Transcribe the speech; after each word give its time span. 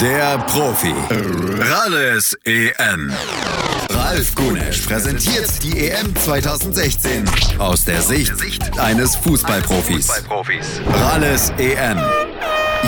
Der 0.00 0.38
Profi. 0.38 0.94
Ralles 1.10 2.38
EM. 2.44 3.12
Ralf 3.90 4.32
Gunesch 4.36 4.86
präsentiert 4.86 5.50
die 5.64 5.88
EM 5.88 6.14
2016 6.14 7.24
aus 7.58 7.84
der 7.84 8.00
Sicht 8.00 8.32
eines 8.78 9.16
Fußballprofis. 9.16 10.24
Ralles 10.86 11.52
EM. 11.58 11.98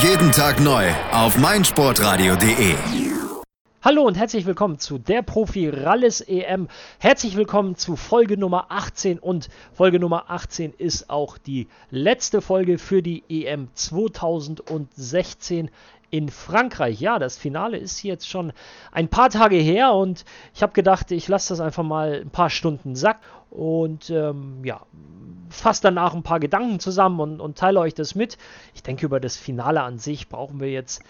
Jeden 0.03 0.31
Tag 0.31 0.61
neu 0.61 0.87
auf 1.11 1.37
meinsportradio.de. 1.37 2.77
Hallo 3.83 4.03
und 4.03 4.19
herzlich 4.19 4.45
willkommen 4.45 4.79
zu 4.79 4.99
der 4.99 5.23
Profi 5.23 5.71
Ralles 5.71 6.21
EM. 6.21 6.69
Herzlich 6.99 7.35
willkommen 7.35 7.77
zu 7.77 7.97
Folge 7.97 8.37
Nummer 8.37 8.67
18 8.69 9.19
und 9.19 9.49
Folge 9.73 9.99
Nummer 9.99 10.31
18 10.31 10.75
ist 10.77 11.09
auch 11.09 11.39
die 11.39 11.67
letzte 11.91 12.43
Folge 12.43 12.77
für 12.77 13.03
die 13.03 13.25
EM 13.31 13.69
2016 13.75 15.71
in 16.11 16.29
Frankreich. 16.29 17.01
Ja, 17.01 17.19
das 17.19 17.37
Finale 17.37 17.77
ist 17.77 18.03
jetzt 18.03 18.29
schon 18.29 18.53
ein 18.93 19.09
paar 19.09 19.31
Tage 19.31 19.57
her 19.57 19.95
und 19.95 20.25
ich 20.55 20.63
habe 20.63 20.73
gedacht, 20.73 21.11
ich 21.11 21.29
lasse 21.29 21.51
das 21.51 21.61
einfach 21.61 21.85
mal 21.85 22.23
ein 22.23 22.31
paar 22.31 22.51
Stunden 22.51 22.97
sacken 22.97 23.25
und 23.51 24.11
ähm, 24.11 24.65
ja, 24.65 24.81
fasse 25.49 25.83
danach 25.83 26.15
ein 26.15 26.23
paar 26.23 26.41
Gedanken 26.41 26.79
zusammen 26.79 27.21
und, 27.21 27.41
und, 27.41 27.59
teile 27.59 27.81
euch 27.81 27.95
das 27.95 28.15
mit. 28.15 28.39
Ich 28.75 28.83
denke, 28.83 29.05
über 29.07 29.19
das 29.19 29.37
Finale 29.37 29.83
an 29.83 29.99
sich 29.99 30.29
brauchen 30.29 30.61
wir 30.61 30.71
jetzt 30.71 31.03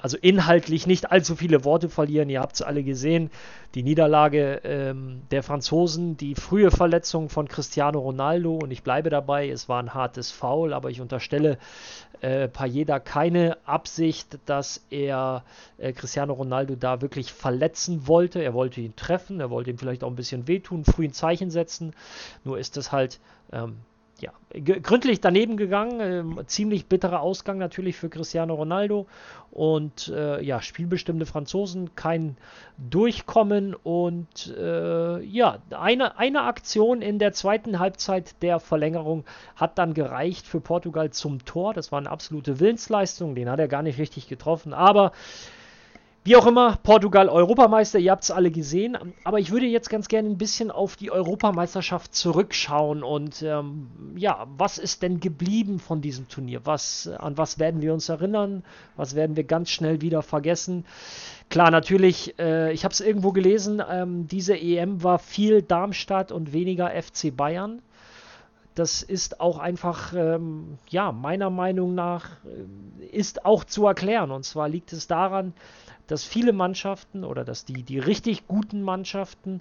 also 0.00 0.16
inhaltlich 0.16 0.86
nicht 0.86 1.10
allzu 1.10 1.36
viele 1.36 1.64
Worte 1.64 1.88
verlieren. 1.88 2.28
Ihr 2.30 2.40
habt 2.40 2.56
es 2.56 2.62
alle 2.62 2.82
gesehen. 2.82 3.30
Die 3.74 3.82
Niederlage 3.82 4.60
ähm, 4.64 5.22
der 5.30 5.42
Franzosen, 5.42 6.16
die 6.16 6.34
frühe 6.34 6.70
Verletzung 6.70 7.28
von 7.28 7.48
Cristiano 7.48 8.00
Ronaldo 8.00 8.56
und 8.56 8.70
ich 8.70 8.82
bleibe 8.82 9.10
dabei, 9.10 9.48
es 9.48 9.68
war 9.68 9.82
ein 9.82 9.94
hartes 9.94 10.30
Foul, 10.30 10.72
aber 10.72 10.90
ich 10.90 11.00
unterstelle 11.00 11.58
äh, 12.20 12.48
Payeda 12.48 12.98
keine 12.98 13.58
Absicht, 13.66 14.38
dass 14.46 14.84
er 14.90 15.44
äh, 15.76 15.92
Cristiano 15.92 16.32
Ronaldo 16.32 16.74
da 16.74 17.00
wirklich 17.00 17.32
verletzen 17.32 18.08
wollte. 18.08 18.42
Er 18.42 18.54
wollte 18.54 18.80
ihn 18.80 18.96
treffen, 18.96 19.40
er 19.40 19.50
wollte 19.50 19.70
ihm 19.70 19.78
vielleicht 19.78 20.02
auch 20.02 20.10
ein 20.10 20.16
bisschen 20.16 20.48
wehtun, 20.48 20.84
früh 20.84 21.04
ein 21.04 21.12
Zeichen 21.12 21.50
setzen. 21.50 21.94
Nur 22.44 22.58
ist 22.58 22.76
es 22.76 22.90
halt 22.90 23.20
ähm, 23.52 23.76
ja, 24.20 24.32
gründlich 24.82 25.20
daneben 25.20 25.56
gegangen. 25.56 26.00
Ähm, 26.00 26.40
ziemlich 26.46 26.86
bitterer 26.86 27.20
Ausgang 27.20 27.58
natürlich 27.58 27.96
für 27.96 28.08
Cristiano 28.08 28.54
Ronaldo. 28.54 29.06
Und 29.50 30.08
äh, 30.08 30.42
ja, 30.42 30.60
spielbestimmte 30.60 31.26
Franzosen, 31.26 31.94
kein 31.94 32.36
Durchkommen. 32.78 33.74
Und 33.74 34.54
äh, 34.58 35.22
ja, 35.22 35.58
eine, 35.70 36.18
eine 36.18 36.42
Aktion 36.42 37.02
in 37.02 37.18
der 37.18 37.32
zweiten 37.32 37.78
Halbzeit 37.78 38.42
der 38.42 38.60
Verlängerung 38.60 39.24
hat 39.56 39.78
dann 39.78 39.94
gereicht 39.94 40.46
für 40.46 40.60
Portugal 40.60 41.10
zum 41.10 41.44
Tor. 41.44 41.74
Das 41.74 41.92
war 41.92 41.98
eine 41.98 42.10
absolute 42.10 42.60
Willensleistung. 42.60 43.34
Den 43.34 43.48
hat 43.48 43.60
er 43.60 43.68
gar 43.68 43.82
nicht 43.82 43.98
richtig 43.98 44.28
getroffen. 44.28 44.72
Aber 44.72 45.12
wie 46.28 46.36
auch 46.36 46.46
immer, 46.46 46.76
Portugal 46.82 47.30
Europameister, 47.30 47.98
ihr 47.98 48.10
habt 48.10 48.22
es 48.22 48.30
alle 48.30 48.50
gesehen. 48.50 48.98
Aber 49.24 49.38
ich 49.38 49.50
würde 49.50 49.64
jetzt 49.64 49.88
ganz 49.88 50.08
gerne 50.08 50.28
ein 50.28 50.36
bisschen 50.36 50.70
auf 50.70 50.94
die 50.94 51.10
Europameisterschaft 51.10 52.14
zurückschauen 52.14 53.02
und 53.02 53.40
ähm, 53.40 53.88
ja, 54.14 54.46
was 54.58 54.76
ist 54.76 55.00
denn 55.00 55.20
geblieben 55.20 55.78
von 55.78 56.02
diesem 56.02 56.28
Turnier? 56.28 56.60
Was, 56.64 57.08
an 57.08 57.38
was 57.38 57.58
werden 57.58 57.80
wir 57.80 57.94
uns 57.94 58.10
erinnern? 58.10 58.62
Was 58.94 59.14
werden 59.14 59.36
wir 59.36 59.44
ganz 59.44 59.70
schnell 59.70 60.02
wieder 60.02 60.20
vergessen? 60.20 60.84
Klar, 61.48 61.70
natürlich, 61.70 62.38
äh, 62.38 62.74
ich 62.74 62.84
habe 62.84 62.92
es 62.92 63.00
irgendwo 63.00 63.32
gelesen, 63.32 63.82
ähm, 63.90 64.28
diese 64.28 64.54
EM 64.54 65.02
war 65.02 65.18
viel 65.18 65.62
Darmstadt 65.62 66.30
und 66.30 66.52
weniger 66.52 66.90
FC 66.90 67.34
Bayern. 67.34 67.80
Das 68.78 69.02
ist 69.02 69.40
auch 69.40 69.58
einfach, 69.58 70.12
ähm, 70.14 70.78
ja, 70.88 71.10
meiner 71.10 71.50
Meinung 71.50 71.96
nach, 71.96 72.36
äh, 72.44 73.06
ist 73.06 73.44
auch 73.44 73.64
zu 73.64 73.86
erklären. 73.86 74.30
Und 74.30 74.44
zwar 74.44 74.68
liegt 74.68 74.92
es 74.92 75.08
daran, 75.08 75.52
dass 76.06 76.22
viele 76.22 76.52
Mannschaften 76.52 77.24
oder 77.24 77.44
dass 77.44 77.64
die, 77.64 77.82
die 77.82 77.98
richtig 77.98 78.46
guten 78.46 78.82
Mannschaften 78.82 79.60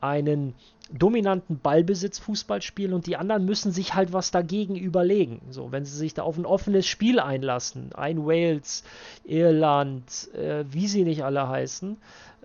einen 0.00 0.54
dominanten 0.92 1.58
Ballbesitz-Fußball 1.58 2.62
spielen 2.62 2.92
und 2.92 3.06
die 3.06 3.16
anderen 3.16 3.44
müssen 3.44 3.72
sich 3.72 3.94
halt 3.94 4.12
was 4.12 4.30
dagegen 4.30 4.76
überlegen. 4.76 5.40
So, 5.50 5.72
wenn 5.72 5.84
sie 5.84 5.96
sich 5.96 6.14
da 6.14 6.22
auf 6.22 6.36
ein 6.36 6.46
offenes 6.46 6.86
Spiel 6.86 7.18
einlassen, 7.18 7.92
ein 7.94 8.24
Wales, 8.26 8.84
Irland, 9.24 10.32
äh, 10.34 10.64
wie 10.70 10.86
sie 10.86 11.02
nicht 11.02 11.24
alle 11.24 11.48
heißen, 11.48 11.96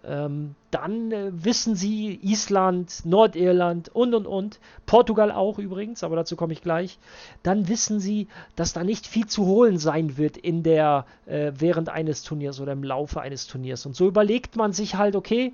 ähm, 0.07 0.55
dann 0.71 1.11
äh, 1.11 1.31
wissen 1.31 1.75
sie 1.75 2.19
Island, 2.23 3.05
Nordirland 3.05 3.89
und 3.89 4.15
und 4.15 4.25
und, 4.25 4.59
Portugal 4.85 5.31
auch 5.31 5.59
übrigens, 5.59 6.03
aber 6.03 6.15
dazu 6.15 6.35
komme 6.35 6.53
ich 6.53 6.61
gleich, 6.61 6.97
dann 7.43 7.67
wissen 7.67 7.99
sie, 7.99 8.27
dass 8.55 8.73
da 8.73 8.83
nicht 8.83 9.05
viel 9.05 9.27
zu 9.27 9.45
holen 9.45 9.77
sein 9.77 10.17
wird 10.17 10.37
in 10.37 10.63
der, 10.63 11.05
äh, 11.25 11.51
während 11.57 11.89
eines 11.89 12.23
Turniers 12.23 12.61
oder 12.61 12.71
im 12.71 12.83
Laufe 12.83 13.19
eines 13.21 13.47
Turniers. 13.47 13.85
Und 13.85 13.95
so 13.95 14.07
überlegt 14.07 14.55
man 14.55 14.71
sich 14.71 14.95
halt, 14.95 15.15
okay, 15.15 15.53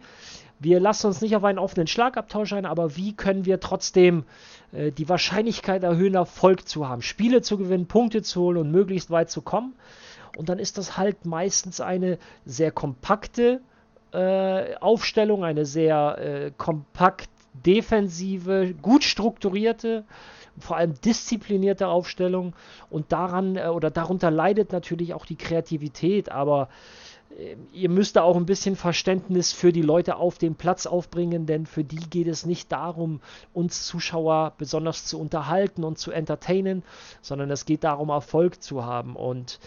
wir 0.59 0.79
lassen 0.79 1.07
uns 1.07 1.21
nicht 1.21 1.35
auf 1.35 1.43
einen 1.43 1.59
offenen 1.59 1.87
Schlagabtausch 1.87 2.53
ein, 2.53 2.65
aber 2.65 2.95
wie 2.95 3.13
können 3.13 3.45
wir 3.45 3.59
trotzdem 3.59 4.23
äh, 4.71 4.91
die 4.91 5.09
Wahrscheinlichkeit 5.09 5.83
erhöhen, 5.83 6.13
Erfolg 6.13 6.67
zu 6.67 6.87
haben, 6.87 7.01
Spiele 7.01 7.41
zu 7.41 7.57
gewinnen, 7.57 7.87
Punkte 7.87 8.21
zu 8.21 8.41
holen 8.41 8.57
und 8.57 8.71
möglichst 8.71 9.09
weit 9.09 9.31
zu 9.31 9.41
kommen? 9.41 9.73
Und 10.37 10.49
dann 10.49 10.59
ist 10.59 10.77
das 10.77 10.97
halt 10.97 11.25
meistens 11.25 11.81
eine 11.81 12.17
sehr 12.45 12.71
kompakte, 12.71 13.61
äh, 14.13 14.75
Aufstellung, 14.75 15.43
eine 15.43 15.65
sehr 15.65 16.17
äh, 16.17 16.51
kompakt 16.55 17.29
defensive, 17.53 18.73
gut 18.81 19.03
strukturierte, 19.03 20.03
vor 20.59 20.77
allem 20.77 20.93
disziplinierte 21.01 21.87
Aufstellung. 21.87 22.53
Und 22.89 23.11
daran 23.11 23.55
äh, 23.55 23.67
oder 23.67 23.91
darunter 23.91 24.31
leidet 24.31 24.71
natürlich 24.71 25.13
auch 25.13 25.25
die 25.25 25.35
Kreativität, 25.35 26.31
aber 26.31 26.69
äh, 27.37 27.55
ihr 27.71 27.89
müsst 27.89 28.15
da 28.15 28.23
auch 28.23 28.35
ein 28.35 28.45
bisschen 28.45 28.75
Verständnis 28.75 29.51
für 29.51 29.71
die 29.71 29.81
Leute 29.81 30.17
auf 30.17 30.37
dem 30.37 30.55
Platz 30.55 30.85
aufbringen, 30.85 31.45
denn 31.45 31.65
für 31.65 31.83
die 31.83 32.09
geht 32.09 32.27
es 32.27 32.45
nicht 32.45 32.71
darum, 32.71 33.21
uns 33.53 33.85
Zuschauer 33.85 34.53
besonders 34.57 35.05
zu 35.05 35.19
unterhalten 35.19 35.83
und 35.83 35.97
zu 35.97 36.11
entertainen, 36.11 36.83
sondern 37.21 37.49
es 37.51 37.65
geht 37.65 37.83
darum, 37.83 38.09
Erfolg 38.09 38.61
zu 38.61 38.85
haben. 38.85 39.15
Und 39.15 39.59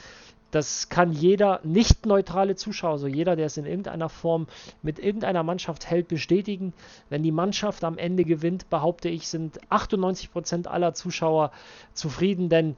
das 0.51 0.89
kann 0.89 1.13
jeder 1.13 1.61
nicht 1.65 2.07
neutrale 2.07 2.55
Zuschauer, 2.55 2.93
also 2.93 3.07
jeder, 3.07 3.37
der 3.37 3.47
es 3.47 3.57
in 3.57 3.67
irgendeiner 3.67 4.09
Form 4.09 4.47
mit 4.83 4.99
irgendeiner 4.99 5.43
Mannschaft 5.43 5.91
hält, 5.91 6.09
bestätigen. 6.09 6.73
Wenn 7.11 7.23
die 7.23 7.33
Mannschaft 7.33 7.85
am 7.85 7.99
Ende 7.99 8.25
gewinnt, 8.25 8.71
behaupte 8.71 9.09
ich, 9.09 9.29
sind 9.29 9.61
98% 9.71 10.67
aller 10.67 10.95
Zuschauer 10.95 11.51
zufrieden, 11.95 12.49
denn 12.49 12.77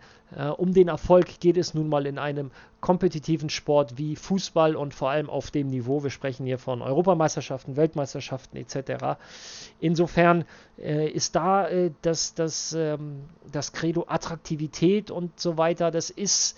um 0.58 0.74
den 0.74 0.88
Erfolg 0.88 1.40
geht 1.40 1.56
es 1.56 1.72
nun 1.72 1.88
mal 1.88 2.04
in 2.06 2.18
einem 2.18 2.50
kompetitiven 2.80 3.50
Sport 3.50 3.98
wie 3.98 4.14
Fußball 4.14 4.76
und 4.76 4.94
vor 4.94 5.10
allem 5.10 5.28
auf 5.28 5.50
dem 5.50 5.68
Niveau. 5.68 6.02
Wir 6.04 6.10
sprechen 6.10 6.46
hier 6.46 6.58
von 6.58 6.80
Europameisterschaften, 6.80 7.76
Weltmeisterschaften 7.76 8.56
etc. 8.56 9.18
Insofern 9.80 10.44
äh, 10.80 11.08
ist 11.08 11.34
da 11.34 11.66
äh, 11.66 11.90
das, 12.02 12.34
das, 12.34 12.72
ähm, 12.78 13.24
das 13.50 13.72
Credo 13.72 14.04
Attraktivität 14.06 15.10
und 15.10 15.40
so 15.40 15.58
weiter, 15.58 15.90
das 15.90 16.10
ist, 16.10 16.56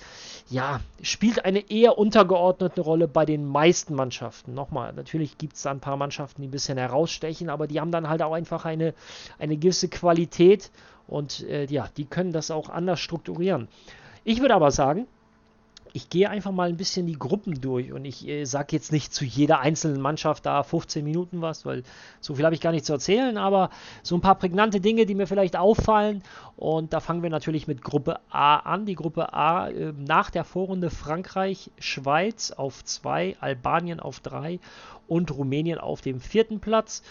ja, 0.50 0.80
spielt 1.00 1.44
eine 1.46 1.70
eher 1.70 1.96
untergeordnete 1.96 2.82
Rolle 2.82 3.08
bei 3.08 3.24
den 3.24 3.46
meisten 3.46 3.94
Mannschaften. 3.94 4.52
Nochmal, 4.52 4.92
natürlich 4.92 5.38
gibt 5.38 5.54
es 5.54 5.62
da 5.62 5.70
ein 5.70 5.80
paar 5.80 5.96
Mannschaften, 5.96 6.42
die 6.42 6.48
ein 6.48 6.52
bisschen 6.52 6.76
herausstechen, 6.76 7.48
aber 7.48 7.66
die 7.66 7.80
haben 7.80 7.92
dann 7.92 8.10
halt 8.10 8.20
auch 8.20 8.34
einfach 8.34 8.66
eine, 8.66 8.92
eine 9.38 9.56
gewisse 9.56 9.88
Qualität 9.88 10.70
und 11.10 11.46
äh, 11.48 11.66
ja, 11.66 11.88
die 11.96 12.06
können 12.06 12.32
das 12.32 12.50
auch 12.50 12.70
anders 12.70 13.00
strukturieren. 13.00 13.68
Ich 14.24 14.40
würde 14.40 14.54
aber 14.54 14.70
sagen, 14.70 15.06
ich 15.92 16.08
gehe 16.08 16.30
einfach 16.30 16.52
mal 16.52 16.68
ein 16.68 16.76
bisschen 16.76 17.06
die 17.06 17.18
Gruppen 17.18 17.60
durch 17.60 17.92
und 17.92 18.04
ich 18.04 18.26
äh, 18.28 18.44
sage 18.44 18.68
jetzt 18.70 18.92
nicht 18.92 19.12
zu 19.12 19.24
jeder 19.24 19.60
einzelnen 19.60 20.00
Mannschaft 20.00 20.46
da 20.46 20.62
15 20.62 21.04
Minuten 21.04 21.42
was, 21.42 21.66
weil 21.66 21.82
so 22.20 22.34
viel 22.34 22.44
habe 22.44 22.54
ich 22.54 22.60
gar 22.60 22.70
nicht 22.70 22.84
zu 22.84 22.92
erzählen, 22.92 23.36
aber 23.36 23.70
so 24.02 24.14
ein 24.14 24.20
paar 24.20 24.36
prägnante 24.36 24.80
Dinge, 24.80 25.06
die 25.06 25.14
mir 25.16 25.26
vielleicht 25.26 25.56
auffallen. 25.56 26.22
Und 26.56 26.92
da 26.92 27.00
fangen 27.00 27.22
wir 27.22 27.30
natürlich 27.30 27.66
mit 27.66 27.82
Gruppe 27.82 28.20
A 28.30 28.56
an. 28.56 28.86
Die 28.86 28.94
Gruppe 28.94 29.32
A 29.32 29.68
äh, 29.68 29.92
nach 29.96 30.30
der 30.30 30.44
Vorrunde 30.44 30.90
Frankreich, 30.90 31.70
Schweiz 31.78 32.52
auf 32.52 32.84
2, 32.84 33.36
Albanien 33.40 33.98
auf 33.98 34.20
3 34.20 34.60
und 35.10 35.36
Rumänien 35.36 35.78
auf 35.78 36.00
dem 36.00 36.20
vierten 36.20 36.60
Platz. 36.60 37.02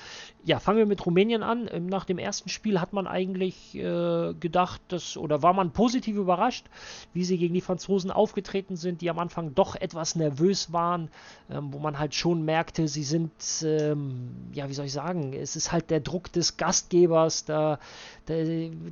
Ja, 0.46 0.60
fangen 0.60 0.78
wir 0.78 0.86
mit 0.86 1.06
Rumänien 1.06 1.44
an. 1.44 1.70
Ähm, 1.70 1.86
nach 1.88 2.06
dem 2.06 2.18
ersten 2.18 2.48
Spiel 2.48 2.80
hat 2.80 2.94
man 2.94 3.08
eigentlich 3.08 3.76
äh, 3.76 4.34
gedacht, 4.40 4.82
dass, 4.88 5.18
oder 5.18 5.44
war 5.44 5.52
man 5.52 5.72
positiv 5.72 6.16
überrascht, 6.16 6.66
wie 7.14 7.26
sie 7.26 7.38
gegen 7.38 7.54
die 7.54 7.62
Franzosen 7.62 8.10
aufgetreten 8.10 8.78
sind, 8.78 9.02
die 9.02 9.10
am 9.10 9.20
Anfang 9.20 9.54
doch 9.54 9.76
etwas 9.76 10.16
nervös 10.16 10.72
waren, 10.72 11.10
ähm, 11.52 11.74
wo 11.74 11.80
man 11.80 12.00
halt 12.00 12.16
schon 12.16 12.46
merkte, 12.46 12.88
sie 12.88 13.04
sind, 13.04 13.34
ähm, 13.64 14.30
ja, 14.54 14.70
wie 14.70 14.74
soll 14.74 14.86
ich 14.86 14.94
sagen, 14.94 15.34
es 15.34 15.58
ist 15.58 15.74
halt 15.74 15.90
der 15.90 16.00
Druck 16.00 16.32
des 16.32 16.56
Gastgebers, 16.56 17.44
da, 17.44 17.80
da 18.28 18.36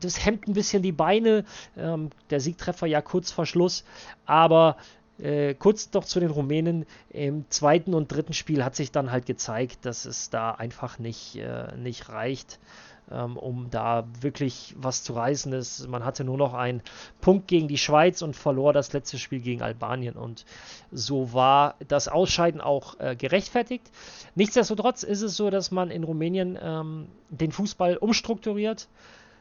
das 0.01 0.25
hemmt 0.25 0.49
ein 0.49 0.53
bisschen 0.53 0.83
die 0.83 0.91
Beine. 0.91 1.45
Ähm, 1.77 2.09
der 2.29 2.41
Siegtreffer 2.41 2.87
ja 2.87 3.01
kurz 3.01 3.31
vor 3.31 3.45
Schluss, 3.45 3.85
aber 4.25 4.75
äh, 5.19 5.53
kurz 5.53 5.91
noch 5.93 6.05
zu 6.05 6.19
den 6.19 6.29
Rumänen. 6.29 6.85
Im 7.09 7.45
zweiten 7.49 7.93
und 7.93 8.11
dritten 8.11 8.33
Spiel 8.33 8.63
hat 8.63 8.75
sich 8.75 8.91
dann 8.91 9.11
halt 9.11 9.25
gezeigt, 9.25 9.85
dass 9.85 10.05
es 10.05 10.29
da 10.29 10.51
einfach 10.51 10.99
nicht, 10.99 11.35
äh, 11.35 11.75
nicht 11.77 12.09
reicht. 12.09 12.59
ähm, 13.11 13.37
um 13.37 13.69
da 13.69 14.07
wirklich 14.21 14.75
was 14.77 15.03
zu 15.03 15.13
reißen. 15.13 15.53
Es, 15.53 15.87
man 15.87 16.03
hatte 16.03 16.23
nur 16.23 16.37
noch 16.37 16.53
einen 16.53 16.81
Punkt 17.21 17.47
gegen 17.47 17.67
die 17.67 17.77
Schweiz 17.77 18.21
und 18.21 18.35
verlor 18.35 18.73
das 18.73 18.93
letzte 18.93 19.17
Spiel 19.17 19.39
gegen 19.39 19.61
Albanien. 19.61 20.15
Und 20.15 20.45
so 20.91 21.33
war 21.33 21.75
das 21.87 22.07
Ausscheiden 22.07 22.61
auch 22.61 22.99
äh, 22.99 23.15
gerechtfertigt. 23.15 23.89
Nichtsdestotrotz 24.35 25.03
ist 25.03 25.21
es 25.21 25.37
so, 25.37 25.49
dass 25.49 25.71
man 25.71 25.91
in 25.91 26.03
Rumänien 26.03 26.57
ähm, 26.61 27.07
den 27.29 27.51
Fußball 27.51 27.97
umstrukturiert. 27.97 28.87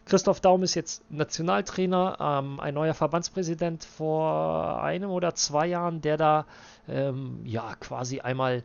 Christoph 0.06 0.41
Daum 0.41 0.62
ist 0.62 0.76
jetzt 0.76 1.03
Nationaltrainer, 1.11 2.17
ähm, 2.20 2.61
ein 2.61 2.75
neuer 2.75 2.94
Verbandspräsident 2.94 3.85
vor 3.85 4.81
einem 4.81 5.11
oder 5.11 5.35
zwei 5.35 5.67
Jahren, 5.67 6.00
der 6.00 6.17
da 6.17 6.47
ähm, 6.88 7.41
ja 7.44 7.75
quasi 7.81 8.20
einmal 8.20 8.62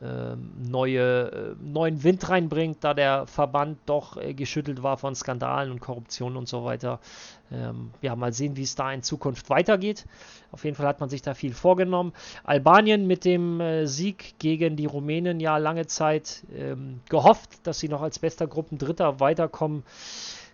ähm, 0.00 0.52
neue, 0.68 1.30
äh, 1.32 1.54
neuen 1.60 2.04
Wind 2.04 2.28
reinbringt, 2.28 2.84
da 2.84 2.94
der 2.94 3.26
Verband 3.26 3.78
doch 3.86 4.16
äh, 4.16 4.34
geschüttelt 4.34 4.82
war 4.82 4.96
von 4.96 5.14
Skandalen 5.14 5.72
und 5.72 5.80
Korruption 5.80 6.36
und 6.36 6.48
so 6.48 6.64
weiter. 6.64 7.00
Ähm, 7.50 7.90
ja, 8.00 8.14
mal 8.14 8.32
sehen, 8.32 8.56
wie 8.56 8.62
es 8.62 8.74
da 8.74 8.92
in 8.92 9.02
Zukunft 9.02 9.50
weitergeht. 9.50 10.04
Auf 10.52 10.64
jeden 10.64 10.76
Fall 10.76 10.86
hat 10.86 11.00
man 11.00 11.08
sich 11.08 11.22
da 11.22 11.34
viel 11.34 11.54
vorgenommen. 11.54 12.12
Albanien 12.44 13.06
mit 13.06 13.24
dem 13.24 13.60
äh, 13.60 13.86
Sieg 13.86 14.34
gegen 14.38 14.76
die 14.76 14.86
Rumänen 14.86 15.40
ja 15.40 15.56
lange 15.56 15.86
Zeit 15.86 16.44
ähm, 16.54 17.00
gehofft, 17.08 17.66
dass 17.66 17.78
sie 17.78 17.88
noch 17.88 18.02
als 18.02 18.18
bester 18.18 18.46
Gruppendritter 18.46 19.18
weiterkommen 19.18 19.82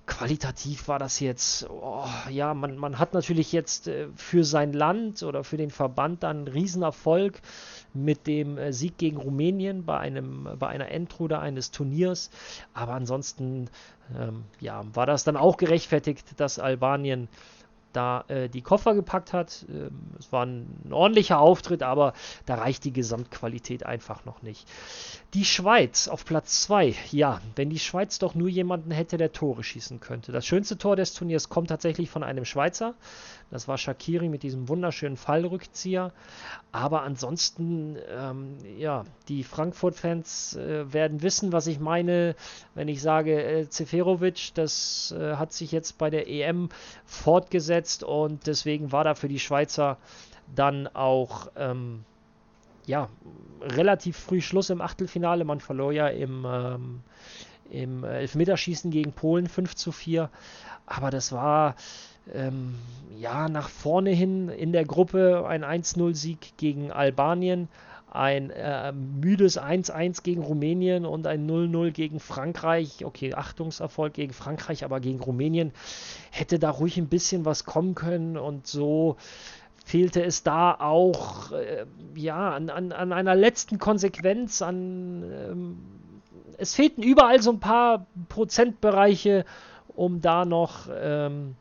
qualitativ 0.07 0.89
war 0.89 0.99
das 0.99 1.21
jetzt, 1.21 1.69
oh, 1.71 2.05
ja, 2.29 2.55
man, 2.55 2.77
man 2.77 2.99
hat 2.99 3.15
natürlich 3.15 3.53
jetzt 3.53 3.89
äh, 3.89 4.09
für 4.17 4.45
sein 4.45 4.73
Land 4.73 5.23
oder 5.23 5.45
für 5.45 5.57
den 5.57 5.71
Verband 5.71 6.23
dann 6.23 6.39
einen 6.39 6.49
Riesenerfolg 6.49 7.41
mit 7.95 8.27
dem 8.27 8.59
äh, 8.59 8.73
Sieg 8.73 8.99
gegen 8.99 9.17
Rumänien 9.17 9.85
bei, 9.85 9.99
einem, 9.99 10.49
bei 10.59 10.69
einer 10.69 10.89
Endrunde 10.89 11.39
eines 11.39 11.71
Turniers. 11.71 12.31
Aber 12.75 12.95
ansonsten 12.95 13.71
ähm, 14.19 14.45
ja, 14.61 14.83
war 14.93 15.07
das 15.07 15.25
dann 15.25 15.37
auch 15.37 15.57
gerechtfertigt, 15.57 16.27
dass 16.37 16.59
Albanien 16.59 17.29
da 17.93 18.25
äh, 18.29 18.49
die 18.49 18.63
Koffer 18.63 18.95
gepackt 18.95 19.33
hat. 19.33 19.65
Ähm, 19.69 19.91
es 20.19 20.33
war 20.33 20.47
ein, 20.47 20.67
ordentlicher 20.91 21.39
Auftritt, 21.39 21.83
aber 21.83 22.13
da 22.47 22.57
reicht 22.57 22.85
die 22.85 22.93
Gesamtqualität 22.93 23.85
einfach 23.87 24.25
noch 24.25 24.43
nicht. 24.43 24.69
Die 25.35 25.45
Schweiz 25.45 26.09
auf 26.09 26.25
Platz 26.25 26.63
2. 26.63 26.95
Ja, 27.11 27.41
wenn 27.57 27.71
die 27.71 27.79
Schweiz 27.79 28.19
doch 28.19 28.35
nur 28.35 28.49
jemanden 28.49 28.91
hätte, 28.91 29.17
der 29.17 29.33
Tore 29.33 29.63
schießen 29.63 30.01
könnte. 30.01 30.33
Das 30.33 30.47
schönste 30.47 30.79
Tor 30.79 30.97
des 30.97 31.15
Turniers 31.15 31.49
kommt 31.49 31.69
tatsächlich 31.69 32.11
von 32.11 32.23
einem 32.23 32.45
Schweizer. 32.45 32.95
Das 33.53 33.69
war 33.69 33.77
Shakiri 33.77 34.31
mit 34.31 34.43
diesem 34.43 34.69
wunderschönen 34.69 35.19
Fallrückzieher. 35.19 36.13
Aber 36.73 37.03
ansonsten, 37.03 37.99
ähm, 38.09 38.57
ja, 38.79 39.05
die 39.29 39.45
Frankfurt-Fans 39.45 40.57
äh, 40.57 40.91
werden 40.91 41.23
wissen, 41.23 41.53
was 41.53 41.67
ich 41.67 41.79
meine, 41.79 42.35
wenn 42.75 42.89
ich 42.89 43.03
sage, 43.03 43.43
äh, 43.43 43.67
Seferovic, 43.69 44.55
das 44.55 45.15
äh, 45.19 45.37
hat 45.37 45.53
sich 45.53 45.71
jetzt 45.71 45.99
bei 45.99 46.09
der 46.09 46.29
EM 46.29 46.71
fortgesetzt 47.05 47.82
und 48.03 48.47
deswegen 48.47 48.93
war 48.93 49.05
da 49.05 49.15
für 49.15 49.29
die 49.29 49.39
Schweizer 49.39 49.99
dann 50.55 50.87
auch 50.89 51.49
ähm, 51.57 52.05
ja, 52.87 53.09
relativ 53.61 54.17
früh 54.17 54.41
Schluss 54.41 54.71
im 54.71 54.81
Achtelfinale. 54.81 55.45
Man 55.45 55.61
verlor 55.61 55.93
ja 55.93 56.09
im, 56.09 56.45
ähm, 56.45 57.01
im 57.71 58.05
Elfmeterschießen 58.05 58.91
gegen 58.91 59.13
Polen 59.13 59.47
5 59.47 59.75
zu 59.77 59.93
4. 59.93 60.31
Aber 60.87 61.11
das 61.11 61.33
war 61.33 61.77
ähm, 62.33 62.75
ja, 63.19 63.49
nach 63.49 63.69
vorne 63.69 64.11
hin 64.11 64.49
in 64.49 64.73
der 64.73 64.85
Gruppe 64.85 65.47
ein 65.47 65.65
1-0-Sieg 65.65 66.57
gegen 66.57 66.93
Albanien, 66.93 67.69
ein 68.15 68.51
äh, 68.51 68.93
müdes 68.93 69.59
1-1 69.61 70.23
gegen 70.23 70.43
Rumänien 70.43 71.07
und 71.07 71.27
ein 71.27 71.49
0-0 71.49 71.93
gegen 71.93 72.21
Frankreich. 72.21 73.05
Okay, 73.05 73.35
Achtungserfolg 73.35 74.15
gegen 74.15 74.33
Frankreich, 74.33 74.85
aber 74.85 75.01
gegen 75.01 75.21
Rumänien 75.21 75.73
hätte 76.31 76.59
da 76.59 76.71
ruhig 76.71 76.99
ein 76.99 77.09
bisschen 77.09 77.45
was 77.45 77.65
kommen 77.65 77.95
können 77.95 78.37
und 78.37 78.67
so 78.67 79.17
fehlte 79.85 80.23
es 80.23 80.43
da 80.43 80.75
auch 80.79 81.53
äh, 81.53 81.87
ja, 82.15 82.51
an, 82.53 82.71
an, 82.71 82.93
an, 82.93 83.13
einer 83.13 83.35
letzten 83.35 83.79
Konsequenz, 83.79 84.63
an 84.63 85.25
ähm, 85.33 85.79
es 86.59 86.75
fehlten 86.75 87.03
überall 87.03 87.43
so 87.43 87.51
ein 87.51 87.61
paar 87.61 88.07
Prozentbereiche, 88.29 89.45
um 89.89 90.21
da 90.21 90.45
noch 90.45 90.89
ähm, 90.95 91.57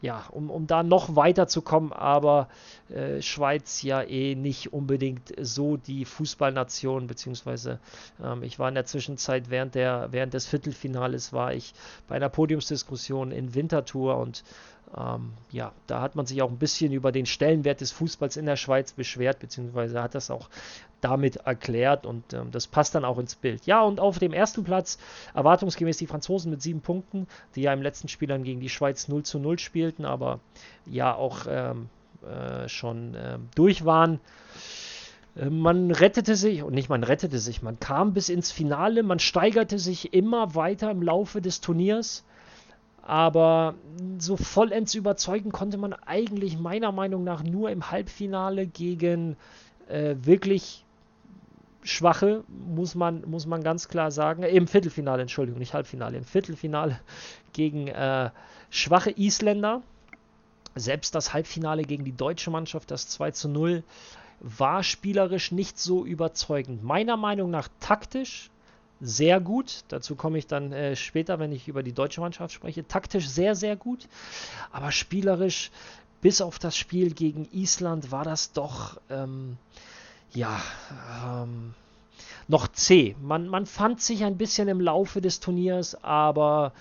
ja, 0.00 0.26
um, 0.30 0.50
um 0.50 0.66
da 0.66 0.82
noch 0.82 1.16
weiterzukommen, 1.16 1.92
aber 1.92 2.48
äh, 2.88 3.20
Schweiz 3.20 3.82
ja 3.82 4.02
eh 4.02 4.34
nicht 4.34 4.72
unbedingt 4.72 5.32
so 5.40 5.76
die 5.76 6.04
Fußballnation, 6.04 7.06
beziehungsweise 7.06 7.80
ähm, 8.22 8.42
ich 8.42 8.58
war 8.58 8.68
in 8.68 8.74
der 8.76 8.84
Zwischenzeit 8.86 9.50
während, 9.50 9.74
der, 9.74 10.08
während 10.12 10.34
des 10.34 10.46
Viertelfinales 10.46 11.32
war 11.32 11.52
ich 11.52 11.74
bei 12.06 12.14
einer 12.14 12.28
Podiumsdiskussion 12.28 13.32
in 13.32 13.54
Winterthur 13.54 14.18
und 14.18 14.44
ähm, 14.96 15.32
ja, 15.50 15.72
da 15.86 16.00
hat 16.00 16.16
man 16.16 16.26
sich 16.26 16.40
auch 16.42 16.50
ein 16.50 16.58
bisschen 16.58 16.92
über 16.92 17.12
den 17.12 17.26
Stellenwert 17.26 17.80
des 17.80 17.92
Fußballs 17.92 18.36
in 18.36 18.46
der 18.46 18.56
Schweiz 18.56 18.92
beschwert, 18.92 19.38
beziehungsweise 19.40 20.02
hat 20.02 20.14
das 20.14 20.30
auch 20.30 20.48
damit 21.00 21.36
erklärt 21.36 22.06
und 22.06 22.32
ähm, 22.32 22.50
das 22.50 22.66
passt 22.66 22.94
dann 22.94 23.04
auch 23.04 23.18
ins 23.18 23.34
Bild. 23.34 23.66
Ja, 23.66 23.82
und 23.82 24.00
auf 24.00 24.18
dem 24.18 24.32
ersten 24.32 24.64
Platz 24.64 24.98
erwartungsgemäß 25.34 25.98
die 25.98 26.06
Franzosen 26.06 26.50
mit 26.50 26.62
sieben 26.62 26.80
Punkten, 26.80 27.26
die 27.54 27.62
ja 27.62 27.72
im 27.72 27.82
letzten 27.82 28.08
Spiel 28.08 28.28
dann 28.28 28.44
gegen 28.44 28.60
die 28.60 28.68
Schweiz 28.68 29.08
0 29.08 29.22
zu 29.22 29.38
0 29.38 29.58
spielten, 29.58 30.04
aber 30.04 30.40
ja 30.86 31.14
auch 31.14 31.46
ähm, 31.48 31.88
äh, 32.22 32.68
schon 32.68 33.14
äh, 33.14 33.38
durch 33.54 33.84
waren. 33.84 34.20
Äh, 35.36 35.50
man 35.50 35.90
rettete 35.90 36.34
sich, 36.34 36.62
und 36.62 36.74
nicht 36.74 36.88
man 36.88 37.04
rettete 37.04 37.38
sich, 37.38 37.62
man 37.62 37.78
kam 37.78 38.12
bis 38.12 38.28
ins 38.28 38.50
Finale, 38.50 39.02
man 39.02 39.18
steigerte 39.18 39.78
sich 39.78 40.14
immer 40.14 40.54
weiter 40.54 40.90
im 40.90 41.02
Laufe 41.02 41.40
des 41.40 41.60
Turniers. 41.60 42.24
Aber 43.08 43.74
so 44.18 44.36
vollends 44.36 44.94
überzeugen 44.94 45.50
konnte 45.50 45.78
man 45.78 45.94
eigentlich 45.94 46.58
meiner 46.58 46.92
Meinung 46.92 47.24
nach 47.24 47.42
nur 47.42 47.70
im 47.70 47.90
Halbfinale 47.90 48.66
gegen 48.66 49.38
äh, 49.88 50.14
wirklich 50.20 50.84
schwache, 51.82 52.44
muss 52.48 52.94
man, 52.94 53.22
muss 53.26 53.46
man 53.46 53.62
ganz 53.62 53.88
klar 53.88 54.10
sagen. 54.10 54.42
Im 54.42 54.66
Viertelfinale, 54.66 55.22
Entschuldigung, 55.22 55.58
nicht 55.58 55.72
Halbfinale, 55.72 56.18
im 56.18 56.24
Viertelfinale 56.24 57.00
gegen 57.54 57.88
äh, 57.88 58.28
schwache 58.68 59.10
Isländer. 59.16 59.80
Selbst 60.74 61.14
das 61.14 61.32
Halbfinale 61.32 61.84
gegen 61.84 62.04
die 62.04 62.14
deutsche 62.14 62.50
Mannschaft, 62.50 62.90
das 62.90 63.08
2 63.08 63.30
zu 63.30 63.48
0, 63.48 63.84
war 64.40 64.82
spielerisch 64.82 65.50
nicht 65.50 65.78
so 65.78 66.04
überzeugend. 66.04 66.84
Meiner 66.84 67.16
Meinung 67.16 67.50
nach 67.50 67.70
taktisch 67.80 68.50
sehr 69.00 69.40
gut. 69.40 69.84
Dazu 69.88 70.16
komme 70.16 70.38
ich 70.38 70.46
dann 70.46 70.72
äh, 70.72 70.96
später, 70.96 71.38
wenn 71.38 71.52
ich 71.52 71.68
über 71.68 71.82
die 71.82 71.92
deutsche 71.92 72.20
Mannschaft 72.20 72.52
spreche. 72.52 72.86
Taktisch 72.86 73.28
sehr, 73.28 73.54
sehr 73.54 73.76
gut. 73.76 74.08
Aber 74.72 74.92
spielerisch, 74.92 75.70
bis 76.20 76.40
auf 76.40 76.58
das 76.58 76.76
Spiel 76.76 77.14
gegen 77.14 77.48
Island, 77.52 78.10
war 78.10 78.24
das 78.24 78.52
doch, 78.52 79.00
ähm, 79.08 79.56
ja, 80.32 80.60
ähm, 81.24 81.74
noch 82.48 82.68
zäh. 82.68 83.14
Man, 83.22 83.46
man 83.48 83.66
fand 83.66 84.00
sich 84.00 84.24
ein 84.24 84.36
bisschen 84.36 84.68
im 84.68 84.80
Laufe 84.80 85.20
des 85.20 85.38
Turniers, 85.40 86.02
aber 86.02 86.72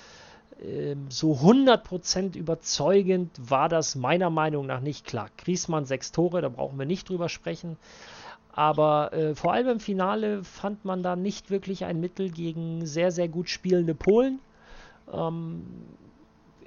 ähm, 0.62 1.08
so 1.10 1.34
100% 1.34 2.36
überzeugend 2.36 3.32
war 3.38 3.70
das 3.70 3.96
meiner 3.96 4.30
Meinung 4.30 4.66
nach 4.66 4.80
nicht 4.80 5.06
klar. 5.06 5.30
Griesmann 5.38 5.86
sechs 5.86 6.12
Tore, 6.12 6.42
da 6.42 6.50
brauchen 6.50 6.80
wir 6.80 6.86
nicht 6.86 7.10
drüber 7.10 7.30
sprechen. 7.30 7.78
Aber 8.58 9.14
äh, 9.14 9.36
vor 9.36 9.54
allem 9.54 9.68
im 9.68 9.80
Finale 9.80 10.44
fand 10.44 10.84
man 10.84 11.04
da 11.04 11.16
nicht 11.16 11.52
wirklich 11.52 11.86
ein 11.86 12.00
Mittel 12.00 12.32
gegen 12.32 12.88
sehr, 12.88 13.12
sehr 13.12 13.28
gut 13.28 13.50
spielende 13.50 13.94
Polen. 13.94 14.40
Ähm, 15.14 15.62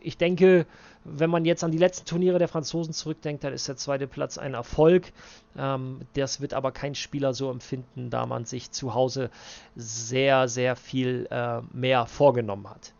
ich 0.00 0.16
denke, 0.16 0.66
wenn 1.02 1.30
man 1.30 1.44
jetzt 1.44 1.64
an 1.64 1.72
die 1.72 1.78
letzten 1.78 2.06
Turniere 2.06 2.38
der 2.38 2.46
Franzosen 2.46 2.92
zurückdenkt, 2.92 3.42
dann 3.42 3.52
ist 3.52 3.66
der 3.66 3.76
zweite 3.76 4.06
Platz 4.06 4.38
ein 4.38 4.54
Erfolg. 4.54 5.10
Ähm, 5.58 6.02
das 6.14 6.40
wird 6.40 6.54
aber 6.54 6.70
kein 6.70 6.94
Spieler 6.94 7.34
so 7.34 7.50
empfinden, 7.50 8.08
da 8.08 8.24
man 8.24 8.44
sich 8.44 8.70
zu 8.70 8.94
Hause 8.94 9.28
sehr, 9.74 10.46
sehr 10.46 10.76
viel 10.76 11.26
äh, 11.32 11.60
mehr 11.72 12.06
vorgenommen 12.06 12.70
hat. 12.70 12.92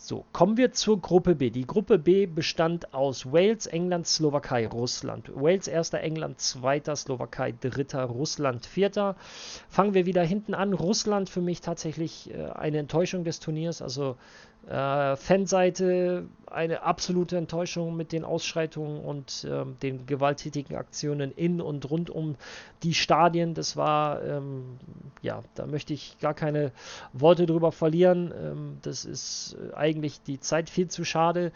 So, 0.00 0.24
kommen 0.32 0.56
wir 0.56 0.70
zur 0.70 1.00
Gruppe 1.00 1.34
B. 1.34 1.50
Die 1.50 1.66
Gruppe 1.66 1.98
B 1.98 2.26
bestand 2.26 2.94
aus 2.94 3.32
Wales, 3.32 3.66
England, 3.66 4.06
Slowakei, 4.06 4.68
Russland. 4.68 5.28
Wales 5.34 5.66
erster, 5.66 6.00
England 6.00 6.38
zweiter, 6.40 6.94
Slowakei 6.94 7.52
dritter, 7.60 8.04
Russland 8.04 8.64
vierter. 8.64 9.16
Fangen 9.68 9.94
wir 9.94 10.06
wieder 10.06 10.22
hinten 10.22 10.54
an. 10.54 10.72
Russland 10.72 11.28
für 11.28 11.40
mich 11.40 11.62
tatsächlich 11.62 12.32
äh, 12.32 12.44
eine 12.50 12.78
Enttäuschung 12.78 13.24
des 13.24 13.40
Turniers. 13.40 13.82
Also 13.82 14.16
äh, 14.68 15.16
Fanseite 15.16 16.26
eine 16.46 16.82
absolute 16.82 17.36
Enttäuschung 17.36 17.96
mit 17.96 18.12
den 18.12 18.24
Ausschreitungen 18.24 19.00
und 19.00 19.46
ähm, 19.48 19.76
den 19.82 20.06
gewalttätigen 20.06 20.76
Aktionen 20.76 21.32
in 21.32 21.60
und 21.60 21.90
rund 21.90 22.10
um 22.10 22.36
die 22.82 22.94
Stadien. 22.94 23.54
Das 23.54 23.76
war, 23.76 24.22
ähm, 24.24 24.78
ja, 25.22 25.42
da 25.54 25.66
möchte 25.66 25.92
ich 25.92 26.16
gar 26.20 26.34
keine 26.34 26.72
Worte 27.12 27.46
drüber 27.46 27.72
verlieren. 27.72 28.32
Ähm, 28.42 28.78
das 28.82 29.04
ist 29.04 29.56
äh, 29.58 29.74
eigentlich 29.74 30.22
die 30.22 30.40
Zeit 30.40 30.70
viel 30.70 30.88
zu 30.88 31.04
schade. 31.04 31.52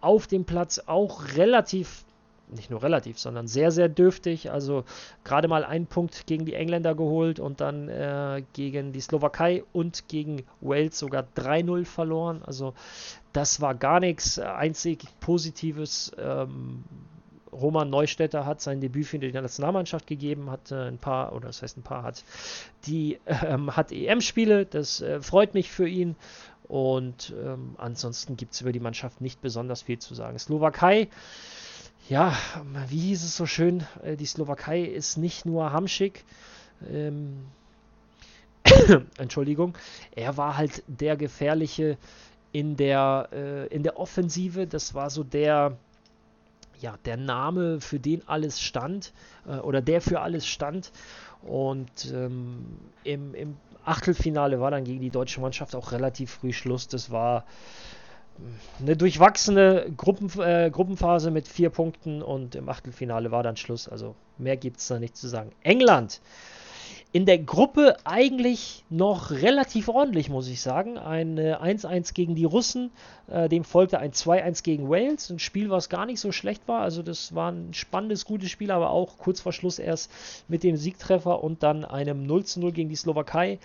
Auf 0.00 0.26
dem 0.26 0.44
Platz 0.44 0.82
auch 0.86 1.36
relativ 1.36 2.05
nicht 2.48 2.70
nur 2.70 2.82
relativ, 2.82 3.18
sondern 3.18 3.46
sehr, 3.46 3.70
sehr 3.70 3.88
dürftig. 3.88 4.50
Also 4.50 4.84
gerade 5.24 5.48
mal 5.48 5.64
einen 5.64 5.86
Punkt 5.86 6.26
gegen 6.26 6.44
die 6.44 6.54
Engländer 6.54 6.94
geholt 6.94 7.40
und 7.40 7.60
dann 7.60 7.88
äh, 7.88 8.42
gegen 8.52 8.92
die 8.92 9.00
Slowakei 9.00 9.64
und 9.72 10.08
gegen 10.08 10.44
Wales 10.60 10.98
sogar 10.98 11.24
3-0 11.36 11.84
verloren. 11.84 12.42
Also 12.44 12.74
das 13.32 13.60
war 13.60 13.74
gar 13.74 14.00
nichts. 14.00 14.38
Einzig 14.38 15.04
Positives. 15.20 16.12
Ähm, 16.18 16.84
Roman 17.52 17.88
Neustädter 17.88 18.44
hat 18.44 18.60
sein 18.60 18.80
Debüt 18.80 19.06
für 19.06 19.18
die 19.18 19.32
Nationalmannschaft 19.32 20.06
gegeben, 20.06 20.50
hat 20.50 20.70
äh, 20.70 20.88
ein 20.88 20.98
paar, 20.98 21.32
oder 21.32 21.46
das 21.46 21.62
heißt 21.62 21.78
ein 21.78 21.82
paar, 21.82 22.02
hat 22.02 22.22
die 22.86 23.18
ähm, 23.26 23.74
hat 23.74 23.92
EM-Spiele, 23.92 24.66
das 24.66 25.00
äh, 25.00 25.20
freut 25.20 25.54
mich 25.54 25.70
für 25.70 25.88
ihn. 25.88 26.16
Und 26.68 27.32
ähm, 27.40 27.76
ansonsten 27.78 28.36
gibt 28.36 28.54
es 28.54 28.60
über 28.60 28.72
die 28.72 28.80
Mannschaft 28.80 29.20
nicht 29.20 29.40
besonders 29.40 29.82
viel 29.82 30.00
zu 30.00 30.14
sagen. 30.14 30.36
Slowakei, 30.38 31.08
ja, 32.08 32.36
wie 32.88 33.00
hieß 33.00 33.24
es 33.24 33.36
so 33.36 33.46
schön, 33.46 33.84
äh, 34.02 34.16
die 34.16 34.26
Slowakei 34.26 34.82
ist 34.82 35.16
nicht 35.16 35.46
nur 35.46 35.72
Hamschick, 35.72 36.24
ähm, 36.90 37.46
Entschuldigung, 39.18 39.76
er 40.14 40.36
war 40.36 40.56
halt 40.56 40.82
der 40.86 41.16
gefährliche 41.16 41.96
in 42.52 42.76
der, 42.76 43.28
äh, 43.32 43.66
in 43.68 43.82
der 43.82 43.98
Offensive. 43.98 44.66
Das 44.66 44.94
war 44.94 45.10
so 45.10 45.22
der, 45.24 45.76
ja, 46.80 46.96
der 47.04 47.16
Name, 47.16 47.80
für 47.80 47.98
den 47.98 48.26
alles 48.26 48.60
stand 48.60 49.12
äh, 49.46 49.56
oder 49.58 49.82
der 49.82 50.00
für 50.00 50.20
alles 50.20 50.46
stand. 50.46 50.90
Und 51.42 52.12
ähm, 52.12 52.64
im, 53.04 53.34
im 53.34 53.56
Achtelfinale 53.84 54.60
war 54.60 54.70
dann 54.70 54.84
gegen 54.84 55.00
die 55.00 55.10
deutsche 55.10 55.40
Mannschaft 55.40 55.74
auch 55.74 55.92
relativ 55.92 56.30
früh 56.30 56.52
Schluss. 56.52 56.88
Das 56.88 57.10
war 57.10 57.44
eine 58.80 58.96
durchwachsene 58.96 59.92
Gruppen, 59.96 60.30
äh, 60.40 60.70
Gruppenphase 60.70 61.30
mit 61.30 61.48
vier 61.48 61.70
Punkten 61.70 62.22
und 62.22 62.54
im 62.54 62.68
Achtelfinale 62.68 63.30
war 63.30 63.42
dann 63.42 63.56
Schluss. 63.56 63.88
Also 63.88 64.14
mehr 64.38 64.56
gibt 64.56 64.78
es 64.78 64.88
da 64.88 64.98
nicht 64.98 65.16
zu 65.16 65.28
sagen. 65.28 65.50
England 65.62 66.20
in 67.12 67.24
der 67.24 67.38
Gruppe 67.38 67.96
eigentlich 68.04 68.84
noch 68.90 69.30
relativ 69.30 69.88
ordentlich, 69.88 70.28
muss 70.28 70.48
ich 70.48 70.60
sagen. 70.60 70.98
Ein 70.98 71.38
1-1 71.38 72.10
äh, 72.10 72.12
gegen 72.12 72.34
die 72.34 72.44
Russen, 72.44 72.90
äh, 73.28 73.48
dem 73.48 73.64
folgte 73.64 73.98
ein 74.00 74.12
2-1 74.12 74.62
gegen 74.62 74.90
Wales, 74.90 75.30
ein 75.30 75.38
Spiel, 75.38 75.70
was 75.70 75.88
gar 75.88 76.04
nicht 76.04 76.20
so 76.20 76.30
schlecht 76.30 76.68
war. 76.68 76.82
Also 76.82 77.02
das 77.02 77.34
war 77.34 77.52
ein 77.52 77.72
spannendes, 77.72 78.26
gutes 78.26 78.50
Spiel, 78.50 78.70
aber 78.70 78.90
auch 78.90 79.16
kurz 79.16 79.40
vor 79.40 79.52
Schluss 79.52 79.78
erst 79.78 80.10
mit 80.48 80.62
dem 80.62 80.76
Siegtreffer 80.76 81.42
und 81.42 81.62
dann 81.62 81.86
einem 81.86 82.26
0-0 82.26 82.72
gegen 82.72 82.90
die 82.90 82.96
Slowakei. 82.96 83.60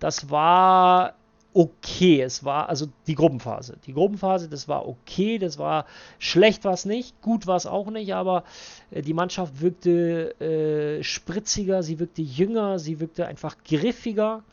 Das 0.00 0.30
war 0.30 1.14
okay. 1.56 2.20
Es 2.20 2.44
war 2.44 2.68
also 2.68 2.86
die 3.06 3.14
Gruppenphase. 3.14 3.78
Die 3.86 3.94
Gruppenphase, 3.94 4.48
das 4.48 4.68
war 4.68 4.86
okay, 4.86 5.38
das 5.38 5.58
war 5.58 5.86
schlecht 6.18 6.64
war 6.64 6.74
es 6.74 6.84
nicht, 6.84 7.20
gut 7.22 7.46
war 7.46 7.56
es 7.56 7.66
auch 7.66 7.90
nicht, 7.90 8.14
aber 8.14 8.44
äh, 8.90 9.02
die 9.02 9.14
Mannschaft 9.14 9.60
wirkte 9.60 10.38
äh, 10.40 11.02
spritziger, 11.02 11.82
sie 11.82 11.98
wirkte 11.98 12.22
jünger, 12.22 12.78
sie 12.78 13.00
wirkte 13.00 13.26
einfach 13.26 13.56
griffiger. 13.64 14.44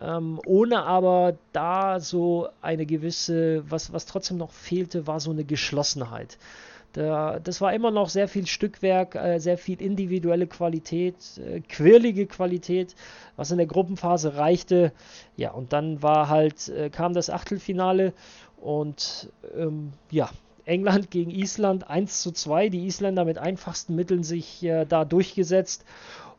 Ähm, 0.00 0.40
ohne 0.46 0.84
aber 0.84 1.36
da 1.52 1.98
so 1.98 2.48
eine 2.62 2.86
gewisse, 2.86 3.64
was, 3.68 3.92
was 3.92 4.06
trotzdem 4.06 4.36
noch 4.36 4.52
fehlte, 4.52 5.06
war 5.06 5.18
so 5.20 5.32
eine 5.32 5.44
Geschlossenheit. 5.44 6.38
Da, 6.92 7.38
das 7.38 7.60
war 7.60 7.72
immer 7.72 7.90
noch 7.90 8.08
sehr 8.08 8.26
viel 8.26 8.46
Stückwerk, 8.46 9.14
äh, 9.14 9.38
sehr 9.38 9.58
viel 9.58 9.80
individuelle 9.80 10.46
Qualität, 10.46 11.16
äh, 11.38 11.60
quirlige 11.60 12.26
Qualität, 12.26 12.94
was 13.36 13.50
in 13.50 13.58
der 13.58 13.66
Gruppenphase 13.66 14.36
reichte. 14.36 14.92
Ja, 15.36 15.52
und 15.52 15.72
dann 15.72 16.02
war 16.02 16.28
halt, 16.28 16.68
äh, 16.68 16.90
kam 16.90 17.12
das 17.14 17.30
Achtelfinale 17.30 18.12
und 18.60 19.30
ähm, 19.56 19.92
ja, 20.10 20.30
England 20.64 21.10
gegen 21.10 21.30
Island 21.30 21.88
1 21.88 22.22
zu 22.22 22.32
2. 22.32 22.68
Die 22.68 22.86
Isländer 22.86 23.24
mit 23.24 23.38
einfachsten 23.38 23.94
Mitteln 23.94 24.22
sich 24.22 24.62
äh, 24.62 24.84
da 24.84 25.04
durchgesetzt. 25.04 25.84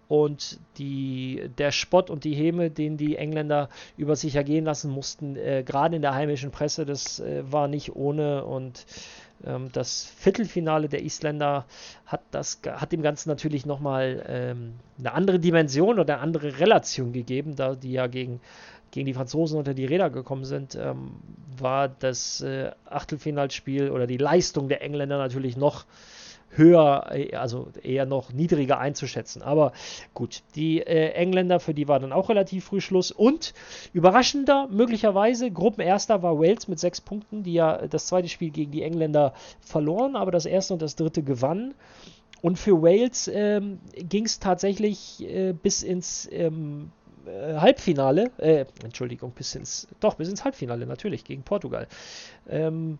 Und 0.07 0.59
die, 0.77 1.49
der 1.57 1.71
Spott 1.71 2.09
und 2.09 2.25
die 2.25 2.33
Häme, 2.33 2.69
den 2.69 2.97
die 2.97 3.15
Engländer 3.15 3.69
über 3.95 4.17
sich 4.17 4.35
ergehen 4.35 4.65
lassen 4.65 4.91
mussten, 4.91 5.37
äh, 5.37 5.63
gerade 5.65 5.95
in 5.95 6.01
der 6.01 6.13
heimischen 6.13 6.51
Presse, 6.51 6.85
das 6.85 7.21
äh, 7.21 7.49
war 7.49 7.69
nicht 7.69 7.95
ohne. 7.95 8.43
Und 8.43 8.85
das 9.71 10.05
Viertelfinale 10.17 10.87
der 10.89 11.03
Isländer 11.03 11.65
hat, 12.05 12.21
das, 12.31 12.59
hat 12.65 12.91
dem 12.91 13.01
Ganzen 13.01 13.29
natürlich 13.29 13.65
nochmal 13.65 14.23
ähm, 14.27 14.73
eine 14.99 15.13
andere 15.13 15.39
Dimension 15.39 15.99
oder 15.99 16.15
eine 16.15 16.23
andere 16.23 16.59
Relation 16.59 17.11
gegeben, 17.11 17.55
da 17.55 17.75
die 17.75 17.91
ja 17.91 18.07
gegen, 18.07 18.39
gegen 18.91 19.05
die 19.05 19.13
Franzosen 19.13 19.57
unter 19.57 19.73
die 19.73 19.85
Räder 19.85 20.09
gekommen 20.09 20.45
sind, 20.45 20.75
ähm, 20.75 21.11
war 21.57 21.89
das 21.89 22.41
äh, 22.41 22.71
Achtelfinalspiel 22.85 23.89
oder 23.89 24.07
die 24.07 24.17
Leistung 24.17 24.67
der 24.67 24.81
Engländer 24.81 25.17
natürlich 25.17 25.57
noch 25.57 25.85
höher, 26.55 27.07
äh, 27.11 27.35
also 27.35 27.67
eher 27.81 28.05
noch 28.05 28.33
niedriger 28.33 28.79
einzuschätzen. 28.79 29.41
Aber 29.41 29.71
gut, 30.13 30.43
die 30.55 30.79
äh, 30.79 31.11
Engländer, 31.11 31.59
für 31.59 31.73
die 31.73 31.87
war 31.87 31.99
dann 31.99 32.13
auch 32.13 32.29
relativ 32.29 32.65
früh 32.65 32.81
Schluss. 32.81 33.11
Und 33.11 33.53
überraschender, 33.93 34.67
möglicherweise, 34.69 35.51
Gruppenerster 35.51 36.23
war 36.23 36.39
Wales 36.39 36.67
mit 36.67 36.79
sechs 36.79 37.01
Punkten, 37.01 37.43
die 37.43 37.53
ja 37.53 37.87
das 37.87 38.07
zweite 38.07 38.29
Spiel 38.29 38.51
gegen 38.51 38.71
die 38.71 38.83
Engländer 38.83 39.33
verloren, 39.59 40.15
aber 40.15 40.31
das 40.31 40.45
erste 40.45 40.73
und 40.73 40.81
das 40.81 40.95
dritte 40.95 41.23
gewannen. 41.23 41.73
Und 42.41 42.57
für 42.57 42.81
Wales 42.81 43.29
ähm, 43.31 43.79
ging 43.95 44.25
es 44.25 44.39
tatsächlich 44.39 45.23
äh, 45.29 45.53
bis 45.53 45.83
ins 45.83 46.27
ähm, 46.31 46.91
äh, 47.25 47.55
Halbfinale, 47.57 48.31
äh, 48.37 48.65
Entschuldigung, 48.83 49.31
bis 49.31 49.53
ins, 49.55 49.87
doch, 49.99 50.15
bis 50.15 50.29
ins 50.29 50.43
Halbfinale, 50.43 50.85
natürlich, 50.85 51.23
gegen 51.23 51.43
Portugal. 51.43 51.87
Ähm, 52.49 52.97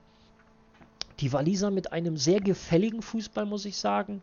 die 1.22 1.32
Waliser 1.32 1.72
mit 1.72 1.94
einem 1.94 2.18
sehr 2.18 2.40
gefälligen 2.40 3.02
Fußball, 3.02 3.46
muss 3.46 3.66
ich 3.66 3.78
sagen. 3.78 4.22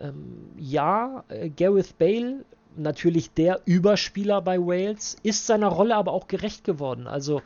Ähm, 0.00 0.52
ja, 0.56 1.24
äh, 1.28 1.50
Gareth 1.50 1.98
Bale, 1.98 2.44
natürlich 2.76 3.32
der 3.32 3.60
Überspieler 3.64 4.40
bei 4.40 4.58
Wales, 4.58 5.16
ist 5.22 5.46
seiner 5.46 5.68
Rolle 5.68 5.96
aber 5.96 6.12
auch 6.12 6.28
gerecht 6.28 6.64
geworden. 6.64 7.06
Also 7.06 7.42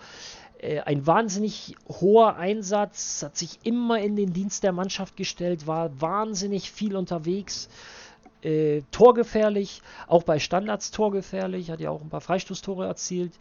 äh, 0.59 0.81
ein 0.81 1.07
wahnsinnig 1.07 1.75
hoher 1.89 2.37
Einsatz, 2.37 3.23
hat 3.23 3.37
sich 3.37 3.59
immer 3.65 3.99
in 3.99 4.15
den 4.17 4.33
Dienst 4.33 4.63
der 4.63 4.73
Mannschaft 4.73 5.17
gestellt, 5.17 5.67
war 5.67 6.01
wahnsinnig 6.01 6.71
viel 6.71 6.97
unterwegs. 6.97 7.69
Äh, 8.43 8.83
torgefährlich, 8.91 9.83
auch 10.09 10.25
bei 10.25 10.41
Standards 10.41 10.91
torgefährlich, 10.91 11.71
hat 11.71 11.81
ja 11.81 11.91
auch 11.91 12.03
ein 12.03 12.11
paar 12.11 12.21
Freistoßtore 12.21 12.87
erzielt 12.87 13.33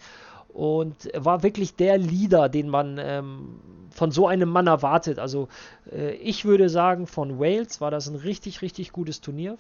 und 0.54 1.10
war 1.16 1.44
wirklich 1.44 1.76
der 1.76 1.98
Leader, 1.98 2.50
den 2.50 2.70
man 2.70 2.98
ähm, 3.00 3.60
von 3.90 4.12
so 4.12 4.28
einem 4.28 4.50
Mann 4.50 4.68
erwartet. 4.68 5.20
Also 5.20 5.48
äh, 5.92 6.14
ich 6.16 6.46
würde 6.46 6.70
sagen, 6.70 7.08
von 7.08 7.40
Wales 7.40 7.82
war 7.82 7.92
das 7.92 8.08
ein 8.08 8.16
richtig, 8.16 8.62
richtig 8.62 8.92
gutes 8.92 9.22
Turnier 9.22 9.58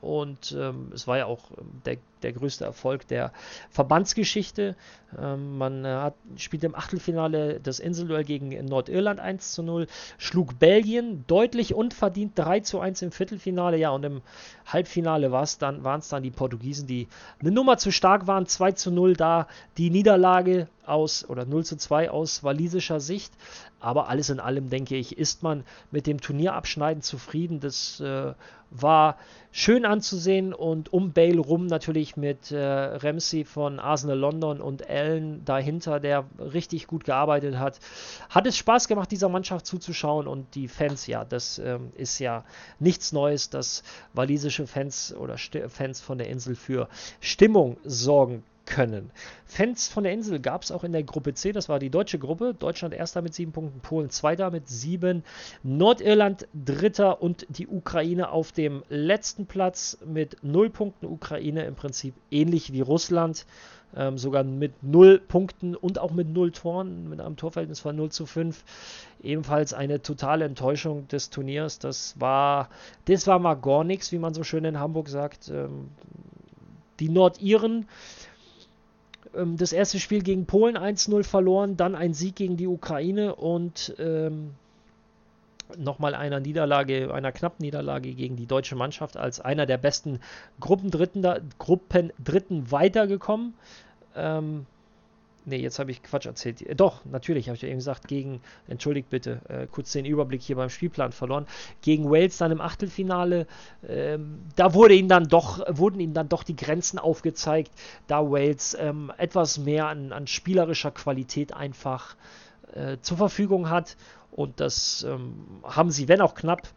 und 0.00 0.56
ähm, 0.58 0.90
es 0.94 1.06
war 1.06 1.18
ja 1.18 1.26
auch 1.26 1.50
ähm, 1.58 1.82
der, 1.84 1.96
der 2.22 2.32
größte 2.32 2.64
Erfolg 2.64 3.06
der 3.08 3.32
Verbandsgeschichte. 3.70 4.76
Ähm, 5.18 5.58
man 5.58 5.84
äh, 5.84 5.88
hat, 5.88 6.14
spielte 6.36 6.66
im 6.66 6.74
Achtelfinale 6.74 7.60
das 7.60 7.80
Inselduell 7.80 8.24
gegen 8.24 8.48
Nordirland 8.64 9.20
1 9.20 9.52
zu 9.52 9.62
0, 9.62 9.86
schlug 10.18 10.58
Belgien 10.58 11.24
deutlich 11.26 11.74
unverdient 11.74 12.38
3 12.38 12.60
zu 12.60 12.80
1 12.80 13.02
im 13.02 13.12
Viertelfinale, 13.12 13.76
ja, 13.76 13.90
und 13.90 14.04
im 14.04 14.22
Halbfinale 14.66 15.32
war 15.32 15.42
es 15.42 15.58
dann, 15.58 15.84
waren 15.84 16.00
es 16.00 16.08
dann 16.08 16.22
die 16.22 16.30
Portugiesen, 16.30 16.86
die 16.86 17.08
eine 17.40 17.50
Nummer 17.50 17.78
zu 17.78 17.90
stark 17.90 18.26
waren, 18.26 18.46
2 18.46 18.72
zu 18.72 18.90
0 18.90 19.14
da, 19.14 19.48
die 19.78 19.90
Niederlage 19.90 20.68
aus 20.86 21.28
oder 21.28 21.44
0 21.44 21.64
zu 21.64 21.76
2 21.76 22.10
aus 22.10 22.44
walisischer 22.44 23.00
Sicht. 23.00 23.32
Aber 23.80 24.08
alles 24.08 24.28
in 24.28 24.40
allem, 24.40 24.68
denke 24.68 24.96
ich, 24.96 25.16
ist 25.16 25.42
man 25.42 25.64
mit 25.90 26.06
dem 26.06 26.20
Turnierabschneiden 26.20 27.02
zufrieden. 27.02 27.60
Das 27.60 27.98
äh, 28.00 28.34
war 28.70 29.16
schön 29.52 29.84
anzusehen 29.84 30.52
und 30.52 30.92
um 30.92 31.12
Bale 31.12 31.40
rum 31.40 31.66
natürlich 31.66 32.09
mit 32.16 32.50
äh, 32.50 32.58
Ramsey 32.58 33.44
von 33.44 33.78
Arsenal 33.78 34.18
London 34.18 34.60
und 34.60 34.88
Allen 34.88 35.44
dahinter, 35.44 36.00
der 36.00 36.24
richtig 36.38 36.86
gut 36.86 37.04
gearbeitet 37.04 37.58
hat. 37.58 37.80
Hat 38.28 38.46
es 38.46 38.56
Spaß 38.56 38.88
gemacht, 38.88 39.10
dieser 39.10 39.28
Mannschaft 39.28 39.66
zuzuschauen 39.66 40.26
und 40.26 40.54
die 40.54 40.68
Fans, 40.68 41.06
ja, 41.06 41.24
das 41.24 41.58
ähm, 41.58 41.92
ist 41.96 42.18
ja 42.18 42.44
nichts 42.78 43.12
Neues, 43.12 43.50
dass 43.50 43.82
walisische 44.12 44.66
Fans 44.66 45.14
oder 45.14 45.36
St 45.38 45.58
Fans 45.68 46.00
von 46.00 46.18
der 46.18 46.28
Insel 46.28 46.54
für 46.54 46.88
Stimmung 47.20 47.76
sorgen 47.84 48.42
können. 48.70 49.10
Fans 49.46 49.88
von 49.88 50.04
der 50.04 50.12
Insel 50.12 50.38
gab 50.38 50.62
es 50.62 50.70
auch 50.70 50.84
in 50.84 50.92
der 50.92 51.02
Gruppe 51.02 51.34
C, 51.34 51.52
das 51.52 51.68
war 51.68 51.78
die 51.78 51.90
deutsche 51.90 52.18
Gruppe. 52.18 52.54
Deutschland 52.54 52.94
erster 52.94 53.20
mit 53.20 53.34
sieben 53.34 53.52
Punkten, 53.52 53.80
Polen 53.80 54.10
zweiter 54.10 54.50
mit 54.50 54.68
sieben, 54.68 55.24
Nordirland 55.62 56.46
dritter 56.54 57.20
und 57.20 57.46
die 57.50 57.66
Ukraine 57.66 58.30
auf 58.30 58.52
dem 58.52 58.82
letzten 58.88 59.46
Platz 59.46 59.98
mit 60.06 60.38
null 60.42 60.70
Punkten. 60.70 61.06
Ukraine 61.06 61.64
im 61.64 61.74
Prinzip 61.74 62.14
ähnlich 62.30 62.72
wie 62.72 62.80
Russland. 62.80 63.44
Ähm, 63.96 64.18
sogar 64.18 64.44
mit 64.44 64.84
null 64.84 65.18
Punkten 65.18 65.74
und 65.74 65.98
auch 65.98 66.12
mit 66.12 66.28
null 66.28 66.52
Toren, 66.52 67.08
mit 67.08 67.20
einem 67.20 67.36
Torverhältnis 67.36 67.80
von 67.80 67.96
0 67.96 68.12
zu 68.12 68.24
5. 68.24 68.62
Ebenfalls 69.20 69.74
eine 69.74 70.00
totale 70.00 70.44
Enttäuschung 70.44 71.08
des 71.08 71.30
Turniers. 71.30 71.80
Das 71.80 72.14
war, 72.20 72.68
das 73.06 73.26
war 73.26 73.40
mal 73.40 73.54
gar 73.54 73.82
nichts, 73.82 74.12
wie 74.12 74.18
man 74.18 74.32
so 74.32 74.44
schön 74.44 74.64
in 74.64 74.78
Hamburg 74.78 75.08
sagt. 75.08 75.48
Ähm, 75.48 75.88
die 77.00 77.08
Nordiren 77.08 77.86
ähm, 79.34 79.56
das 79.56 79.72
erste 79.72 79.98
Spiel 79.98 80.22
gegen 80.22 80.46
Polen 80.46 80.76
1-0 80.76 81.24
verloren, 81.24 81.76
dann 81.76 81.94
ein 81.94 82.14
Sieg 82.14 82.36
gegen 82.36 82.56
die 82.56 82.66
Ukraine 82.66 83.34
und 83.34 83.94
ähm, 83.98 84.50
nochmal 85.76 86.14
einer 86.14 86.40
Niederlage, 86.40 87.12
einer 87.12 87.32
knappen 87.32 87.62
Niederlage 87.64 88.12
gegen 88.12 88.36
die 88.36 88.46
deutsche 88.46 88.76
Mannschaft 88.76 89.16
als 89.16 89.40
einer 89.40 89.66
der 89.66 89.78
besten 89.78 90.20
Gruppendritten, 90.58 91.24
Gruppendritten 91.58 92.70
weitergekommen. 92.70 93.54
Ähm, 94.16 94.66
Ne, 95.46 95.56
jetzt 95.56 95.78
habe 95.78 95.90
ich 95.90 96.02
Quatsch 96.02 96.26
erzählt. 96.26 96.60
Äh, 96.62 96.74
doch, 96.74 97.04
natürlich, 97.06 97.48
habe 97.48 97.56
ich 97.56 97.62
ja 97.62 97.68
eben 97.68 97.78
gesagt, 97.78 98.08
gegen, 98.08 98.42
entschuldigt 98.68 99.08
bitte, 99.08 99.40
äh, 99.48 99.66
kurz 99.66 99.92
den 99.92 100.04
Überblick 100.04 100.42
hier 100.42 100.56
beim 100.56 100.68
Spielplan 100.68 101.12
verloren. 101.12 101.46
Gegen 101.80 102.10
Wales 102.10 102.36
dann 102.36 102.52
im 102.52 102.60
Achtelfinale, 102.60 103.46
ähm, 103.88 104.40
da 104.56 104.74
wurde 104.74 104.94
ihm 104.94 105.08
dann 105.08 105.28
doch, 105.28 105.64
wurden 105.68 105.98
ihm 106.00 106.12
dann 106.12 106.28
doch 106.28 106.42
die 106.42 106.56
Grenzen 106.56 106.98
aufgezeigt, 106.98 107.72
da 108.06 108.30
Wales 108.30 108.76
ähm, 108.78 109.10
etwas 109.16 109.58
mehr 109.58 109.86
an, 109.86 110.12
an, 110.12 110.26
spielerischer 110.26 110.90
Qualität 110.90 111.54
einfach 111.54 112.16
äh, 112.74 112.98
zur 113.00 113.16
Verfügung 113.16 113.70
hat. 113.70 113.96
Und 114.32 114.60
das 114.60 115.04
ähm, 115.08 115.46
haben 115.64 115.90
sie, 115.90 116.06
wenn 116.06 116.20
auch 116.20 116.34
knapp, 116.34 116.68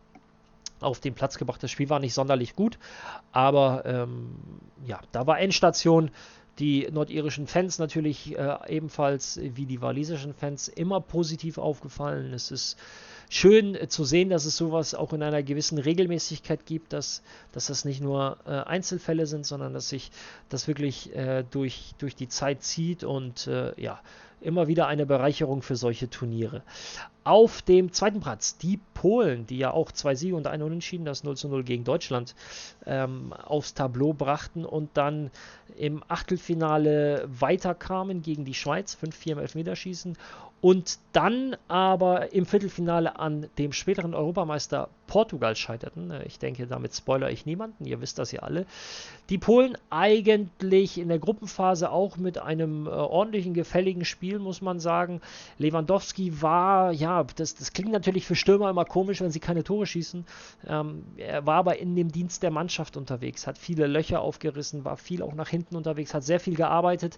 auf 0.79 0.99
den 0.99 1.13
Platz 1.13 1.37
gebracht. 1.37 1.63
Das 1.63 1.71
Spiel 1.71 1.89
war 1.89 1.99
nicht 1.99 2.13
sonderlich 2.13 2.55
gut, 2.55 2.77
aber 3.31 3.83
ähm, 3.85 4.35
ja, 4.85 4.99
da 5.11 5.25
war 5.27 5.39
Endstation 5.39 6.11
die 6.59 6.87
nordirischen 6.91 7.47
Fans 7.47 7.79
natürlich 7.79 8.37
äh, 8.37 8.57
ebenfalls 8.67 9.39
wie 9.41 9.65
die 9.65 9.81
walisischen 9.81 10.33
Fans 10.33 10.67
immer 10.67 11.01
positiv 11.01 11.57
aufgefallen. 11.57 12.33
Es 12.33 12.51
ist 12.51 12.77
schön 13.29 13.73
äh, 13.75 13.87
zu 13.87 14.03
sehen, 14.03 14.29
dass 14.29 14.45
es 14.45 14.55
sowas 14.55 14.93
auch 14.93 15.13
in 15.13 15.23
einer 15.23 15.41
gewissen 15.41 15.79
Regelmäßigkeit 15.79 16.65
gibt, 16.65 16.93
dass, 16.93 17.23
dass 17.51 17.67
das 17.67 17.85
nicht 17.85 18.01
nur 18.01 18.37
äh, 18.45 18.51
Einzelfälle 18.51 19.25
sind, 19.25 19.45
sondern 19.45 19.73
dass 19.73 19.89
sich 19.89 20.11
das 20.49 20.67
wirklich 20.67 21.15
äh, 21.15 21.43
durch, 21.49 21.95
durch 21.97 22.15
die 22.15 22.27
Zeit 22.27 22.61
zieht 22.61 23.03
und 23.03 23.47
äh, 23.47 23.79
ja, 23.81 23.99
immer 24.43 24.67
wieder 24.67 24.87
eine 24.87 25.05
Bereicherung 25.05 25.61
für 25.61 25.75
solche 25.75 26.09
Turniere. 26.09 26.63
Auf 27.23 27.61
dem 27.61 27.93
zweiten 27.93 28.19
Platz 28.19 28.57
die 28.57 28.79
Polen, 28.93 29.47
die 29.47 29.57
ja 29.57 29.71
auch 29.71 29.91
zwei 29.91 30.13
Siege 30.13 30.35
und 30.35 30.45
ein 30.45 30.61
Unentschieden, 30.61 31.05
das 31.05 31.23
0 31.23 31.37
zu 31.37 31.47
0 31.47 31.63
gegen 31.63 31.83
Deutschland, 31.83 32.35
ähm, 32.85 33.33
aufs 33.33 33.73
Tableau 33.73 34.13
brachten 34.13 34.65
und 34.65 34.89
dann 34.95 35.31
im 35.77 36.03
Achtelfinale 36.07 37.27
weiterkamen 37.27 38.21
gegen 38.21 38.45
die 38.45 38.53
Schweiz, 38.53 38.97
5-4 39.01 39.31
im 39.31 39.39
Elfmeterschießen 39.39 40.17
und 40.63 40.99
dann 41.11 41.57
aber 41.67 42.33
im 42.33 42.45
Viertelfinale 42.45 43.19
an 43.19 43.47
dem 43.57 43.73
späteren 43.73 44.13
Europameister 44.13 44.89
Portugal 45.07 45.55
scheiterten. 45.55 46.11
Äh, 46.11 46.23
ich 46.25 46.39
denke, 46.39 46.67
damit 46.67 46.95
spoiler 46.95 47.29
ich 47.31 47.45
niemanden, 47.45 47.85
ihr 47.85 48.01
wisst 48.01 48.19
das 48.19 48.31
ja 48.31 48.41
alle. 48.41 48.65
Die 49.29 49.37
Polen 49.37 49.77
eigentlich 49.89 50.97
in 50.97 51.07
der 51.07 51.19
Gruppenphase 51.19 51.89
auch 51.91 52.17
mit 52.17 52.37
einem 52.37 52.87
äh, 52.87 52.89
ordentlichen, 52.89 53.53
gefälligen 53.53 54.05
Spiel, 54.05 54.39
muss 54.39 54.61
man 54.61 54.79
sagen. 54.79 55.21
Lewandowski 55.57 56.41
war, 56.41 56.91
ja, 56.91 57.23
das, 57.35 57.55
das 57.55 57.73
klingt 57.73 57.91
natürlich 57.91 58.25
für 58.25 58.35
Stürmer 58.35 58.69
immer 58.69 58.85
komisch, 58.85 59.21
wenn 59.21 59.31
sie 59.31 59.39
keine 59.39 59.63
Tore 59.63 59.85
schießen. 59.85 60.25
Ähm, 60.67 61.03
er 61.17 61.45
war 61.45 61.55
aber 61.55 61.79
in 61.79 61.95
dem 61.95 62.11
Dienst 62.11 62.43
der 62.43 62.51
Mannschaft 62.51 62.97
unterwegs, 62.97 63.47
hat 63.47 63.57
viele 63.57 63.87
Löcher 63.87 64.21
aufgerissen, 64.21 64.85
war 64.85 64.97
viel 64.97 65.21
auch 65.21 65.33
nach 65.33 65.49
hinten 65.49 65.75
unterwegs, 65.75 66.13
hat 66.13 66.23
sehr 66.23 66.39
viel 66.39 66.55
gearbeitet. 66.55 67.17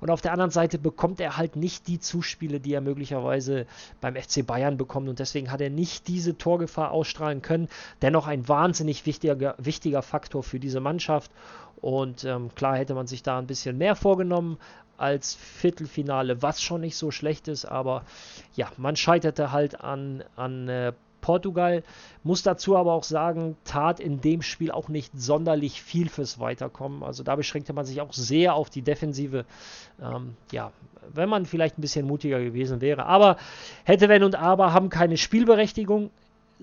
Und 0.00 0.10
auf 0.10 0.20
der 0.20 0.32
anderen 0.32 0.50
Seite 0.50 0.78
bekommt 0.78 1.20
er 1.20 1.36
halt 1.36 1.56
nicht 1.56 1.86
die 1.86 2.00
Zuspiele, 2.00 2.60
die 2.60 2.72
er 2.72 2.80
möglicherweise 2.80 3.66
beim 4.00 4.16
FC 4.16 4.44
Bayern 4.46 4.76
bekommt. 4.76 5.08
Und 5.08 5.18
deswegen 5.18 5.50
hat 5.50 5.60
er 5.60 5.70
nicht 5.70 6.08
diese 6.08 6.36
Torgefahr 6.38 6.90
ausstrahlen 7.22 7.42
können. 7.42 7.68
Dennoch 8.02 8.26
ein 8.26 8.48
wahnsinnig 8.48 9.06
wichtiger, 9.06 9.54
wichtiger 9.58 10.02
Faktor 10.02 10.42
für 10.42 10.58
diese 10.58 10.80
Mannschaft. 10.80 11.30
Und 11.80 12.24
ähm, 12.24 12.50
klar 12.54 12.76
hätte 12.76 12.94
man 12.94 13.06
sich 13.06 13.22
da 13.22 13.38
ein 13.38 13.46
bisschen 13.46 13.78
mehr 13.78 13.96
vorgenommen 13.96 14.58
als 14.98 15.34
Viertelfinale, 15.34 16.42
was 16.42 16.62
schon 16.62 16.80
nicht 16.80 16.96
so 16.96 17.10
schlecht 17.10 17.48
ist. 17.48 17.64
Aber 17.64 18.04
ja, 18.54 18.70
man 18.76 18.96
scheiterte 18.96 19.50
halt 19.50 19.80
an, 19.80 20.22
an 20.36 20.68
äh, 20.68 20.92
Portugal. 21.20 21.82
Muss 22.22 22.42
dazu 22.42 22.76
aber 22.76 22.92
auch 22.92 23.04
sagen, 23.04 23.56
tat 23.64 24.00
in 24.00 24.20
dem 24.20 24.42
Spiel 24.42 24.70
auch 24.70 24.88
nicht 24.88 25.12
sonderlich 25.16 25.82
viel 25.82 26.08
fürs 26.08 26.38
Weiterkommen. 26.38 27.02
Also 27.02 27.22
da 27.22 27.36
beschränkte 27.36 27.72
man 27.72 27.84
sich 27.84 28.00
auch 28.00 28.12
sehr 28.12 28.54
auf 28.54 28.70
die 28.70 28.82
Defensive. 28.82 29.44
Ähm, 30.00 30.36
ja, 30.52 30.72
wenn 31.12 31.28
man 31.28 31.46
vielleicht 31.46 31.78
ein 31.78 31.80
bisschen 31.80 32.06
mutiger 32.06 32.40
gewesen 32.40 32.80
wäre. 32.80 33.06
Aber 33.06 33.36
hätte, 33.84 34.08
wenn 34.08 34.22
und 34.22 34.34
aber 34.34 34.72
haben 34.72 34.90
keine 34.90 35.16
Spielberechtigung. 35.16 36.10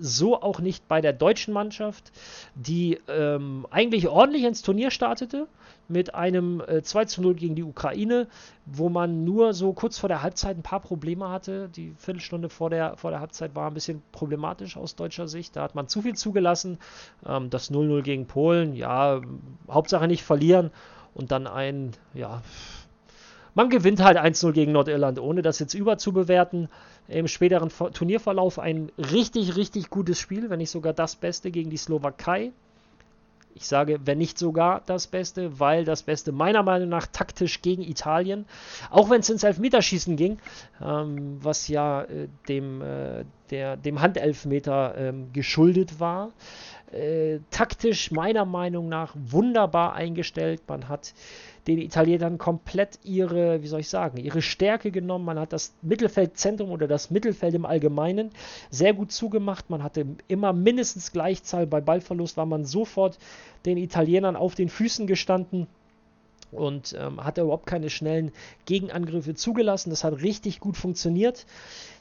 So 0.02 0.40
auch 0.40 0.60
nicht 0.60 0.88
bei 0.88 1.00
der 1.00 1.12
deutschen 1.12 1.52
Mannschaft, 1.52 2.10
die 2.54 2.98
ähm, 3.06 3.66
eigentlich 3.70 4.08
ordentlich 4.08 4.44
ins 4.44 4.62
Turnier 4.62 4.90
startete 4.90 5.46
mit 5.88 6.14
einem 6.14 6.62
äh, 6.66 6.82
2 6.82 7.04
zu 7.04 7.22
0 7.22 7.34
gegen 7.34 7.54
die 7.54 7.62
Ukraine, 7.62 8.28
wo 8.64 8.88
man 8.88 9.24
nur 9.24 9.52
so 9.52 9.72
kurz 9.72 9.98
vor 9.98 10.08
der 10.08 10.22
Halbzeit 10.22 10.56
ein 10.56 10.62
paar 10.62 10.80
Probleme 10.80 11.28
hatte. 11.28 11.68
Die 11.68 11.92
Viertelstunde 11.98 12.48
vor 12.48 12.70
der, 12.70 12.96
vor 12.96 13.10
der 13.10 13.20
Halbzeit 13.20 13.54
war 13.54 13.66
ein 13.66 13.74
bisschen 13.74 14.02
problematisch 14.12 14.76
aus 14.76 14.96
deutscher 14.96 15.28
Sicht. 15.28 15.56
Da 15.56 15.62
hat 15.62 15.74
man 15.74 15.88
zu 15.88 16.02
viel 16.02 16.14
zugelassen. 16.14 16.78
Ähm, 17.26 17.50
das 17.50 17.70
0-0 17.70 18.02
gegen 18.02 18.26
Polen, 18.26 18.74
ja, 18.74 19.20
Hauptsache 19.68 20.06
nicht 20.06 20.22
verlieren 20.22 20.70
und 21.14 21.32
dann 21.32 21.46
ein, 21.46 21.92
ja, 22.14 22.42
man 23.54 23.70
gewinnt 23.70 24.02
halt 24.02 24.18
1-0 24.18 24.52
gegen 24.52 24.72
Nordirland, 24.72 25.18
ohne 25.18 25.42
das 25.42 25.58
jetzt 25.58 25.74
überzubewerten. 25.74 26.68
Im 27.08 27.26
späteren 27.26 27.70
Turnierverlauf 27.70 28.58
ein 28.58 28.92
richtig, 28.96 29.56
richtig 29.56 29.90
gutes 29.90 30.18
Spiel, 30.18 30.50
wenn 30.50 30.58
nicht 30.58 30.70
sogar 30.70 30.92
das 30.92 31.16
Beste 31.16 31.50
gegen 31.50 31.70
die 31.70 31.76
Slowakei. 31.76 32.52
Ich 33.54 33.66
sage, 33.66 33.98
wenn 34.04 34.18
nicht 34.18 34.38
sogar 34.38 34.82
das 34.86 35.08
Beste, 35.08 35.58
weil 35.58 35.84
das 35.84 36.04
Beste 36.04 36.30
meiner 36.30 36.62
Meinung 36.62 36.88
nach 36.88 37.06
taktisch 37.06 37.62
gegen 37.62 37.82
Italien, 37.82 38.46
auch 38.90 39.10
wenn 39.10 39.20
es 39.20 39.28
ins 39.28 39.42
Elfmeterschießen 39.42 40.16
ging, 40.16 40.38
ähm, 40.80 41.38
was 41.42 41.66
ja 41.68 42.02
äh, 42.02 42.28
dem, 42.48 42.80
äh, 42.80 43.24
der, 43.50 43.76
dem 43.76 44.00
Handelfmeter 44.00 44.94
ähm, 44.96 45.32
geschuldet 45.32 45.98
war, 45.98 46.30
äh, 46.92 47.40
taktisch 47.50 48.10
meiner 48.10 48.44
Meinung 48.44 48.88
nach 48.88 49.14
wunderbar 49.16 49.94
eingestellt. 49.94 50.62
Man 50.66 50.88
hat 50.88 51.12
den 51.66 51.78
Italienern 51.78 52.38
komplett 52.38 52.98
ihre, 53.04 53.62
wie 53.62 53.66
soll 53.66 53.80
ich 53.80 53.88
sagen, 53.88 54.18
ihre 54.18 54.42
Stärke 54.42 54.90
genommen. 54.90 55.24
Man 55.24 55.38
hat 55.38 55.52
das 55.52 55.74
Mittelfeldzentrum 55.82 56.70
oder 56.70 56.88
das 56.88 57.10
Mittelfeld 57.10 57.54
im 57.54 57.66
Allgemeinen 57.66 58.30
sehr 58.70 58.94
gut 58.94 59.12
zugemacht. 59.12 59.70
Man 59.70 59.82
hatte 59.82 60.06
immer 60.28 60.52
mindestens 60.52 61.12
Gleichzahl. 61.12 61.66
Bei 61.66 61.80
Ballverlust 61.80 62.36
war 62.36 62.46
man 62.46 62.64
sofort 62.64 63.18
den 63.66 63.76
Italienern 63.76 64.36
auf 64.36 64.54
den 64.54 64.68
Füßen 64.68 65.06
gestanden 65.06 65.66
und 66.52 66.96
ähm, 66.98 67.22
hat 67.22 67.38
überhaupt 67.38 67.66
keine 67.66 67.90
schnellen 67.90 68.32
Gegenangriffe 68.64 69.34
zugelassen. 69.34 69.90
Das 69.90 70.04
hat 70.04 70.20
richtig 70.22 70.60
gut 70.60 70.76
funktioniert. 70.76 71.46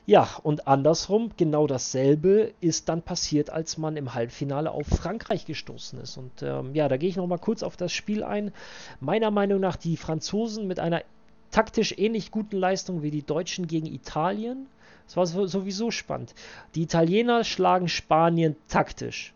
Ja, 0.05 0.27
und 0.41 0.67
andersrum, 0.67 1.31
genau 1.37 1.67
dasselbe 1.67 2.51
ist 2.61 2.89
dann 2.89 3.03
passiert, 3.03 3.51
als 3.51 3.77
man 3.77 3.95
im 3.95 4.15
Halbfinale 4.15 4.71
auf 4.71 4.87
Frankreich 4.87 5.45
gestoßen 5.45 5.99
ist. 6.01 6.17
Und 6.17 6.31
ähm, 6.41 6.73
ja, 6.73 6.87
da 6.87 6.97
gehe 6.97 7.09
ich 7.09 7.15
nochmal 7.15 7.37
kurz 7.37 7.61
auf 7.61 7.77
das 7.77 7.91
Spiel 7.91 8.23
ein. 8.23 8.51
Meiner 8.99 9.29
Meinung 9.29 9.59
nach 9.59 9.75
die 9.75 9.97
Franzosen 9.97 10.67
mit 10.67 10.79
einer 10.79 11.03
taktisch 11.51 11.93
ähnlich 11.97 12.31
guten 12.31 12.57
Leistung 12.57 13.03
wie 13.03 13.11
die 13.11 13.25
Deutschen 13.25 13.67
gegen 13.67 13.85
Italien. 13.85 14.67
Das 15.05 15.15
war 15.15 15.47
sowieso 15.47 15.91
spannend. 15.91 16.33
Die 16.75 16.83
Italiener 16.83 17.43
schlagen 17.43 17.87
Spanien 17.87 18.55
taktisch. 18.67 19.33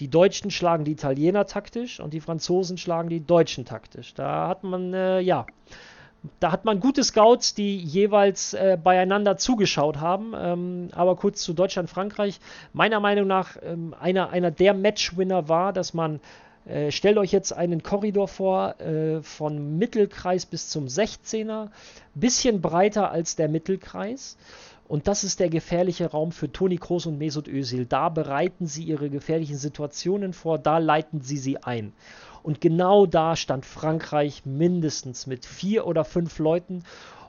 Die 0.00 0.08
Deutschen 0.08 0.50
schlagen 0.50 0.84
die 0.84 0.92
Italiener 0.92 1.46
taktisch 1.46 2.00
und 2.00 2.12
die 2.14 2.20
Franzosen 2.20 2.78
schlagen 2.78 3.08
die 3.08 3.24
Deutschen 3.24 3.64
taktisch. 3.64 4.14
Da 4.14 4.48
hat 4.48 4.64
man, 4.64 4.94
äh, 4.94 5.20
ja, 5.20 5.46
da 6.40 6.52
hat 6.52 6.64
man 6.64 6.80
gute 6.80 7.02
Scouts, 7.02 7.54
die 7.54 7.76
jeweils 7.76 8.54
äh, 8.54 8.78
beieinander 8.82 9.36
zugeschaut 9.36 9.98
haben. 9.98 10.32
Ähm, 10.36 10.88
aber 10.92 11.16
kurz 11.16 11.42
zu 11.42 11.52
Deutschland, 11.52 11.90
Frankreich. 11.90 12.40
Meiner 12.72 13.00
Meinung 13.00 13.26
nach 13.26 13.56
ähm, 13.62 13.94
einer, 13.98 14.30
einer 14.30 14.50
der 14.50 14.74
Matchwinner 14.74 15.48
war, 15.48 15.72
dass 15.72 15.94
man, 15.94 16.20
äh, 16.64 16.90
stellt 16.90 17.18
euch 17.18 17.32
jetzt 17.32 17.52
einen 17.52 17.82
Korridor 17.82 18.28
vor, 18.28 18.80
äh, 18.80 19.20
von 19.22 19.78
Mittelkreis 19.78 20.46
bis 20.46 20.68
zum 20.68 20.86
16er, 20.86 21.68
bisschen 22.14 22.60
breiter 22.60 23.10
als 23.10 23.34
der 23.36 23.48
Mittelkreis. 23.48 24.36
Und 24.88 25.08
das 25.08 25.24
ist 25.24 25.40
der 25.40 25.48
gefährliche 25.48 26.10
Raum 26.10 26.32
für 26.32 26.52
Toni 26.52 26.76
Kroos 26.76 27.06
und 27.06 27.18
Mesut 27.18 27.48
Özil. 27.48 27.86
Da 27.86 28.08
bereiten 28.08 28.66
sie 28.66 28.84
ihre 28.84 29.08
gefährlichen 29.10 29.56
Situationen 29.56 30.32
vor, 30.32 30.58
da 30.58 30.78
leiten 30.78 31.20
sie 31.22 31.38
sie 31.38 31.62
ein. 31.62 31.92
Und 32.42 32.60
genau 32.60 33.06
da 33.06 33.36
stand 33.36 33.64
Frankreich 33.64 34.44
mindestens 34.44 35.26
mit 35.26 35.46
vier 35.46 35.86
oder 35.86 36.04
fünf 36.04 36.38
Leuten 36.38 36.82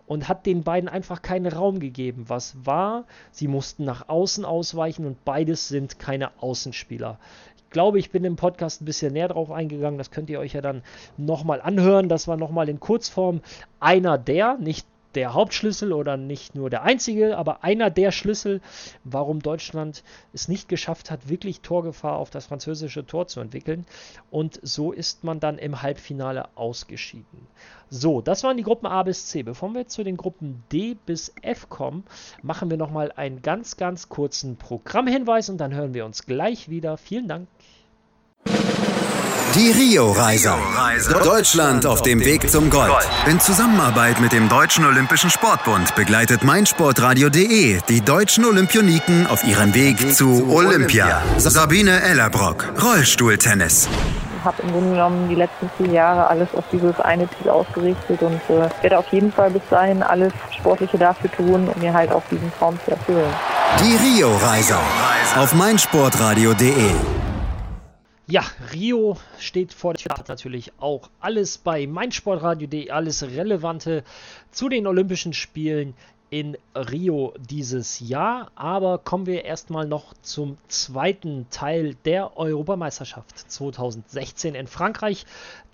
und 0.05 0.27
hat 0.27 0.45
den 0.45 0.63
beiden 0.63 0.89
einfach 0.89 1.21
keinen 1.21 1.51
Raum 1.51 1.79
gegeben. 1.79 2.25
Was 2.27 2.65
war? 2.65 3.05
Sie 3.31 3.47
mussten 3.47 3.85
nach 3.85 4.09
außen 4.09 4.43
ausweichen 4.43 5.05
und 5.05 5.23
beides 5.23 5.67
sind 5.67 5.99
keine 5.99 6.31
Außenspieler. 6.41 7.19
Ich 7.57 7.69
glaube, 7.69 7.99
ich 7.99 8.11
bin 8.11 8.23
im 8.23 8.35
Podcast 8.35 8.81
ein 8.81 8.85
bisschen 8.85 9.13
näher 9.13 9.29
drauf 9.29 9.51
eingegangen. 9.51 9.97
Das 9.97 10.11
könnt 10.11 10.29
ihr 10.29 10.39
euch 10.39 10.53
ja 10.53 10.61
dann 10.61 10.83
nochmal 11.17 11.61
anhören. 11.61 12.09
Das 12.09 12.27
war 12.27 12.37
nochmal 12.37 12.69
in 12.69 12.79
Kurzform 12.79 13.41
einer 13.79 14.17
der, 14.17 14.57
nicht 14.57 14.85
der 15.15 15.33
Hauptschlüssel 15.33 15.93
oder 15.93 16.17
nicht 16.17 16.55
nur 16.55 16.69
der 16.69 16.83
einzige, 16.83 17.37
aber 17.37 17.63
einer 17.63 17.89
der 17.89 18.11
Schlüssel, 18.11 18.61
warum 19.03 19.41
Deutschland 19.41 20.03
es 20.33 20.47
nicht 20.47 20.69
geschafft 20.69 21.11
hat, 21.11 21.29
wirklich 21.29 21.61
Torgefahr 21.61 22.17
auf 22.17 22.29
das 22.29 22.47
französische 22.47 23.05
Tor 23.05 23.27
zu 23.27 23.39
entwickeln. 23.39 23.85
Und 24.31 24.59
so 24.63 24.91
ist 24.91 25.23
man 25.23 25.39
dann 25.39 25.57
im 25.57 25.81
Halbfinale 25.81 26.49
ausgeschieden. 26.55 27.47
So, 27.89 28.21
das 28.21 28.43
waren 28.43 28.57
die 28.57 28.63
Gruppen 28.63 28.87
A 28.87 29.03
bis 29.03 29.27
C. 29.27 29.43
Bevor 29.43 29.73
wir 29.73 29.87
zu 29.87 30.03
den 30.03 30.17
Gruppen 30.17 30.63
D 30.71 30.95
bis 31.05 31.33
F 31.41 31.69
kommen, 31.69 32.03
machen 32.41 32.69
wir 32.69 32.77
nochmal 32.77 33.11
einen 33.15 33.41
ganz, 33.41 33.77
ganz 33.77 34.09
kurzen 34.09 34.57
Programmhinweis 34.57 35.49
und 35.49 35.57
dann 35.57 35.73
hören 35.73 35.93
wir 35.93 36.05
uns 36.05 36.25
gleich 36.25 36.69
wieder. 36.69 36.97
Vielen 36.97 37.27
Dank. 37.27 37.47
Die 39.55 39.69
Rio-Reiser. 39.69 40.57
Deutschland 41.23 41.85
auf 41.85 42.01
dem 42.01 42.19
Weg 42.21 42.49
zum 42.49 42.71
Gold. 42.71 42.91
In 43.27 43.39
Zusammenarbeit 43.39 44.19
mit 44.19 44.31
dem 44.31 44.49
Deutschen 44.49 44.83
Olympischen 44.83 45.29
Sportbund 45.29 45.93
begleitet 45.93 46.43
meinsportradio.de 46.43 47.79
die 47.87 48.01
deutschen 48.01 48.45
Olympioniken 48.45 49.27
auf 49.27 49.43
ihrem 49.43 49.75
Weg 49.75 50.15
zu 50.15 50.51
Olympia. 50.51 51.21
Sabine 51.37 52.01
Ellerbrock, 52.01 52.73
Rollstuhltennis. 52.81 53.87
Ich 54.39 54.43
habe 54.43 54.59
im 54.63 54.71
Grunde 54.71 54.89
genommen 54.93 55.29
die 55.29 55.35
letzten 55.35 55.69
vier 55.77 55.93
Jahre 55.93 56.27
alles 56.27 56.47
auf 56.55 56.63
dieses 56.71 56.99
eine 56.99 57.29
Ziel 57.37 57.51
ausgerichtet 57.51 58.23
und 58.23 58.41
äh, 58.49 58.67
werde 58.81 58.97
auf 58.97 59.07
jeden 59.11 59.31
Fall 59.31 59.51
bis 59.51 59.61
dahin 59.69 60.01
alles 60.01 60.33
Sportliche 60.57 60.97
dafür 60.97 61.31
tun, 61.31 61.69
um 61.69 61.79
mir 61.79 61.93
halt 61.93 62.11
auch 62.11 62.23
diesen 62.31 62.51
Traum 62.57 62.79
zu 62.83 62.89
erfüllen. 62.89 63.31
Die 63.79 64.17
Rio-Reiser 64.17 64.81
auf 65.37 65.53
meinsportradio.de. 65.53 67.22
Ja, 68.25 68.45
Rio 68.71 69.17
steht 69.37 69.73
vor 69.73 69.93
der 69.93 69.99
Start 69.99 70.29
natürlich 70.29 70.71
auch 70.79 71.09
alles 71.19 71.57
bei 71.57 71.85
meinsportradio.de, 71.87 72.89
alles 72.89 73.21
Relevante 73.21 74.05
zu 74.49 74.69
den 74.69 74.87
Olympischen 74.87 75.33
Spielen 75.33 75.93
in 76.29 76.57
Rio 76.73 77.33
dieses 77.37 77.99
Jahr. 77.99 78.49
Aber 78.55 78.97
kommen 78.97 79.25
wir 79.25 79.43
erstmal 79.43 79.85
noch 79.85 80.13
zum 80.21 80.57
zweiten 80.69 81.47
Teil 81.49 81.95
der 82.05 82.37
Europameisterschaft 82.37 83.37
2016 83.51 84.55
in 84.55 84.67
Frankreich. 84.67 85.25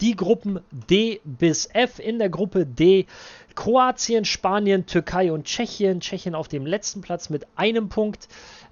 Die 0.01 0.15
Gruppen 0.15 0.59
D 0.71 1.21
bis 1.23 1.69
F. 1.71 1.99
In 1.99 2.17
der 2.17 2.29
Gruppe 2.29 2.65
D 2.65 3.05
Kroatien, 3.53 4.25
Spanien, 4.25 4.87
Türkei 4.87 5.31
und 5.31 5.45
Tschechien. 5.45 5.99
Tschechien 5.99 6.33
auf 6.33 6.47
dem 6.47 6.65
letzten 6.65 7.01
Platz 7.01 7.29
mit 7.29 7.45
einem 7.55 7.89
Punkt 7.89 8.27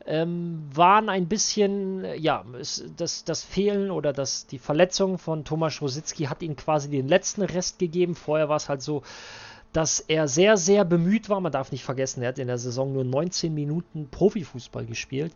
ähm, 0.07 0.63
waren 0.73 1.09
ein 1.09 1.27
bisschen, 1.27 2.05
ja, 2.19 2.45
das, 2.95 3.23
das 3.25 3.43
Fehlen 3.43 3.91
oder 3.91 4.13
das, 4.13 4.47
die 4.47 4.57
Verletzung 4.57 5.17
von 5.17 5.43
Thomas 5.43 5.81
Rositzky 5.81 6.25
hat 6.25 6.41
ihm 6.41 6.55
quasi 6.55 6.89
den 6.89 7.07
letzten 7.07 7.41
Rest 7.41 7.77
gegeben. 7.77 8.15
Vorher 8.15 8.49
war 8.49 8.55
es 8.55 8.69
halt 8.69 8.81
so, 8.81 9.03
dass 9.77 9.99
er 9.99 10.27
sehr, 10.27 10.57
sehr 10.57 10.85
bemüht 10.85 11.29
war. 11.29 11.39
Man 11.39 11.51
darf 11.51 11.71
nicht 11.71 11.83
vergessen, 11.83 12.23
er 12.23 12.29
hat 12.29 12.39
in 12.39 12.47
der 12.47 12.57
Saison 12.57 12.93
nur 12.93 13.03
19 13.03 13.53
Minuten 13.53 14.07
Profifußball 14.09 14.87
gespielt. 14.87 15.31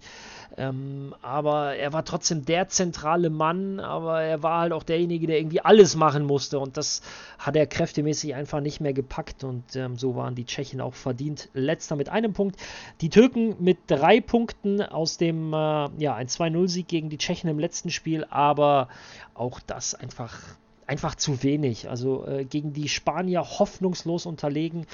Ähm, 0.57 1.13
aber 1.21 1.75
er 1.75 1.93
war 1.93 2.03
trotzdem 2.03 2.43
der 2.43 2.67
zentrale 2.67 3.29
Mann, 3.29 3.79
aber 3.79 4.23
er 4.23 4.41
war 4.41 4.61
halt 4.61 4.73
auch 4.73 4.81
derjenige, 4.81 5.27
der 5.27 5.37
irgendwie 5.37 5.61
alles 5.61 5.95
machen 5.95 6.25
musste. 6.25 6.57
Und 6.57 6.75
das 6.75 7.03
hat 7.37 7.55
er 7.55 7.67
kräftemäßig 7.67 8.33
einfach 8.33 8.61
nicht 8.61 8.81
mehr 8.81 8.93
gepackt. 8.93 9.43
Und 9.43 9.75
ähm, 9.75 9.99
so 9.99 10.15
waren 10.15 10.33
die 10.33 10.45
Tschechen 10.45 10.81
auch 10.81 10.95
verdient. 10.95 11.49
Letzter 11.53 11.95
mit 11.95 12.09
einem 12.09 12.33
Punkt. 12.33 12.55
Die 13.01 13.11
Türken 13.11 13.57
mit 13.59 13.77
drei 13.85 14.21
Punkten 14.21 14.81
aus 14.81 15.17
dem 15.17 15.53
äh, 15.53 15.87
ja, 15.99 16.15
ein 16.15 16.25
2-0-Sieg 16.25 16.87
gegen 16.87 17.11
die 17.11 17.19
Tschechen 17.19 17.47
im 17.47 17.59
letzten 17.59 17.91
Spiel. 17.91 18.25
Aber 18.31 18.87
auch 19.35 19.59
das 19.59 19.93
einfach 19.93 20.39
einfach 20.87 21.15
zu 21.15 21.43
wenig. 21.43 21.89
Also 21.89 22.25
äh, 22.27 22.45
gegen 22.45 22.73
die 22.73 22.89
Spanier 22.89 23.41
hoffnungslos 23.41 24.25
unterlegen 24.25 24.85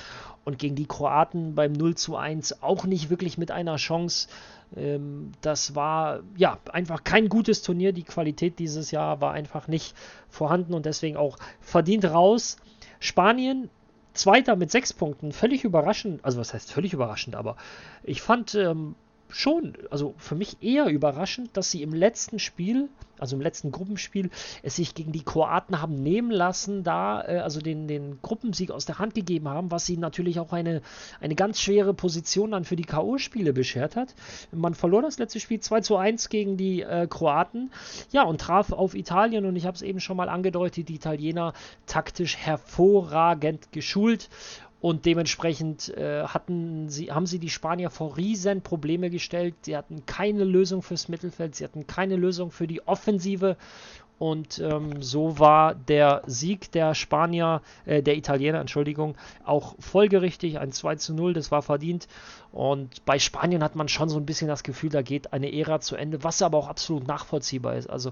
und 0.45 0.60
gegen 0.60 0.76
die 0.76 0.86
Kroaten 0.86 1.56
beim 1.56 1.73
0 1.73 1.95
zu 1.95 2.15
1 2.15 2.62
auch 2.62 2.86
nicht 2.86 3.10
wirklich 3.10 3.38
mit 3.38 3.52
einer 3.52 3.78
Chance. 3.78 4.28
Ähm, 4.76 5.32
das 5.41 5.76
war 5.76 6.21
ja 6.36 6.60
einfach 6.71 7.04
kein 7.04 7.30
gutes 7.30 7.62
Turnier. 7.62 7.93
Die 7.93 8.04
Qualität 8.04 8.60
dieses 8.60 8.91
Jahr 8.91 9.21
war 9.21 9.34
einfach 9.34 9.67
nicht 9.67 9.95
vorhanden 10.30 10.73
und 10.73 10.86
deswegen 10.86 11.17
auch 11.17 11.38
verdient 11.62 12.06
raus. 12.06 12.58
Spanien 13.00 13.69
Zweiter 14.17 14.56
mit 14.56 14.71
sechs 14.71 14.93
Punkten, 14.93 15.32
völlig 15.32 15.63
überraschend. 15.63 16.26
Also 16.26 16.39
was 16.39 16.54
heißt 16.54 16.71
völlig 16.71 16.93
überraschend, 16.93 17.36
aber 17.36 17.56
ich 18.04 18.21
fand 18.21 18.56
ähm, 18.56 18.95
schon, 19.29 19.73
also 19.91 20.13
für 20.17 20.35
mich 20.35 20.57
eher 20.61 20.87
überraschend, 20.87 21.55
dass 21.55 21.71
sie 21.71 21.81
im 21.81 21.93
letzten 21.93 22.39
Spiel, 22.39 22.89
also 23.19 23.35
im 23.35 23.41
letzten 23.41 23.71
Gruppenspiel, 23.71 24.29
es 24.63 24.75
sich 24.75 24.93
gegen 24.93 25.11
die 25.11 25.23
Kroaten 25.23 25.81
haben 25.81 26.01
nehmen 26.01 26.31
lassen, 26.31 26.83
da 26.83 27.23
äh, 27.27 27.39
also 27.39 27.59
den, 27.59 27.87
den 27.87 28.19
Gruppensieg 28.21 28.71
aus 28.71 28.85
der 28.85 28.99
Hand 28.99 29.15
gegeben 29.15 29.49
haben, 29.49 29.71
was 29.71 29.85
sie 29.85 29.97
natürlich 29.97 30.39
auch 30.39 30.53
eine, 30.53 30.81
eine 31.19 31.35
ganz 31.35 31.59
schwere 31.59 31.93
Position 31.93 32.51
dann 32.51 32.63
für 32.63 32.75
die 32.75 32.83
K.O.-Spiele 32.83 33.53
beschert 33.53 33.95
hat. 33.95 34.15
Man 34.51 34.75
verlor 34.75 35.01
das 35.01 35.19
letzte 35.19 35.39
Spiel 35.39 35.59
2 35.59 35.81
zu 35.81 35.97
1 35.97 36.29
gegen 36.29 36.57
die 36.57 36.81
äh, 36.81 37.07
Kroaten, 37.07 37.71
ja, 38.11 38.23
und 38.23 38.41
traf 38.41 38.71
auf 38.71 38.95
Italien 38.95 39.45
und 39.45 39.55
ich 39.55 39.65
habe 39.65 39.75
es 39.75 39.81
eben 39.81 39.99
schon 39.99 40.17
mal 40.17 40.29
angedeutet, 40.29 40.89
die 40.89 40.95
Italiener 40.95 41.53
taktisch 41.85 42.37
hervorragend 42.37 43.71
geschult 43.71 44.29
und 44.79 45.05
dementsprechend 45.05 45.89
äh, 45.97 46.23
hatten 46.23 46.89
sie, 46.89 47.11
haben 47.11 47.25
sie 47.25 47.39
die 47.39 47.49
Spanier 47.49 47.89
vor 47.89 48.15
riesen 48.17 48.61
Probleme 48.61 49.09
gestellt. 49.09 49.55
Sie 49.61 49.75
hatten 49.75 50.05
keine 50.05 50.43
Lösung 50.43 50.83
fürs 50.83 51.07
Mittelfeld, 51.09 51.55
sie 51.55 51.63
hatten 51.63 51.87
keine 51.87 52.15
Lösung 52.15 52.51
für 52.51 52.67
die 52.67 52.87
Offensive. 52.87 53.57
Und 54.19 54.60
ähm, 54.60 55.01
so 55.01 55.38
war 55.38 55.75
der 55.75 56.23
Sieg 56.25 56.71
der 56.71 56.95
Spanier, 56.95 57.62
äh, 57.86 58.01
der 58.01 58.17
Italiener, 58.17 58.60
Entschuldigung, 58.60 59.15
auch 59.45 59.75
folgerichtig. 59.80 60.58
Ein 60.60 60.71
2 60.71 60.95
zu 60.95 61.13
0, 61.13 61.34
das 61.34 61.51
war 61.51 61.62
verdient. 61.62 62.08
Und 62.51 63.06
bei 63.06 63.19
Spanien 63.19 63.63
hat 63.63 63.75
man 63.75 63.88
schon 63.88 64.10
so 64.10 64.17
ein 64.17 64.25
bisschen 64.25 64.47
das 64.47 64.63
Gefühl, 64.63 64.89
da 64.89 65.03
geht 65.03 65.34
eine 65.34 65.53
Ära 65.53 65.80
zu 65.82 65.95
Ende, 65.95 66.23
was 66.23 66.41
aber 66.41 66.58
auch 66.58 66.67
absolut 66.67 67.08
nachvollziehbar 67.08 67.75
ist. 67.75 67.88
Also 67.88 68.12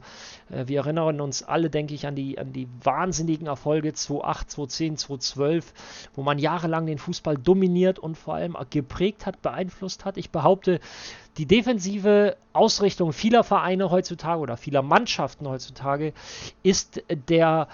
äh, 0.51 0.67
wir 0.67 0.81
erinnern 0.81 1.21
uns 1.21 1.41
alle, 1.41 1.71
denke 1.71 1.95
ich, 1.95 2.05
an 2.05 2.15
die, 2.15 2.37
an 2.37 2.53
die 2.53 2.67
wahnsinnigen 2.83 3.47
Erfolge 3.47 3.93
2008, 3.93 4.51
2010, 4.51 4.97
2012, 4.97 5.73
wo 6.15 6.21
man 6.21 6.37
jahrelang 6.37 6.85
den 6.85 6.99
Fußball 6.99 7.37
dominiert 7.37 7.97
und 7.97 8.15
vor 8.15 8.35
allem 8.35 8.55
geprägt 8.69 9.25
hat, 9.25 9.41
beeinflusst 9.41 10.05
hat. 10.05 10.17
Ich 10.17 10.29
behaupte, 10.29 10.79
die 11.37 11.45
defensive 11.45 12.37
Ausrichtung 12.53 13.11
vieler 13.13 13.43
Vereine 13.43 13.91
heutzutage 13.91 14.41
oder 14.41 14.57
vieler 14.57 14.81
Mannschaften 14.81 15.47
heutzutage 15.47 16.13
ist 16.63 17.03
der 17.29 17.67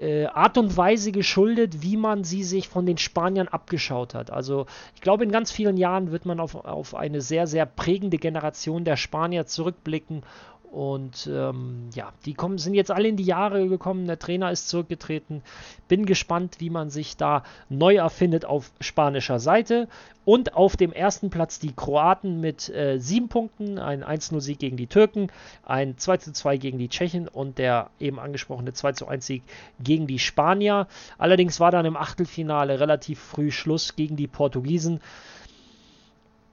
äh, 0.00 0.26
Art 0.26 0.58
und 0.58 0.76
Weise 0.76 1.10
geschuldet, 1.10 1.82
wie 1.82 1.96
man 1.96 2.22
sie 2.22 2.44
sich 2.44 2.68
von 2.68 2.86
den 2.86 2.98
Spaniern 2.98 3.48
abgeschaut 3.48 4.14
hat. 4.14 4.30
Also 4.30 4.66
ich 4.94 5.00
glaube, 5.00 5.24
in 5.24 5.32
ganz 5.32 5.50
vielen 5.50 5.76
Jahren 5.76 6.12
wird 6.12 6.26
man 6.26 6.38
auf, 6.38 6.54
auf 6.54 6.94
eine 6.94 7.20
sehr, 7.20 7.46
sehr 7.46 7.66
prägende 7.66 8.18
Generation 8.18 8.84
der 8.84 8.96
Spanier 8.96 9.46
zurückblicken 9.46 10.22
und 10.70 11.28
ähm, 11.32 11.88
ja, 11.94 12.12
die 12.26 12.34
kommen, 12.34 12.58
sind 12.58 12.74
jetzt 12.74 12.90
alle 12.90 13.08
in 13.08 13.16
die 13.16 13.24
Jahre 13.24 13.68
gekommen. 13.68 14.06
Der 14.06 14.18
Trainer 14.18 14.50
ist 14.50 14.68
zurückgetreten. 14.68 15.42
Bin 15.88 16.04
gespannt, 16.04 16.56
wie 16.58 16.68
man 16.68 16.90
sich 16.90 17.16
da 17.16 17.42
neu 17.68 17.96
erfindet 17.96 18.44
auf 18.44 18.70
spanischer 18.80 19.40
Seite. 19.40 19.88
Und 20.24 20.54
auf 20.54 20.76
dem 20.76 20.92
ersten 20.92 21.30
Platz 21.30 21.58
die 21.58 21.72
Kroaten 21.72 22.40
mit 22.40 22.68
äh, 22.68 22.98
sieben 22.98 23.28
Punkten. 23.28 23.78
Ein 23.78 24.04
1-0-Sieg 24.04 24.58
gegen 24.58 24.76
die 24.76 24.86
Türken, 24.86 25.32
ein 25.64 25.96
2-2 25.96 26.58
gegen 26.58 26.78
die 26.78 26.90
Tschechen 26.90 27.28
und 27.28 27.56
der 27.56 27.88
eben 27.98 28.18
angesprochene 28.18 28.72
2-1-Sieg 28.72 29.42
gegen 29.80 30.06
die 30.06 30.18
Spanier. 30.18 30.86
Allerdings 31.16 31.60
war 31.60 31.70
dann 31.70 31.86
im 31.86 31.96
Achtelfinale 31.96 32.78
relativ 32.78 33.18
früh 33.20 33.50
Schluss 33.50 33.96
gegen 33.96 34.16
die 34.16 34.26
Portugiesen. 34.26 35.00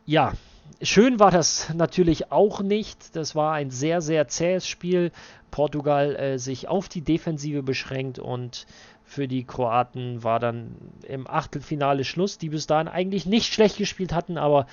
Ja, 0.06 0.34
Schön 0.82 1.20
war 1.20 1.32
das 1.32 1.74
natürlich 1.74 2.32
auch 2.32 2.62
nicht. 2.62 3.16
Das 3.16 3.36
war 3.36 3.54
ein 3.54 3.72
sehr, 3.72 4.02
sehr 4.02 4.28
zähes 4.28 4.68
Spiel. 4.68 5.12
Portugal 5.52 6.16
äh, 6.16 6.38
sich 6.38 6.68
auf 6.68 6.90
die 6.90 7.02
Defensive 7.02 7.64
beschränkt 7.64 8.20
und 8.20 8.68
für 9.06 9.28
die 9.28 9.46
Kroaten 9.46 10.24
war 10.24 10.40
dann 10.40 10.76
im 11.08 11.28
Achtelfinale 11.28 12.04
Schluss, 12.04 12.38
die 12.38 12.50
bis 12.50 12.68
dahin 12.68 12.88
eigentlich 12.88 13.26
nicht 13.26 13.54
schlecht 13.54 13.78
gespielt 13.78 14.14
hatten, 14.14 14.38
aber 14.38 14.66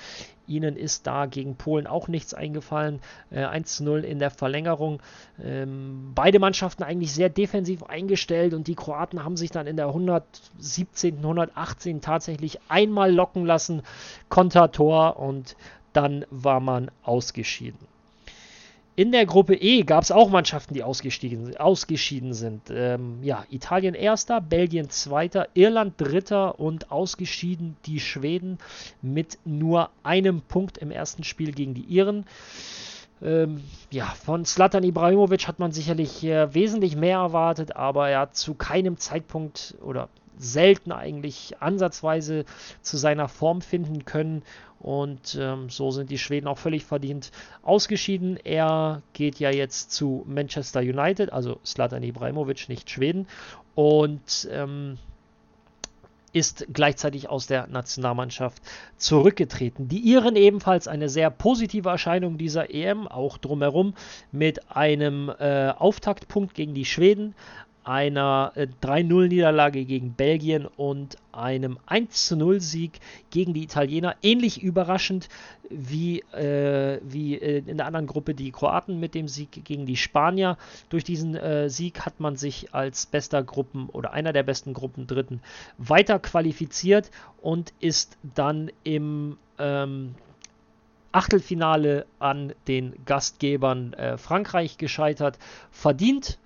ihnen 0.47 0.75
ist 0.75 1.07
da 1.07 1.27
gegen 1.27 1.55
Polen 1.55 1.87
auch 1.87 2.07
nichts 2.07 2.33
eingefallen. 2.33 2.99
Äh, 3.29 3.45
1-0 3.45 4.01
in 4.01 4.19
der 4.19 4.31
Verlängerung. 4.31 5.01
Ähm, 5.41 6.11
beide 6.15 6.39
Mannschaften 6.39 6.83
eigentlich 6.83 7.13
sehr 7.13 7.29
defensiv 7.29 7.83
eingestellt 7.83 8.53
und 8.53 8.67
die 8.67 8.75
Kroaten 8.75 9.23
haben 9.23 9.37
sich 9.37 9.51
dann 9.51 9.67
in 9.67 9.77
der 9.77 9.87
117., 9.87 11.17
118. 11.17 12.01
tatsächlich 12.01 12.59
einmal 12.67 13.13
locken 13.13 13.45
lassen. 13.45 13.83
Kontertor 14.29 15.17
und 15.17 15.55
dann 15.93 16.25
war 16.29 16.59
man 16.59 16.91
ausgeschieden. 17.03 17.93
In 18.95 19.11
der 19.11 19.25
Gruppe 19.25 19.55
E 19.55 19.81
gab 19.81 20.03
es 20.03 20.11
auch 20.11 20.29
Mannschaften, 20.29 20.75
die 20.75 20.83
ausgeschieden, 20.83 21.57
ausgeschieden 21.57 22.35
sind. 22.35 22.69
Ähm, 22.69 23.23
ja, 23.23 23.43
Italien 23.49 23.95
erster, 23.95 24.39
Belgien 24.39 24.91
zweiter, 24.91 25.47
Irland 25.55 25.95
dritter 25.97 26.59
und 26.59 26.91
ausgeschieden 26.91 27.75
die 27.87 27.99
Schweden 27.99 28.59
mit 29.01 29.39
nur 29.45 29.89
einem 30.03 30.41
Punkt 30.41 30.77
im 30.77 30.91
ersten 30.91 31.23
Spiel 31.23 31.53
gegen 31.53 31.73
die 31.73 31.85
Iren. 31.85 32.25
Ähm, 33.23 33.63
ja, 33.89 34.05
von 34.05 34.45
Slatan 34.45 34.83
Ibrahimovic 34.83 35.47
hat 35.47 35.57
man 35.57 35.71
sicherlich 35.71 36.23
äh, 36.23 36.53
wesentlich 36.53 36.95
mehr 36.95 37.17
erwartet, 37.17 37.75
aber 37.75 38.09
er 38.09 38.19
hat 38.19 38.35
zu 38.35 38.53
keinem 38.53 38.97
Zeitpunkt 38.97 39.73
oder 39.81 40.07
selten 40.37 40.91
eigentlich 40.91 41.55
ansatzweise 41.61 42.45
zu 42.81 42.97
seiner 42.97 43.27
Form 43.27 43.61
finden 43.61 44.05
können. 44.05 44.43
Und 44.83 45.37
ähm, 45.39 45.69
so 45.69 45.91
sind 45.91 46.11
die 46.11 46.17
Schweden 46.17 46.45
auch 46.47 46.57
völlig 46.57 46.83
verdient 46.83 47.31
ausgeschieden. 47.63 48.37
Er 48.43 49.01
geht 49.13 49.39
ja 49.39 49.49
jetzt 49.49 49.91
zu 49.91 50.25
Manchester 50.27 50.81
United, 50.81 51.31
also 51.31 51.59
Slatan 51.65 52.03
Ibrahimovic, 52.03 52.67
nicht 52.67 52.89
Schweden. 52.89 53.27
Und 53.75 54.47
ähm, 54.51 54.97
ist 56.33 56.65
gleichzeitig 56.73 57.29
aus 57.29 57.47
der 57.47 57.67
Nationalmannschaft 57.67 58.61
zurückgetreten. 58.97 59.87
Die 59.87 59.99
Iren 59.99 60.35
ebenfalls 60.35 60.87
eine 60.87 61.07
sehr 61.07 61.29
positive 61.29 61.89
Erscheinung 61.89 62.37
dieser 62.37 62.73
EM, 62.73 63.07
auch 63.07 63.37
drumherum 63.37 63.93
mit 64.31 64.71
einem 64.75 65.29
äh, 65.29 65.69
Auftaktpunkt 65.69 66.55
gegen 66.55 66.73
die 66.73 66.85
Schweden, 66.85 67.35
einer 67.83 68.51
äh, 68.55 68.67
3-0-Niederlage 68.81 69.85
gegen 69.85 70.13
Belgien 70.13 70.65
und 70.65 71.17
einem 71.31 71.77
1-0-Sieg 71.87 72.99
gegen 73.29 73.53
die 73.53 73.63
Italiener. 73.63 74.15
Ähnlich 74.21 74.61
überraschend 74.61 75.29
wie, 75.69 76.19
äh, 76.33 76.99
wie 77.03 77.35
äh, 77.35 77.63
in 77.65 77.77
der 77.77 77.85
anderen 77.85 78.07
Gruppe 78.07 78.33
die 78.33 78.51
Kroaten 78.51 78.99
mit 78.99 79.15
dem 79.15 79.27
Sieg 79.27 79.65
gegen 79.65 79.85
die 79.85 79.97
Spanier. 79.97 80.57
Durch 80.89 81.03
diesen 81.03 81.35
äh, 81.35 81.69
Sieg 81.69 82.05
hat 82.05 82.19
man 82.19 82.35
sich 82.35 82.73
als 82.73 83.05
bester 83.05 83.43
Gruppen 83.43 83.89
oder 83.89 84.13
einer 84.13 84.33
der 84.33 84.43
besten 84.43 84.73
Gruppen 84.73 85.07
Dritten 85.07 85.41
weiter 85.77 86.19
qualifiziert 86.19 87.11
und 87.41 87.73
ist 87.79 88.17
dann 88.35 88.71
im 88.83 89.37
ähm, 89.59 90.15
Achtelfinale 91.11 92.07
an 92.19 92.53
den 92.67 92.93
Gastgebern 93.05 93.93
äh, 93.93 94.17
Frankreich 94.17 94.77
gescheitert. 94.77 95.37
Verdient 95.71 96.39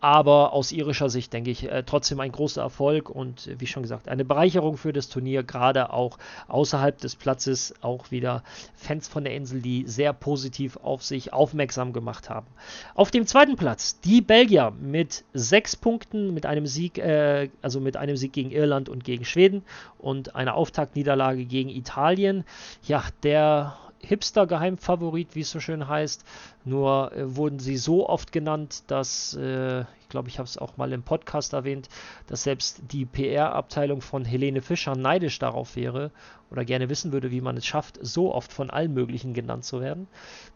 aber 0.00 0.52
aus 0.52 0.72
irischer 0.72 1.08
Sicht 1.08 1.32
denke 1.32 1.50
ich 1.50 1.70
äh, 1.70 1.82
trotzdem 1.84 2.20
ein 2.20 2.32
großer 2.32 2.62
Erfolg 2.62 3.08
und 3.10 3.46
äh, 3.46 3.60
wie 3.60 3.66
schon 3.66 3.82
gesagt, 3.82 4.08
eine 4.08 4.24
Bereicherung 4.24 4.76
für 4.76 4.92
das 4.92 5.08
Turnier, 5.08 5.42
gerade 5.42 5.92
auch 5.92 6.18
außerhalb 6.48 6.98
des 6.98 7.16
Platzes, 7.16 7.74
auch 7.80 8.10
wieder 8.10 8.42
Fans 8.74 9.08
von 9.08 9.24
der 9.24 9.34
Insel, 9.34 9.62
die 9.62 9.84
sehr 9.86 10.12
positiv 10.12 10.76
auf 10.78 11.02
sich 11.02 11.32
aufmerksam 11.32 11.92
gemacht 11.92 12.30
haben. 12.30 12.46
Auf 12.94 13.10
dem 13.10 13.26
zweiten 13.26 13.56
Platz 13.56 14.00
die 14.00 14.20
Belgier 14.20 14.72
mit 14.78 15.24
sechs 15.32 15.76
Punkten, 15.76 16.34
mit 16.34 16.46
einem 16.46 16.66
Sieg, 16.66 16.98
äh, 16.98 17.48
also 17.62 17.80
mit 17.80 17.96
einem 17.96 18.16
Sieg 18.16 18.32
gegen 18.32 18.50
Irland 18.50 18.88
und 18.88 19.04
gegen 19.04 19.24
Schweden 19.24 19.62
und 19.98 20.34
einer 20.34 20.54
Auftaktniederlage 20.54 21.44
gegen 21.46 21.70
Italien. 21.70 22.44
Ja, 22.86 23.04
der 23.22 23.76
Hipster-Geheimfavorit, 24.00 25.34
wie 25.34 25.40
es 25.40 25.50
so 25.50 25.60
schön 25.60 25.88
heißt. 25.88 26.24
Nur 26.64 27.12
äh, 27.12 27.36
wurden 27.36 27.58
sie 27.58 27.76
so 27.76 28.08
oft 28.08 28.32
genannt, 28.32 28.84
dass, 28.86 29.34
äh, 29.34 29.80
ich 29.80 30.08
glaube, 30.08 30.28
ich 30.28 30.38
habe 30.38 30.46
es 30.46 30.58
auch 30.58 30.76
mal 30.76 30.92
im 30.92 31.02
Podcast 31.02 31.52
erwähnt, 31.52 31.88
dass 32.26 32.44
selbst 32.44 32.80
die 32.90 33.04
PR-Abteilung 33.04 34.00
von 34.00 34.24
Helene 34.24 34.62
Fischer 34.62 34.96
neidisch 34.96 35.38
darauf 35.38 35.76
wäre 35.76 36.10
oder 36.50 36.64
gerne 36.64 36.88
wissen 36.88 37.12
würde, 37.12 37.30
wie 37.30 37.40
man 37.40 37.56
es 37.56 37.66
schafft, 37.66 37.98
so 38.00 38.34
oft 38.34 38.52
von 38.52 38.70
allen 38.70 38.94
möglichen 38.94 39.34
genannt 39.34 39.64
zu 39.64 39.80
werden. 39.80 40.06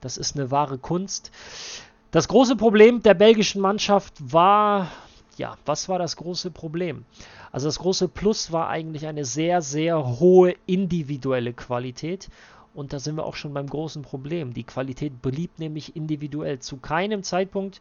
Das 0.00 0.16
ist 0.16 0.37
eine 0.37 0.50
wahre 0.50 0.79
Kunst. 0.79 1.31
Das 2.11 2.29
große 2.29 2.57
Problem 2.57 3.03
der 3.03 3.14
belgischen 3.14 3.61
Mannschaft 3.61 4.14
war, 4.20 4.90
ja, 5.37 5.57
was 5.64 5.88
war 5.88 5.98
das 5.98 6.16
große 6.16 6.50
Problem? 6.50 7.05
Also 7.53 7.68
das 7.68 7.79
große 7.79 8.09
Plus 8.09 8.53
war 8.53 8.68
eigentlich 8.68 9.07
eine 9.07 9.24
sehr, 9.24 9.62
sehr 9.62 10.18
hohe 10.18 10.55
individuelle 10.66 11.53
Qualität 11.53 12.29
und 12.74 12.92
da 12.92 12.98
sind 12.98 13.16
wir 13.16 13.24
auch 13.24 13.35
schon 13.35 13.52
beim 13.52 13.66
großen 13.66 14.02
Problem. 14.02 14.54
Die 14.54 14.64
Qualität 14.64 15.22
blieb 15.22 15.59
nämlich 15.59 15.96
individuell. 15.96 16.61
Zu 16.61 16.76
keinem 16.76 17.22
Zeitpunkt. 17.22 17.80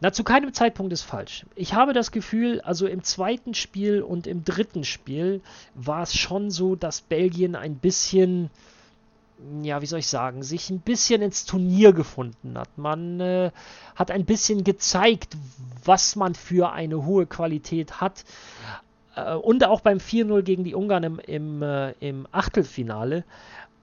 Na, 0.00 0.12
zu 0.12 0.24
keinem 0.24 0.54
Zeitpunkt 0.54 0.92
ist 0.94 1.02
falsch. 1.02 1.44
Ich 1.54 1.74
habe 1.74 1.92
das 1.92 2.10
Gefühl, 2.10 2.62
also 2.62 2.86
im 2.86 3.04
zweiten 3.04 3.52
Spiel 3.52 4.02
und 4.02 4.26
im 4.26 4.44
dritten 4.44 4.84
Spiel 4.84 5.42
war 5.74 6.02
es 6.02 6.16
schon 6.16 6.50
so, 6.50 6.74
dass 6.74 7.02
Belgien 7.02 7.54
ein 7.54 7.74
bisschen, 7.74 8.48
ja, 9.62 9.82
wie 9.82 9.86
soll 9.86 9.98
ich 9.98 10.06
sagen, 10.06 10.42
sich 10.42 10.70
ein 10.70 10.80
bisschen 10.80 11.20
ins 11.20 11.44
Turnier 11.44 11.92
gefunden 11.92 12.56
hat. 12.56 12.78
Man 12.78 13.20
äh, 13.20 13.50
hat 13.94 14.10
ein 14.10 14.24
bisschen 14.24 14.64
gezeigt, 14.64 15.36
was 15.84 16.16
man 16.16 16.34
für 16.34 16.72
eine 16.72 17.04
hohe 17.04 17.26
Qualität 17.26 18.00
hat. 18.00 18.24
Äh, 19.16 19.34
und 19.34 19.64
auch 19.64 19.80
beim 19.80 19.98
4-0 19.98 20.42
gegen 20.42 20.64
die 20.64 20.74
Ungarn 20.74 21.04
im, 21.04 21.18
im, 21.18 21.62
äh, 21.62 21.92
im 22.00 22.26
Achtelfinale. 22.32 23.24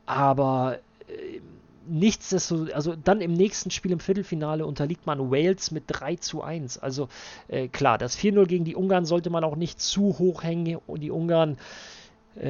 Aber 0.05 0.79
äh, 1.07 1.41
nichtsdestotrotz, 1.87 2.73
also 2.73 2.95
dann 2.95 3.21
im 3.21 3.33
nächsten 3.33 3.71
Spiel 3.71 3.91
im 3.91 3.99
Viertelfinale 3.99 4.65
unterliegt 4.65 5.05
man 5.05 5.31
Wales 5.31 5.71
mit 5.71 5.85
3 5.87 6.15
zu 6.17 6.41
1. 6.43 6.77
Also 6.79 7.09
äh, 7.47 7.67
klar, 7.67 7.97
das 7.97 8.17
4-0 8.17 8.45
gegen 8.45 8.65
die 8.65 8.75
Ungarn 8.75 9.05
sollte 9.05 9.29
man 9.29 9.43
auch 9.43 9.55
nicht 9.55 9.81
zu 9.81 10.17
hoch 10.19 10.43
hängen 10.43 10.79
und 10.87 11.01
die 11.01 11.11
Ungarn 11.11 11.57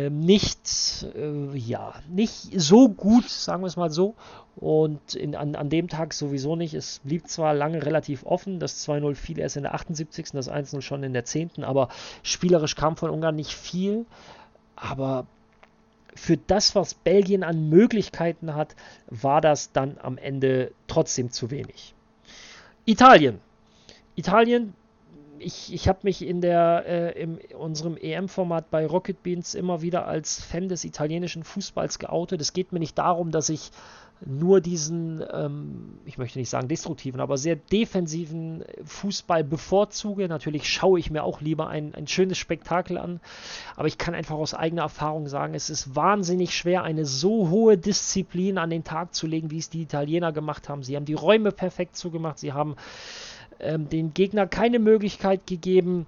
nicht, 0.10 1.06
äh, 1.16 1.56
ja, 1.56 1.94
nicht 2.10 2.60
so 2.60 2.90
gut, 2.90 3.30
sagen 3.30 3.62
wir 3.62 3.68
es 3.68 3.78
mal 3.78 3.90
so. 3.90 4.16
Und 4.56 5.14
in, 5.16 5.36
an, 5.36 5.56
an 5.56 5.70
dem 5.70 5.88
Tag 5.88 6.14
sowieso 6.14 6.56
nicht. 6.56 6.74
Es 6.74 7.00
blieb 7.04 7.28
zwar 7.28 7.54
lange 7.54 7.86
relativ 7.86 8.26
offen, 8.26 8.60
das 8.60 8.88
2-0 8.88 9.16
fiel 9.16 9.40
erst 9.40 9.56
in 9.56 9.64
der 9.64 9.76
78., 9.76 10.32
das 10.34 10.52
1-0 10.52 10.82
schon 10.82 11.04
in 11.04 11.14
der 11.14 11.26
10., 11.26 11.64
aber 11.64 11.90
spielerisch 12.24 12.76
kam 12.76 12.98
von 12.98 13.12
Ungarn 13.12 13.36
nicht 13.36 13.54
viel. 13.54 14.06
Aber 14.76 15.26
für 16.16 16.38
das, 16.38 16.76
was 16.76 16.94
Belgien 16.94 17.44
an 17.44 17.70
Möglichkeiten 17.70 18.56
hat, 18.56 18.76
war 19.08 19.42
das 19.42 19.72
dann 19.72 19.98
am 20.02 20.18
Ende 20.18 20.72
trotzdem 20.88 21.32
zu 21.32 21.52
wenig. 21.52 21.94
Italien. 22.86 23.40
Italien 24.16 24.74
ich, 25.40 25.74
ich 25.74 25.88
habe 25.88 26.00
mich 26.04 26.26
in 26.26 26.42
der 26.42 26.84
äh, 26.86 27.22
in 27.22 27.40
unserem 27.58 27.98
EM-Format 27.98 28.70
bei 28.70 28.86
Rocket 28.86 29.24
Beans 29.24 29.56
immer 29.56 29.82
wieder 29.82 30.08
als 30.08 30.42
Fan 30.44 30.70
des 30.70 30.84
italienischen 30.84 31.44
Fußballs 31.44 32.00
geoutet. 32.00 32.42
Es 32.42 32.54
geht 32.54 32.72
mir 32.72 32.80
nicht 32.80 32.98
darum, 32.98 33.32
dass 33.32 33.50
ich 33.50 33.72
nur 34.26 34.62
diesen, 34.62 35.24
ähm, 35.32 36.00
ich 36.06 36.18
möchte 36.18 36.40
nicht 36.40 36.50
sagen 36.50 36.68
destruktiven, 36.68 37.22
aber 37.22 37.38
sehr 37.38 37.56
defensiven 37.56 38.64
Fußball 38.84 39.44
bevorzuge. 39.44 40.28
Natürlich 40.28 40.70
schaue 40.70 41.00
ich 41.00 41.12
mir 41.12 41.24
auch 41.24 41.42
lieber 41.42 41.68
ein, 41.68 41.94
ein 41.94 42.08
schönes 42.08 42.38
Spektakel 42.38 42.98
an, 42.98 43.20
aber 43.76 43.88
ich 43.88 43.98
kann 43.98 44.16
einfach 44.16 44.36
aus 44.36 44.54
eigener 44.54 44.84
Erfahrung 44.84 45.28
sagen, 45.28 45.54
es 45.54 45.70
ist 45.70 45.96
wahnsinnig 45.96 46.56
schwer, 46.56 46.84
eine 46.84 47.06
so 47.06 47.50
hohe 47.50 47.78
Disziplin 47.78 48.58
an 48.58 48.70
den 48.70 48.84
Tag 48.84 49.14
zu 49.14 49.28
legen, 49.28 49.52
wie 49.52 49.60
es 49.60 49.70
die 49.70 49.84
Italiener 49.84 50.32
gemacht 50.32 50.68
haben. 50.68 50.84
Sie 50.84 50.96
haben 50.96 51.06
die 51.06 51.14
Räume 51.14 51.52
perfekt 51.52 51.96
zugemacht, 51.96 52.40
sie 52.40 52.54
haben 52.54 52.76
ähm, 53.60 53.90
den 53.90 54.14
Gegner 54.14 54.48
keine 54.48 54.80
Möglichkeit 54.80 55.48
gegeben, 55.48 56.06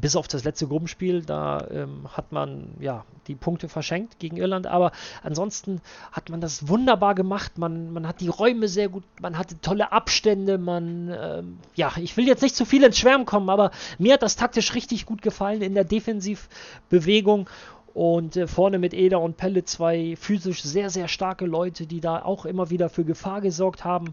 bis 0.00 0.16
auf 0.16 0.28
das 0.28 0.44
letzte 0.44 0.66
Gruppenspiel, 0.66 1.22
da 1.22 1.66
ähm, 1.70 2.06
hat 2.12 2.32
man 2.32 2.74
ja 2.80 3.04
die 3.28 3.34
Punkte 3.34 3.68
verschenkt 3.68 4.18
gegen 4.18 4.36
Irland, 4.36 4.66
aber 4.66 4.92
ansonsten 5.22 5.80
hat 6.12 6.28
man 6.28 6.40
das 6.40 6.68
wunderbar 6.68 7.14
gemacht. 7.14 7.58
Man, 7.58 7.92
man 7.92 8.06
hat 8.06 8.20
die 8.20 8.28
Räume 8.28 8.68
sehr 8.68 8.88
gut, 8.88 9.04
man 9.20 9.38
hatte 9.38 9.60
tolle 9.60 9.92
Abstände, 9.92 10.58
man, 10.58 11.14
ähm, 11.18 11.58
ja, 11.74 11.92
ich 11.96 12.16
will 12.16 12.26
jetzt 12.26 12.42
nicht 12.42 12.56
zu 12.56 12.64
viel 12.64 12.84
ins 12.84 12.98
Schwärmen 12.98 13.26
kommen, 13.26 13.48
aber 13.48 13.70
mir 13.98 14.14
hat 14.14 14.22
das 14.22 14.36
taktisch 14.36 14.74
richtig 14.74 15.06
gut 15.06 15.22
gefallen 15.22 15.62
in 15.62 15.74
der 15.74 15.84
Defensivbewegung 15.84 17.48
und 17.94 18.36
äh, 18.36 18.46
vorne 18.46 18.78
mit 18.78 18.92
Eder 18.92 19.22
und 19.22 19.38
Pelle 19.38 19.64
zwei 19.64 20.16
physisch 20.20 20.62
sehr, 20.62 20.90
sehr 20.90 21.08
starke 21.08 21.46
Leute, 21.46 21.86
die 21.86 22.00
da 22.00 22.22
auch 22.22 22.44
immer 22.44 22.68
wieder 22.68 22.90
für 22.90 23.04
Gefahr 23.04 23.40
gesorgt 23.40 23.84
haben. 23.84 24.12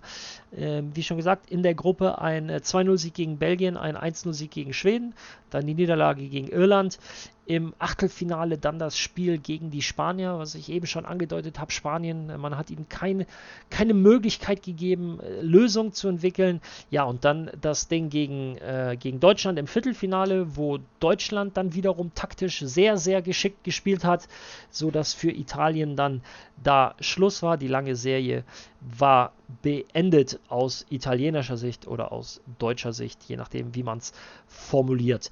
Ähm, 0.56 0.92
wie 0.94 1.04
schon 1.04 1.18
gesagt, 1.18 1.50
in 1.50 1.64
der 1.64 1.74
Gruppe 1.74 2.22
ein 2.22 2.50
äh, 2.50 2.62
2-0-Sieg 2.64 3.14
gegen 3.14 3.38
Belgien, 3.38 3.76
ein 3.76 3.98
1-0-Sieg 3.98 4.52
gegen 4.52 4.74
Schweden, 4.74 5.16
dann 5.50 5.66
die 5.66 5.74
Niederlage 5.74 6.28
gegen 6.28 6.48
Irland. 6.48 7.00
Im 7.46 7.74
Achtelfinale 7.78 8.58
dann 8.58 8.80
das 8.80 8.98
Spiel 8.98 9.38
gegen 9.38 9.70
die 9.70 9.82
Spanier, 9.82 10.38
was 10.38 10.56
ich 10.56 10.70
eben 10.70 10.86
schon 10.86 11.06
angedeutet 11.06 11.60
habe. 11.60 11.72
Spanien, 11.72 12.30
äh, 12.30 12.38
man 12.38 12.56
hat 12.56 12.70
ihnen 12.70 12.88
keine, 12.88 13.26
keine 13.70 13.94
Möglichkeit 13.96 14.64
gegeben, 14.64 15.20
äh, 15.20 15.42
Lösungen 15.42 15.92
zu 15.92 16.08
entwickeln. 16.08 16.62
Ja, 16.92 17.04
und 17.04 17.26
dann 17.26 17.50
das 17.60 17.88
Ding 17.88 18.10
gegen, 18.10 18.58
äh, 18.58 18.96
gegen 19.00 19.20
Deutschland 19.20 19.58
im 19.58 19.68
Viertelfinale, 19.68 20.56
wo 20.56 20.80
Deutschland 21.00 21.58
dann 21.58 21.74
wiederum 21.74 22.14
taktisch 22.14 22.60
sehr, 22.60 22.98
sehr 22.98 23.22
geschickt 23.22 23.64
gespielt 23.64 24.06
hat, 24.06 24.28
sodass 24.70 25.14
für 25.14 25.32
Italien 25.32 25.96
dann 25.96 26.22
da 26.64 26.96
Schluss 27.00 27.42
war. 27.42 27.58
Die 27.58 27.68
lange 27.68 27.96
Serie 27.96 28.44
war 28.80 29.34
beendet 29.62 30.40
aus 30.50 30.86
italienischer 30.90 31.58
Sicht 31.58 31.88
oder 31.88 32.12
aus 32.12 32.42
deutscher 32.60 32.94
Sicht, 32.94 33.24
je 33.26 33.38
nachdem, 33.38 33.76
wie 33.76 33.84
man 33.84 33.98
es 33.98 34.14
formuliert. 34.48 35.32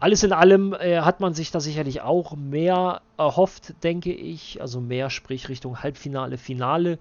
Alles 0.00 0.22
in 0.22 0.32
allem 0.32 0.74
äh, 0.74 1.00
hat 1.00 1.20
man 1.20 1.34
sich 1.34 1.50
da 1.50 1.60
sicherlich 1.60 2.00
auch 2.00 2.36
mehr 2.36 3.02
erhofft, 3.16 3.74
denke 3.82 4.12
ich. 4.12 4.60
Also 4.60 4.80
mehr, 4.80 5.10
sprich 5.10 5.48
Richtung 5.48 5.82
Halbfinale, 5.82 6.38
Finale. 6.38 6.98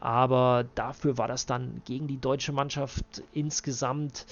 Aber 0.00 0.64
dafür 0.74 1.18
war 1.18 1.28
das 1.28 1.46
dann 1.46 1.82
gegen 1.84 2.06
die 2.06 2.20
deutsche 2.20 2.52
Mannschaft 2.52 3.22
insgesamt 3.32 4.26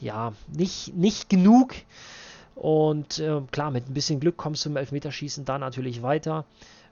ja 0.00 0.32
nicht, 0.48 0.94
nicht 0.94 1.28
genug. 1.28 1.74
Und 2.54 3.18
äh, 3.18 3.40
klar, 3.52 3.70
mit 3.70 3.88
ein 3.88 3.94
bisschen 3.94 4.20
Glück 4.20 4.36
kommst 4.36 4.64
du 4.64 4.70
im 4.70 4.76
Elfmeterschießen 4.76 5.44
da 5.44 5.58
natürlich 5.58 6.02
weiter. 6.02 6.44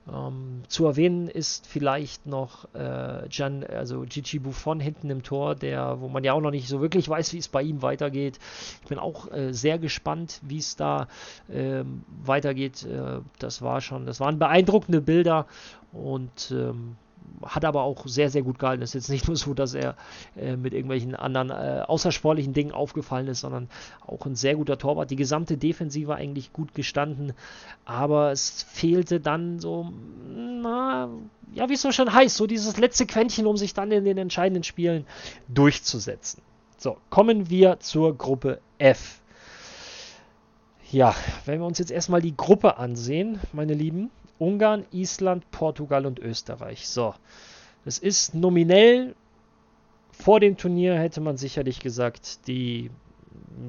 Ähm, 0.07 0.63
zu 0.67 0.85
erwähnen 0.85 1.27
ist 1.27 1.67
vielleicht 1.67 2.25
noch 2.25 2.73
äh, 2.73 3.27
Gian, 3.29 3.63
also 3.63 4.05
Gigi 4.07 4.39
Buffon 4.39 4.79
hinten 4.79 5.09
im 5.09 5.23
Tor, 5.23 5.55
der, 5.55 5.99
wo 6.01 6.07
man 6.07 6.23
ja 6.23 6.33
auch 6.33 6.41
noch 6.41 6.51
nicht 6.51 6.67
so 6.67 6.81
wirklich 6.81 7.07
weiß, 7.09 7.33
wie 7.33 7.37
es 7.37 7.47
bei 7.47 7.61
ihm 7.61 7.81
weitergeht. 7.81 8.39
Ich 8.81 8.87
bin 8.87 8.99
auch 8.99 9.31
äh, 9.31 9.53
sehr 9.53 9.77
gespannt, 9.77 10.41
wie 10.43 10.57
es 10.57 10.75
da 10.75 11.07
ähm, 11.51 12.03
weitergeht. 12.23 12.83
Äh, 12.83 13.19
das 13.39 13.61
war 13.61 13.81
schon, 13.81 14.05
das 14.05 14.19
waren 14.19 14.39
beeindruckende 14.39 15.01
Bilder 15.01 15.45
und 15.91 16.51
ähm, 16.51 16.95
hat 17.43 17.65
aber 17.65 17.83
auch 17.83 18.07
sehr, 18.07 18.29
sehr 18.29 18.41
gut 18.41 18.59
gehalten. 18.59 18.83
Es 18.83 18.89
ist 18.89 19.03
jetzt 19.03 19.09
nicht 19.09 19.27
nur 19.29 19.37
so, 19.37 19.53
dass 19.53 19.73
er 19.73 19.95
äh, 20.35 20.55
mit 20.55 20.73
irgendwelchen 20.73 21.15
anderen 21.15 21.49
äh, 21.49 21.83
außersportlichen 21.85 22.53
Dingen 22.53 22.71
aufgefallen 22.71 23.27
ist, 23.27 23.41
sondern 23.41 23.69
auch 24.05 24.25
ein 24.25 24.35
sehr 24.35 24.55
guter 24.55 24.77
Torwart. 24.77 25.11
Die 25.11 25.15
gesamte 25.15 25.57
Defensive 25.57 26.15
eigentlich 26.15 26.53
gut 26.53 26.73
gestanden, 26.73 27.33
aber 27.85 28.31
es 28.31 28.63
fehlte 28.63 29.19
dann 29.19 29.59
so, 29.59 29.91
na, 30.29 31.09
ja, 31.53 31.69
wie 31.69 31.73
es 31.73 31.81
so 31.81 31.91
schon 31.91 32.13
heißt, 32.13 32.35
so 32.35 32.47
dieses 32.47 32.77
letzte 32.77 33.05
Quäntchen, 33.05 33.47
um 33.47 33.57
sich 33.57 33.73
dann 33.73 33.91
in 33.91 34.05
den 34.05 34.17
entscheidenden 34.17 34.63
Spielen 34.63 35.05
durchzusetzen. 35.47 36.41
So, 36.77 36.97
kommen 37.09 37.49
wir 37.49 37.79
zur 37.79 38.17
Gruppe 38.17 38.61
F. 38.77 39.19
Ja, 40.91 41.13
wenn 41.45 41.59
wir 41.59 41.67
uns 41.67 41.77
jetzt 41.77 41.91
erstmal 41.91 42.21
die 42.21 42.35
Gruppe 42.35 42.77
ansehen, 42.77 43.39
meine 43.53 43.73
Lieben, 43.73 44.09
Ungarn, 44.39 44.85
Island, 44.91 45.49
Portugal 45.51 46.05
und 46.05 46.19
Österreich. 46.19 46.87
So, 46.87 47.13
es 47.85 47.99
ist 47.99 48.33
nominell 48.33 49.15
vor 50.19 50.39
dem 50.39 50.57
Turnier 50.57 50.95
hätte 50.95 51.21
man 51.21 51.37
sicherlich 51.37 51.79
gesagt, 51.79 52.47
die 52.47 52.91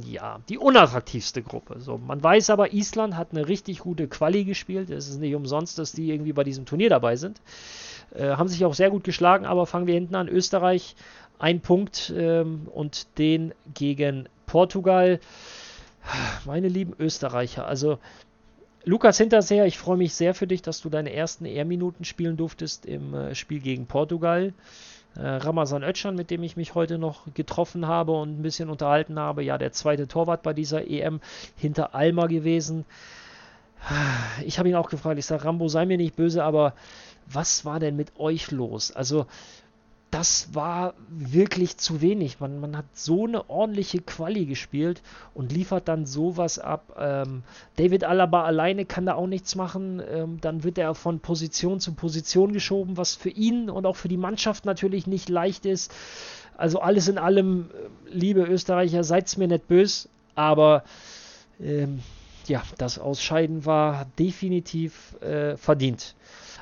ja, 0.05 0.41
die 0.49 0.59
unattraktivste 0.59 1.43
Gruppe. 1.43 1.81
So, 1.81 1.99
man 1.99 2.23
weiß 2.23 2.51
aber, 2.51 2.73
Island 2.73 3.17
hat 3.17 3.29
eine 3.33 3.49
richtig 3.49 3.81
gute 3.81 4.09
Quali 4.09 4.45
gespielt. 4.45 4.91
Es 4.91 5.09
ist 5.09 5.21
nicht 5.21 5.35
umsonst, 5.35 5.79
dass 5.79 5.93
die 5.93 6.11
irgendwie 6.11 6.33
bei 6.33 6.45
diesem 6.45 6.67
Turnier 6.67 6.91
dabei 6.91 7.17
sind. 7.17 7.41
Äh, 8.15 8.31
haben 8.31 8.49
sich 8.49 8.65
auch 8.65 8.75
sehr 8.75 8.91
gut 8.91 9.05
geschlagen, 9.05 9.47
aber 9.47 9.67
fangen 9.67 9.87
wir 9.87 9.95
hinten 9.95 10.15
an. 10.15 10.29
Österreich, 10.29 10.97
ein 11.39 11.61
Punkt 11.61 12.13
ähm, 12.17 12.69
und 12.73 13.19
den 13.19 13.53
gegen 13.75 14.29
Portugal. 14.47 15.21
Meine 16.45 16.69
lieben 16.69 16.95
Österreicher, 16.99 17.67
also 17.67 17.99
Lukas 18.85 19.19
Hinterseher, 19.19 19.67
ich 19.67 19.77
freue 19.77 19.99
mich 19.99 20.15
sehr 20.15 20.35
für 20.35 20.47
dich, 20.47 20.63
dass 20.63 20.81
du 20.81 20.89
deine 20.89 21.13
ersten 21.13 21.45
ER-Minuten 21.45 22.05
spielen 22.05 22.39
durftest 22.39 22.87
im 22.87 23.13
äh, 23.13 23.35
Spiel 23.35 23.61
gegen 23.61 23.87
Portugal. 23.87 24.55
Äh, 25.17 25.21
Ramazan 25.21 25.83
Özcan, 25.83 26.15
mit 26.15 26.31
dem 26.31 26.43
ich 26.43 26.57
mich 26.57 26.75
heute 26.75 26.97
noch 26.97 27.35
getroffen 27.35 27.87
habe 27.87 28.13
und 28.13 28.39
ein 28.39 28.43
bisschen 28.43 28.71
unterhalten 28.71 29.19
habe, 29.19 29.43
ja, 29.43 29.59
der 29.59 29.73
zweite 29.73 30.09
Torwart 30.09 30.43
bei 30.43 30.55
dieser 30.55 30.89
EM 30.89 31.21
hinter 31.57 31.95
Alma 31.95 32.27
gewesen. 32.27 32.87
Ich 34.45 34.59
habe 34.59 34.69
ihn 34.69 34.75
auch 34.75 34.91
gefragt, 34.91 35.19
ich 35.19 35.27
sage, 35.27 35.45
Rambo, 35.45 35.69
sei 35.69 35.87
mir 35.87 35.97
nicht 35.97 36.17
böse, 36.17 36.45
aber 36.45 36.75
was 37.27 37.65
war 37.65 37.81
denn 37.81 37.97
mit 37.97 38.19
euch 38.19 38.51
los? 38.51 38.93
Also, 38.93 39.27
das 40.11 40.55
war 40.55 40.95
wirklich 41.09 41.77
zu 41.77 42.01
wenig. 42.01 42.41
Man, 42.41 42.61
man 42.61 42.77
hat 42.77 42.87
so 42.95 43.27
eine 43.27 43.49
ordentliche 43.49 44.01
Quali 44.01 44.45
gespielt 44.47 45.03
und 45.35 45.53
liefert 45.53 45.87
dann 45.87 46.05
sowas 46.05 46.59
ab. 46.59 46.97
Ähm, 46.99 47.43
David 47.77 48.05
Alaba 48.05 48.45
alleine 48.45 48.85
kann 48.85 49.07
da 49.07 49.15
auch 49.15 49.29
nichts 49.29 49.55
machen. 49.55 50.03
Ähm, 50.11 50.39
dann 50.41 50.65
wird 50.65 50.79
er 50.79 50.95
von 50.95 51.21
Position 51.21 51.79
zu 51.79 51.93
Position 51.93 52.53
geschoben, 52.53 52.97
was 52.97 53.15
für 53.15 53.31
ihn 53.31 53.71
und 53.71 53.87
auch 53.87 53.97
für 53.97 54.09
die 54.09 54.17
Mannschaft 54.17 54.65
natürlich 54.65 55.07
nicht 55.07 55.29
leicht 55.29 55.65
ist. 55.65 55.93
Also 56.57 56.81
alles 56.81 57.07
in 57.07 57.17
allem, 57.17 57.71
äh, 57.73 58.11
liebe 58.13 58.43
Österreicher, 58.43 59.05
seid's 59.05 59.37
mir 59.37 59.49
nicht 59.49 59.69
böse, 59.69 60.09
aber 60.35 60.83
ähm, 61.61 62.01
ja, 62.47 62.63
das 62.79 62.99
Ausscheiden 62.99 63.65
war 63.65 64.07
definitiv 64.19 65.15
äh, 65.23 65.57
verdient. 65.57 66.17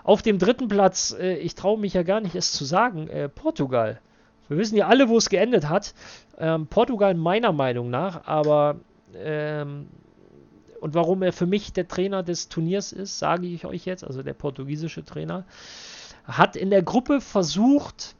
Auf 0.08 0.22
dem 0.22 0.38
dritten 0.38 0.68
Platz, 0.68 1.14
äh, 1.20 1.34
ich 1.34 1.54
traue 1.54 1.78
mich 1.78 1.92
ja 1.92 2.02
gar 2.02 2.22
nicht, 2.22 2.34
es 2.34 2.52
zu 2.52 2.64
sagen, 2.64 3.08
äh, 3.08 3.28
Portugal. 3.28 4.00
Wir 4.48 4.56
wissen 4.56 4.74
ja 4.74 4.86
alle, 4.86 5.10
wo 5.10 5.18
es 5.18 5.28
geendet 5.28 5.68
hat. 5.68 5.92
Ähm, 6.38 6.66
Portugal 6.66 7.12
meiner 7.12 7.52
Meinung 7.52 7.90
nach, 7.90 8.26
aber 8.26 8.76
ähm, 9.14 9.86
und 10.80 10.94
warum 10.94 11.22
er 11.22 11.34
für 11.34 11.44
mich 11.44 11.74
der 11.74 11.88
Trainer 11.88 12.22
des 12.22 12.48
Turniers 12.48 12.90
ist, 12.90 13.18
sage 13.18 13.48
ich 13.48 13.66
euch 13.66 13.84
jetzt, 13.84 14.02
also 14.02 14.22
der 14.22 14.32
portugiesische 14.32 15.04
Trainer, 15.04 15.44
hat 16.24 16.56
in 16.56 16.70
der 16.70 16.80
Gruppe 16.80 17.20
versucht, 17.20 18.14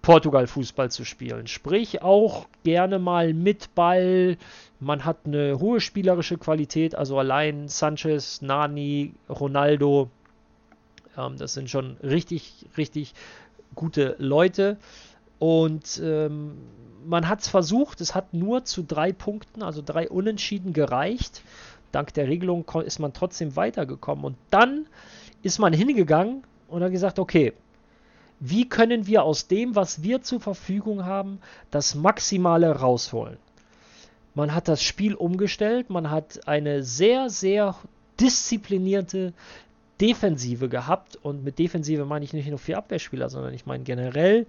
Portugal 0.00 0.46
Fußball 0.46 0.90
zu 0.90 1.04
spielen. 1.04 1.46
Sprich 1.46 2.00
auch 2.00 2.46
gerne 2.62 2.98
mal 2.98 3.34
mit 3.34 3.74
Ball. 3.74 4.38
Man 4.80 5.04
hat 5.04 5.26
eine 5.26 5.58
hohe 5.60 5.82
spielerische 5.82 6.38
Qualität, 6.38 6.94
also 6.94 7.18
allein 7.18 7.68
Sanchez, 7.68 8.40
Nani, 8.40 9.12
Ronaldo, 9.28 10.08
ähm, 11.16 11.36
das 11.36 11.54
sind 11.54 11.70
schon 11.70 11.96
richtig, 12.02 12.66
richtig 12.76 13.14
gute 13.74 14.16
Leute. 14.18 14.76
Und 15.38 16.00
ähm, 16.02 16.56
man 17.06 17.28
hat 17.28 17.40
es 17.40 17.48
versucht, 17.48 18.00
es 18.00 18.14
hat 18.14 18.32
nur 18.32 18.64
zu 18.64 18.82
drei 18.82 19.12
Punkten, 19.12 19.62
also 19.62 19.82
drei 19.84 20.08
Unentschieden 20.08 20.72
gereicht. 20.72 21.42
Dank 21.92 22.14
der 22.14 22.28
Regelung 22.28 22.64
ist 22.84 22.98
man 22.98 23.12
trotzdem 23.12 23.56
weitergekommen. 23.56 24.24
Und 24.24 24.36
dann 24.50 24.86
ist 25.42 25.58
man 25.58 25.72
hingegangen 25.72 26.42
und 26.68 26.82
hat 26.82 26.92
gesagt, 26.92 27.18
okay, 27.18 27.52
wie 28.40 28.68
können 28.68 29.06
wir 29.06 29.22
aus 29.22 29.46
dem, 29.46 29.76
was 29.76 30.02
wir 30.02 30.22
zur 30.22 30.40
Verfügung 30.40 31.04
haben, 31.04 31.38
das 31.70 31.94
Maximale 31.94 32.70
rausholen? 32.70 33.38
Man 34.34 34.54
hat 34.54 34.66
das 34.66 34.82
Spiel 34.82 35.14
umgestellt, 35.14 35.90
man 35.90 36.10
hat 36.10 36.48
eine 36.48 36.82
sehr, 36.82 37.30
sehr 37.30 37.76
disziplinierte 38.20 39.32
Defensive 40.04 40.68
gehabt 40.68 41.16
und 41.16 41.44
mit 41.44 41.58
Defensive 41.58 42.04
meine 42.04 42.26
ich 42.26 42.34
nicht 42.34 42.46
nur 42.46 42.58
für 42.58 42.76
Abwehrspieler, 42.76 43.30
sondern 43.30 43.54
ich 43.54 43.64
meine 43.64 43.84
generell 43.84 44.46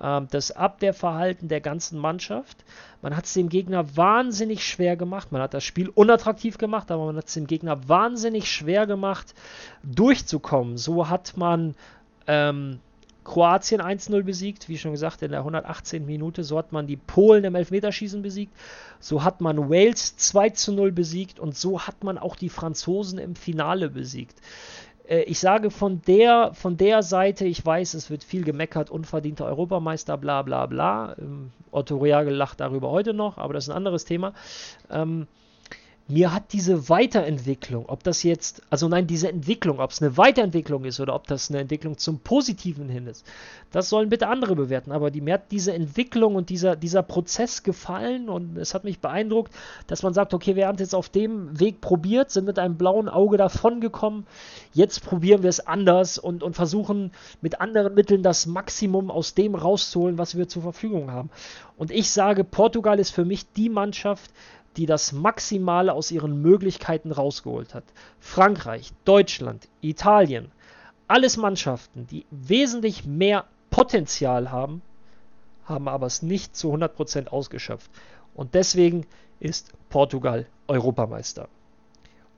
ähm, 0.00 0.28
das 0.30 0.50
Abwehrverhalten 0.50 1.48
der 1.48 1.60
ganzen 1.60 1.98
Mannschaft. 1.98 2.64
Man 3.02 3.14
hat 3.14 3.26
es 3.26 3.34
dem 3.34 3.50
Gegner 3.50 3.98
wahnsinnig 3.98 4.66
schwer 4.66 4.96
gemacht. 4.96 5.30
Man 5.30 5.42
hat 5.42 5.52
das 5.52 5.62
Spiel 5.62 5.90
unattraktiv 5.90 6.56
gemacht, 6.56 6.90
aber 6.90 7.04
man 7.04 7.18
hat 7.18 7.26
es 7.26 7.34
dem 7.34 7.46
Gegner 7.46 7.86
wahnsinnig 7.86 8.50
schwer 8.50 8.86
gemacht, 8.86 9.34
durchzukommen. 9.82 10.78
So 10.78 11.06
hat 11.10 11.36
man 11.36 11.74
ähm, 12.26 12.80
Kroatien 13.24 13.82
1-0 13.82 14.22
besiegt, 14.22 14.70
wie 14.70 14.78
schon 14.78 14.92
gesagt, 14.92 15.20
in 15.20 15.32
der 15.32 15.40
118. 15.40 16.06
Minute. 16.06 16.44
So 16.44 16.56
hat 16.56 16.72
man 16.72 16.86
die 16.86 16.96
Polen 16.96 17.44
im 17.44 17.54
Elfmeterschießen 17.54 18.22
besiegt. 18.22 18.54
So 19.00 19.22
hat 19.22 19.42
man 19.42 19.68
Wales 19.68 20.16
2-0 20.18 20.92
besiegt 20.92 21.38
und 21.38 21.54
so 21.54 21.80
hat 21.80 22.04
man 22.04 22.16
auch 22.16 22.36
die 22.36 22.48
Franzosen 22.48 23.18
im 23.18 23.36
Finale 23.36 23.90
besiegt. 23.90 24.40
Äh, 25.08 25.22
ich 25.22 25.38
sage 25.38 25.70
von 25.70 26.02
der, 26.02 26.52
von 26.54 26.76
der 26.76 27.02
Seite, 27.02 27.44
ich 27.44 27.64
weiß, 27.64 27.94
es 27.94 28.10
wird 28.10 28.24
viel 28.24 28.44
gemeckert, 28.44 28.90
unverdienter 28.90 29.46
Europameister, 29.46 30.16
bla 30.16 30.42
bla 30.42 30.66
bla. 30.66 31.16
Ähm, 31.18 31.52
Otto 31.70 31.96
Reagel 31.98 32.34
lacht 32.34 32.60
darüber 32.60 32.90
heute 32.90 33.14
noch, 33.14 33.38
aber 33.38 33.54
das 33.54 33.64
ist 33.64 33.70
ein 33.70 33.76
anderes 33.76 34.04
Thema. 34.04 34.32
Ähm, 34.90 35.26
mir 36.06 36.34
hat 36.34 36.52
diese 36.52 36.90
Weiterentwicklung, 36.90 37.86
ob 37.88 38.02
das 38.04 38.22
jetzt, 38.24 38.60
also 38.68 38.88
nein, 38.88 39.06
diese 39.06 39.30
Entwicklung, 39.30 39.80
ob 39.80 39.90
es 39.90 40.02
eine 40.02 40.18
Weiterentwicklung 40.18 40.84
ist 40.84 41.00
oder 41.00 41.14
ob 41.14 41.26
das 41.26 41.50
eine 41.50 41.60
Entwicklung 41.60 41.96
zum 41.96 42.20
Positiven 42.20 42.90
hin 42.90 43.06
ist, 43.06 43.24
das 43.72 43.88
sollen 43.88 44.10
bitte 44.10 44.28
andere 44.28 44.54
bewerten. 44.54 44.92
Aber 44.92 45.10
die, 45.10 45.22
mir 45.22 45.34
hat 45.34 45.50
diese 45.50 45.72
Entwicklung 45.72 46.34
und 46.34 46.50
dieser, 46.50 46.76
dieser 46.76 47.02
Prozess 47.02 47.62
gefallen 47.62 48.28
und 48.28 48.58
es 48.58 48.74
hat 48.74 48.84
mich 48.84 49.00
beeindruckt, 49.00 49.54
dass 49.86 50.02
man 50.02 50.12
sagt, 50.12 50.34
okay, 50.34 50.56
wir 50.56 50.66
haben 50.66 50.74
es 50.74 50.82
jetzt 50.82 50.94
auf 50.94 51.08
dem 51.08 51.58
Weg 51.58 51.80
probiert, 51.80 52.30
sind 52.30 52.44
mit 52.44 52.58
einem 52.58 52.76
blauen 52.76 53.08
Auge 53.08 53.38
davongekommen, 53.38 54.26
jetzt 54.74 55.04
probieren 55.06 55.42
wir 55.42 55.50
es 55.50 55.66
anders 55.66 56.18
und, 56.18 56.42
und 56.42 56.54
versuchen 56.54 57.12
mit 57.40 57.62
anderen 57.62 57.94
Mitteln 57.94 58.22
das 58.22 58.44
Maximum 58.44 59.10
aus 59.10 59.32
dem 59.32 59.54
rauszuholen, 59.54 60.18
was 60.18 60.36
wir 60.36 60.48
zur 60.48 60.62
Verfügung 60.62 61.10
haben. 61.10 61.30
Und 61.76 61.90
ich 61.90 62.10
sage, 62.10 62.44
Portugal 62.44 63.00
ist 63.00 63.10
für 63.10 63.24
mich 63.24 63.50
die 63.52 63.68
Mannschaft, 63.68 64.30
die 64.76 64.86
das 64.86 65.12
Maximale 65.12 65.92
aus 65.92 66.10
ihren 66.10 66.42
Möglichkeiten 66.42 67.12
rausgeholt 67.12 67.74
hat. 67.74 67.84
Frankreich, 68.18 68.92
Deutschland, 69.04 69.68
Italien, 69.80 70.50
alles 71.06 71.36
Mannschaften, 71.36 72.06
die 72.06 72.26
wesentlich 72.30 73.04
mehr 73.04 73.44
Potenzial 73.70 74.50
haben, 74.50 74.82
haben 75.64 75.88
aber 75.88 76.06
es 76.06 76.22
nicht 76.22 76.56
zu 76.56 76.72
100% 76.72 77.28
ausgeschöpft. 77.28 77.90
Und 78.34 78.54
deswegen 78.54 79.06
ist 79.40 79.72
Portugal 79.90 80.46
Europameister. 80.66 81.48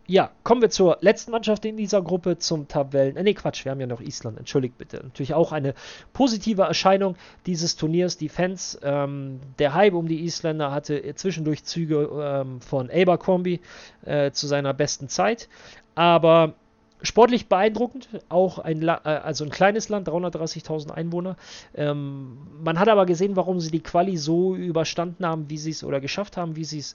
Ja, 0.09 0.31
kommen 0.45 0.63
wir 0.63 0.71
zur 0.71 0.99
letzten 1.01 1.33
Mannschaft 1.33 1.65
in 1.65 1.77
dieser 1.77 2.01
Gruppe, 2.01 2.39
zum 2.39 2.69
Tabellen. 2.69 3.17
Äh, 3.17 3.25
nee, 3.25 3.35
Quatsch, 3.35 3.65
wir 3.65 3.73
haben 3.73 3.81
ja 3.81 3.89
noch 3.89 4.01
Island, 4.01 4.39
entschuldigt 4.39 4.79
bitte. 4.79 4.99
Natürlich 5.03 5.35
auch 5.35 5.51
eine 5.51 5.75
positive 6.13 6.63
Erscheinung 6.63 7.17
dieses 7.47 7.75
Turniers. 7.75 8.17
Die 8.17 8.29
Fans, 8.29 8.79
ähm, 8.83 9.41
der 9.59 9.75
Hype 9.75 9.95
um 9.95 10.07
die 10.07 10.25
Isländer 10.25 10.71
hatte 10.71 11.15
zwischendurch 11.17 11.65
Züge 11.65 12.09
ähm, 12.21 12.61
von 12.61 12.89
Abercrombie 12.89 13.61
äh, 14.05 14.31
zu 14.31 14.47
seiner 14.47 14.75
besten 14.75 15.09
Zeit. 15.09 15.49
Aber 15.97 16.55
sportlich 17.03 17.49
beeindruckend, 17.49 18.09
auch 18.29 18.59
ein, 18.59 18.81
La 18.81 19.01
äh, 19.05 19.09
also 19.09 19.45
ein 19.45 19.51
kleines 19.51 19.89
Land, 19.89 20.09
330.000 20.09 20.91
Einwohner. 20.91 21.37
Ähm, 21.75 22.39
man 22.63 22.79
hat 22.79 22.89
aber 22.89 23.07
gesehen, 23.07 23.37
warum 23.37 23.61
sie 23.61 23.71
die 23.71 23.83
Quali 23.83 24.17
so 24.17 24.55
überstanden 24.55 25.27
haben, 25.27 25.51
wie 25.51 25.59
sie 25.59 25.71
es 25.71 25.85
oder 25.85 26.01
geschafft 26.01 26.37
haben, 26.37 26.57
wie 26.57 26.65
sie 26.65 26.79
es 26.79 26.95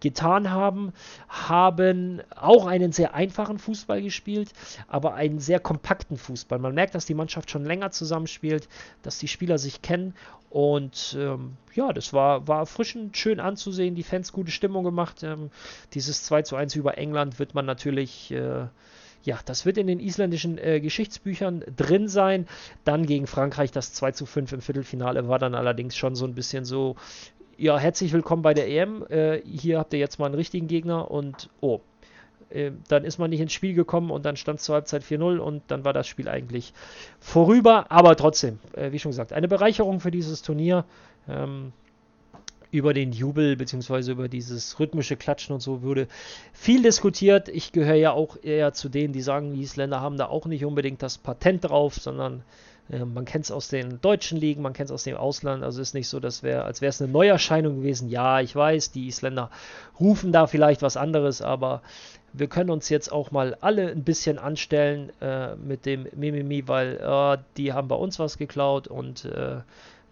getan 0.00 0.50
haben. 0.50 0.92
Haben 1.28 2.22
auch 2.34 2.66
einen 2.66 2.92
sehr 2.92 3.14
einfachen 3.14 3.58
Fußball 3.58 4.02
gespielt, 4.02 4.52
aber 4.88 5.14
einen 5.14 5.38
sehr 5.38 5.60
kompakten 5.60 6.16
Fußball. 6.16 6.58
Man 6.58 6.74
merkt, 6.74 6.94
dass 6.94 7.06
die 7.06 7.14
Mannschaft 7.14 7.50
schon 7.50 7.64
länger 7.64 7.90
zusammenspielt, 7.90 8.68
dass 9.02 9.18
die 9.18 9.28
Spieler 9.28 9.58
sich 9.58 9.82
kennen 9.82 10.14
und 10.52 11.16
ähm, 11.18 11.56
ja, 11.74 11.94
das 11.94 12.12
war, 12.12 12.46
war 12.46 12.58
erfrischend, 12.58 13.16
schön 13.16 13.40
anzusehen, 13.40 13.94
die 13.94 14.02
Fans 14.02 14.32
gute 14.32 14.50
Stimmung 14.50 14.84
gemacht. 14.84 15.22
Ähm, 15.22 15.50
dieses 15.94 16.24
2 16.24 16.42
zu 16.42 16.56
1 16.56 16.76
über 16.76 16.98
England 16.98 17.38
wird 17.38 17.54
man 17.54 17.64
natürlich 17.64 18.30
äh, 18.32 18.66
ja, 19.24 19.38
das 19.44 19.66
wird 19.66 19.78
in 19.78 19.86
den 19.86 20.00
isländischen 20.00 20.58
äh, 20.58 20.80
Geschichtsbüchern 20.80 21.64
drin 21.76 22.08
sein. 22.08 22.46
Dann 22.84 23.06
gegen 23.06 23.26
Frankreich 23.26 23.70
das 23.70 23.92
2 23.92 24.12
zu 24.12 24.26
5 24.26 24.52
im 24.52 24.60
Viertelfinale 24.60 25.28
war 25.28 25.38
dann 25.38 25.54
allerdings 25.54 25.96
schon 25.96 26.14
so 26.14 26.26
ein 26.26 26.34
bisschen 26.34 26.64
so, 26.64 26.96
ja, 27.56 27.78
herzlich 27.78 28.12
willkommen 28.12 28.42
bei 28.42 28.54
der 28.54 28.68
EM. 28.68 29.04
Äh, 29.08 29.40
hier 29.44 29.78
habt 29.78 29.92
ihr 29.92 30.00
jetzt 30.00 30.18
mal 30.18 30.26
einen 30.26 30.34
richtigen 30.34 30.66
Gegner 30.66 31.10
und 31.10 31.48
oh, 31.60 31.80
äh, 32.50 32.72
dann 32.88 33.04
ist 33.04 33.18
man 33.18 33.30
nicht 33.30 33.40
ins 33.40 33.52
Spiel 33.52 33.74
gekommen 33.74 34.10
und 34.10 34.26
dann 34.26 34.36
stand 34.36 34.58
es 34.58 34.64
zur 34.64 34.74
Halbzeit 34.74 35.02
4-0 35.02 35.38
und 35.38 35.62
dann 35.68 35.84
war 35.84 35.92
das 35.92 36.06
Spiel 36.06 36.28
eigentlich 36.28 36.72
vorüber. 37.20 37.90
Aber 37.90 38.16
trotzdem, 38.16 38.58
äh, 38.74 38.92
wie 38.92 38.98
schon 38.98 39.10
gesagt, 39.12 39.32
eine 39.32 39.48
Bereicherung 39.48 40.00
für 40.00 40.10
dieses 40.10 40.42
Turnier. 40.42 40.84
Ähm, 41.28 41.72
über 42.72 42.94
den 42.94 43.12
Jubel 43.12 43.54
bzw. 43.54 44.10
über 44.10 44.28
dieses 44.28 44.80
rhythmische 44.80 45.16
Klatschen 45.16 45.54
und 45.54 45.60
so 45.60 45.82
würde 45.82 46.08
viel 46.52 46.82
diskutiert. 46.82 47.48
Ich 47.48 47.70
gehöre 47.70 47.94
ja 47.94 48.12
auch 48.12 48.36
eher 48.42 48.72
zu 48.72 48.88
denen, 48.88 49.12
die 49.12 49.20
sagen, 49.20 49.52
die 49.52 49.60
Isländer 49.60 50.00
haben 50.00 50.16
da 50.16 50.26
auch 50.26 50.46
nicht 50.46 50.64
unbedingt 50.64 51.02
das 51.02 51.18
Patent 51.18 51.64
drauf, 51.64 51.94
sondern 51.94 52.42
äh, 52.90 53.04
man 53.04 53.26
kennt 53.26 53.44
es 53.44 53.50
aus 53.50 53.68
den 53.68 54.00
deutschen 54.00 54.38
Ligen, 54.38 54.62
man 54.62 54.72
kennt 54.72 54.88
es 54.88 54.94
aus 54.94 55.04
dem 55.04 55.16
Ausland. 55.16 55.62
Also 55.62 55.82
ist 55.82 55.92
nicht 55.92 56.08
so, 56.08 56.18
dass 56.18 56.42
wär, 56.42 56.64
als 56.64 56.80
wäre 56.80 56.88
es 56.88 57.00
eine 57.02 57.12
Neuerscheinung 57.12 57.76
gewesen. 57.76 58.08
Ja, 58.08 58.40
ich 58.40 58.56
weiß, 58.56 58.90
die 58.90 59.06
Isländer 59.06 59.50
rufen 60.00 60.32
da 60.32 60.46
vielleicht 60.46 60.80
was 60.80 60.96
anderes, 60.96 61.42
aber 61.42 61.82
wir 62.32 62.46
können 62.46 62.70
uns 62.70 62.88
jetzt 62.88 63.12
auch 63.12 63.30
mal 63.30 63.54
alle 63.60 63.90
ein 63.90 64.04
bisschen 64.04 64.38
anstellen 64.38 65.12
äh, 65.20 65.56
mit 65.56 65.84
dem 65.84 66.06
Mimimi, 66.16 66.66
weil 66.66 66.96
äh, 66.96 67.36
die 67.58 67.74
haben 67.74 67.88
bei 67.88 67.96
uns 67.96 68.18
was 68.18 68.38
geklaut 68.38 68.88
und 68.88 69.26
äh, 69.26 69.60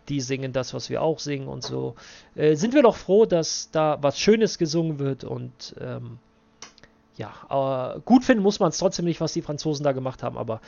die 0.09 0.21
singen 0.21 0.53
das, 0.53 0.75
was 0.75 0.91
wir 0.91 1.03
auch 1.03 1.19
singen 1.19 1.49
und 1.49 1.63
so. 1.63 1.95
Äh, 2.35 2.57
sind 2.57 2.75
wir 2.75 2.83
doch 2.83 2.97
froh, 2.97 3.27
dass 3.27 3.71
da 3.71 3.99
was 4.01 4.19
Schönes 4.19 4.59
gesungen 4.59 4.99
wird 4.99 5.25
und 5.25 5.75
ähm, 5.81 6.19
ja, 7.17 7.35
aber 7.49 8.01
gut 8.07 8.25
finden 8.25 8.43
muss 8.43 8.61
man 8.61 8.71
es 8.71 8.79
trotzdem 8.79 9.05
nicht, 9.05 9.21
was 9.21 9.35
die 9.35 9.43
Franzosen 9.43 9.85
da 9.85 9.93
gemacht 9.93 10.23
haben, 10.23 10.39
aber 10.39 10.61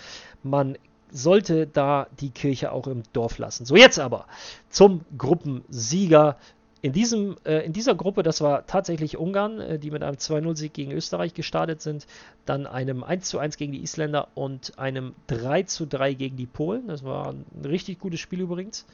man 0.43 0.77
sollte 1.11 1.67
da 1.67 2.09
die 2.21 2.31
Kirche 2.31 2.73
auch 2.73 2.87
im 2.87 3.03
Dorf 3.13 3.39
lassen. 3.39 3.65
So, 3.65 3.77
jetzt 3.77 3.99
aber 3.99 4.27
zum 4.69 5.03
Gruppensieger. 5.17 6.37
In, 6.83 6.93
diesem, 6.93 7.37
äh, 7.45 7.65
in 7.65 7.73
dieser 7.73 7.95
Gruppe, 7.95 8.25
das 8.25 8.41
war 8.41 8.67
tatsächlich 8.67 9.17
Ungarn, 9.17 9.61
äh, 9.61 9.79
die 9.79 9.93
mit 9.93 10.03
einem 10.03 10.17
2-0-Sieg 10.17 10.75
gegen 10.75 10.91
Österreich 10.91 11.33
gestartet 11.33 11.81
sind, 11.81 12.09
dann 12.45 12.67
einem 12.67 13.05
1-1 13.05 13.57
gegen 13.57 13.71
die 13.71 13.85
Isländer 13.85 14.27
und 14.35 14.79
einem 14.81 15.15
3-3 15.29 16.15
gegen 16.15 16.37
die 16.37 16.47
Polen. 16.47 16.89
Das 16.89 17.05
war 17.05 17.29
ein 17.29 17.45
richtig 17.65 18.01
gutes 18.01 18.19
Spiel 18.19 18.41
übrigens 18.41 18.85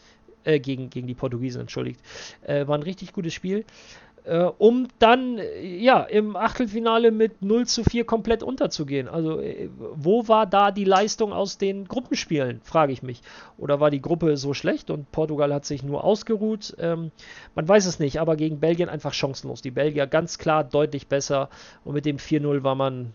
äh, 0.49 0.61
gegen, 0.61 0.91
gegen 0.91 1.07
die 1.07 1.15
Portugiesen, 1.15 1.61
entschuldigt. 1.61 2.01
Äh, 2.43 2.67
war 2.67 2.77
ein 2.77 2.83
richtig 2.83 3.13
gutes 3.13 3.35
Spiel. 3.35 3.65
Äh, 4.25 4.51
um 4.59 4.89
dann 4.99 5.41
ja 5.63 6.03
im 6.03 6.37
Achtelfinale 6.37 7.11
mit 7.11 7.41
0 7.41 7.67
zu 7.67 7.85
4 7.85 8.05
komplett 8.05 8.43
unterzugehen. 8.43 9.09
Also 9.09 9.41
äh, 9.41 9.69
wo 9.95 10.27
war 10.29 10.47
da 10.47 10.71
die 10.71 10.85
Leistung 10.85 11.33
aus 11.33 11.57
den 11.59 11.87
Gruppenspielen, 11.87 12.61
frage 12.63 12.93
ich 12.93 13.03
mich. 13.03 13.23
Oder 13.57 13.81
war 13.81 13.91
die 13.91 14.03
Gruppe 14.03 14.37
so 14.37 14.55
schlecht 14.55 14.91
und 14.91 15.11
Portugal 15.13 15.55
hat 15.55 15.65
sich 15.65 15.83
nur 15.83 16.05
ausgeruht? 16.05 16.75
Ähm, 16.79 17.11
man 17.55 17.69
weiß 17.69 17.87
es 17.87 17.99
nicht, 17.99 18.21
aber 18.21 18.37
gegen 18.37 18.61
Belgien 18.61 18.89
einfach 18.89 19.15
chancenlos. 19.15 19.63
Die 19.63 19.71
Belgier 19.71 20.07
ganz 20.07 20.39
klar 20.39 20.65
deutlich 20.65 21.07
besser 21.07 21.49
und 21.85 21.95
mit 21.95 22.05
dem 22.05 22.17
4-0 22.19 22.63
war 22.63 22.75
man 22.75 23.13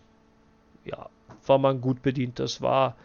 ja, 0.84 1.08
war 1.46 1.58
man 1.58 1.80
gut 1.80 2.02
bedient. 2.02 2.38
Das 2.38 2.60
war 2.60 2.96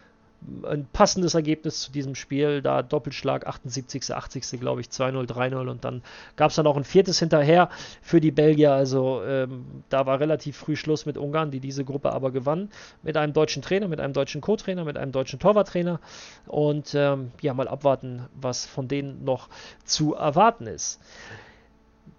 ein 0.62 0.86
passendes 0.92 1.34
Ergebnis 1.34 1.80
zu 1.80 1.92
diesem 1.92 2.14
Spiel. 2.14 2.62
Da 2.62 2.82
Doppelschlag 2.82 3.46
78., 3.46 4.14
80., 4.14 4.60
glaube 4.60 4.80
ich, 4.80 4.88
2-0, 4.88 5.26
3-0 5.26 5.68
und 5.68 5.84
dann 5.84 6.02
gab 6.36 6.50
es 6.50 6.56
dann 6.56 6.66
auch 6.66 6.76
ein 6.76 6.84
viertes 6.84 7.18
hinterher 7.18 7.68
für 8.02 8.20
die 8.20 8.30
Belgier. 8.30 8.72
Also 8.72 9.22
ähm, 9.24 9.82
da 9.88 10.06
war 10.06 10.20
relativ 10.20 10.56
früh 10.56 10.76
Schluss 10.76 11.06
mit 11.06 11.18
Ungarn, 11.18 11.50
die 11.50 11.60
diese 11.60 11.84
Gruppe 11.84 12.12
aber 12.12 12.30
gewann. 12.30 12.70
Mit 13.02 13.16
einem 13.16 13.32
deutschen 13.32 13.62
Trainer, 13.62 13.88
mit 13.88 14.00
einem 14.00 14.12
deutschen 14.12 14.40
Co-Trainer, 14.40 14.84
mit 14.84 14.96
einem 14.96 15.12
deutschen 15.12 15.38
Torwarttrainer. 15.38 16.00
Und 16.46 16.94
ähm, 16.94 17.32
ja, 17.40 17.54
mal 17.54 17.68
abwarten, 17.68 18.26
was 18.40 18.66
von 18.66 18.88
denen 18.88 19.24
noch 19.24 19.48
zu 19.84 20.14
erwarten 20.14 20.66
ist. 20.66 21.00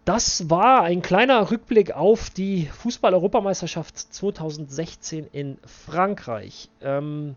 Das 0.05 0.49
war 0.49 0.81
ein 0.81 1.03
kleiner 1.03 1.51
Rückblick 1.51 1.91
auf 1.91 2.31
die 2.31 2.65
Fußball-Europameisterschaft 2.65 3.97
2016 3.97 5.27
in 5.31 5.59
Frankreich. 5.63 6.69
Ähm, 6.81 7.35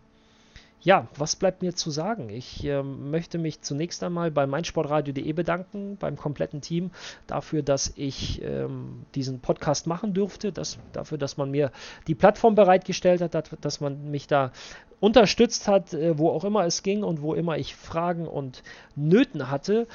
ja, 0.84 1.08
was 1.16 1.34
bleibt 1.34 1.62
mir 1.62 1.74
zu 1.74 1.90
sagen? 1.90 2.28
Ich 2.28 2.62
äh, 2.64 2.82
möchte 2.82 3.38
mich 3.38 3.62
zunächst 3.62 4.04
einmal 4.04 4.30
bei 4.30 4.46
meinsportradio.de 4.46 5.32
bedanken, 5.32 5.96
beim 5.96 6.16
kompletten 6.16 6.60
Team, 6.60 6.90
dafür, 7.26 7.62
dass 7.62 7.94
ich 7.96 8.42
ähm, 8.42 9.06
diesen 9.14 9.40
Podcast 9.40 9.86
machen 9.86 10.12
durfte, 10.12 10.52
dass, 10.52 10.78
dafür, 10.92 11.16
dass 11.16 11.38
man 11.38 11.50
mir 11.50 11.72
die 12.06 12.14
Plattform 12.14 12.54
bereitgestellt 12.54 13.22
hat, 13.22 13.34
dass, 13.34 13.48
dass 13.60 13.80
man 13.80 14.10
mich 14.10 14.26
da 14.26 14.52
unterstützt 15.00 15.68
hat, 15.68 15.94
äh, 15.94 16.18
wo 16.18 16.28
auch 16.28 16.44
immer 16.44 16.66
es 16.66 16.82
ging 16.82 17.02
und 17.02 17.22
wo 17.22 17.32
immer 17.32 17.56
ich 17.56 17.74
Fragen 17.74 18.28
und 18.28 18.62
Nöten 18.94 19.50
hatte. 19.50 19.86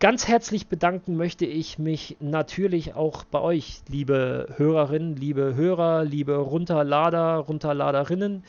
Ganz 0.00 0.28
herzlich 0.28 0.68
bedanken 0.68 1.18
möchte 1.18 1.44
ich 1.44 1.78
mich 1.78 2.16
natürlich 2.20 2.94
auch 2.94 3.24
bei 3.24 3.38
euch, 3.38 3.82
liebe 3.86 4.54
Hörerinnen, 4.56 5.14
liebe 5.14 5.54
Hörer, 5.54 6.04
liebe 6.04 6.36
Runterlader, 6.36 7.34
Runterladerinnen, 7.34 8.42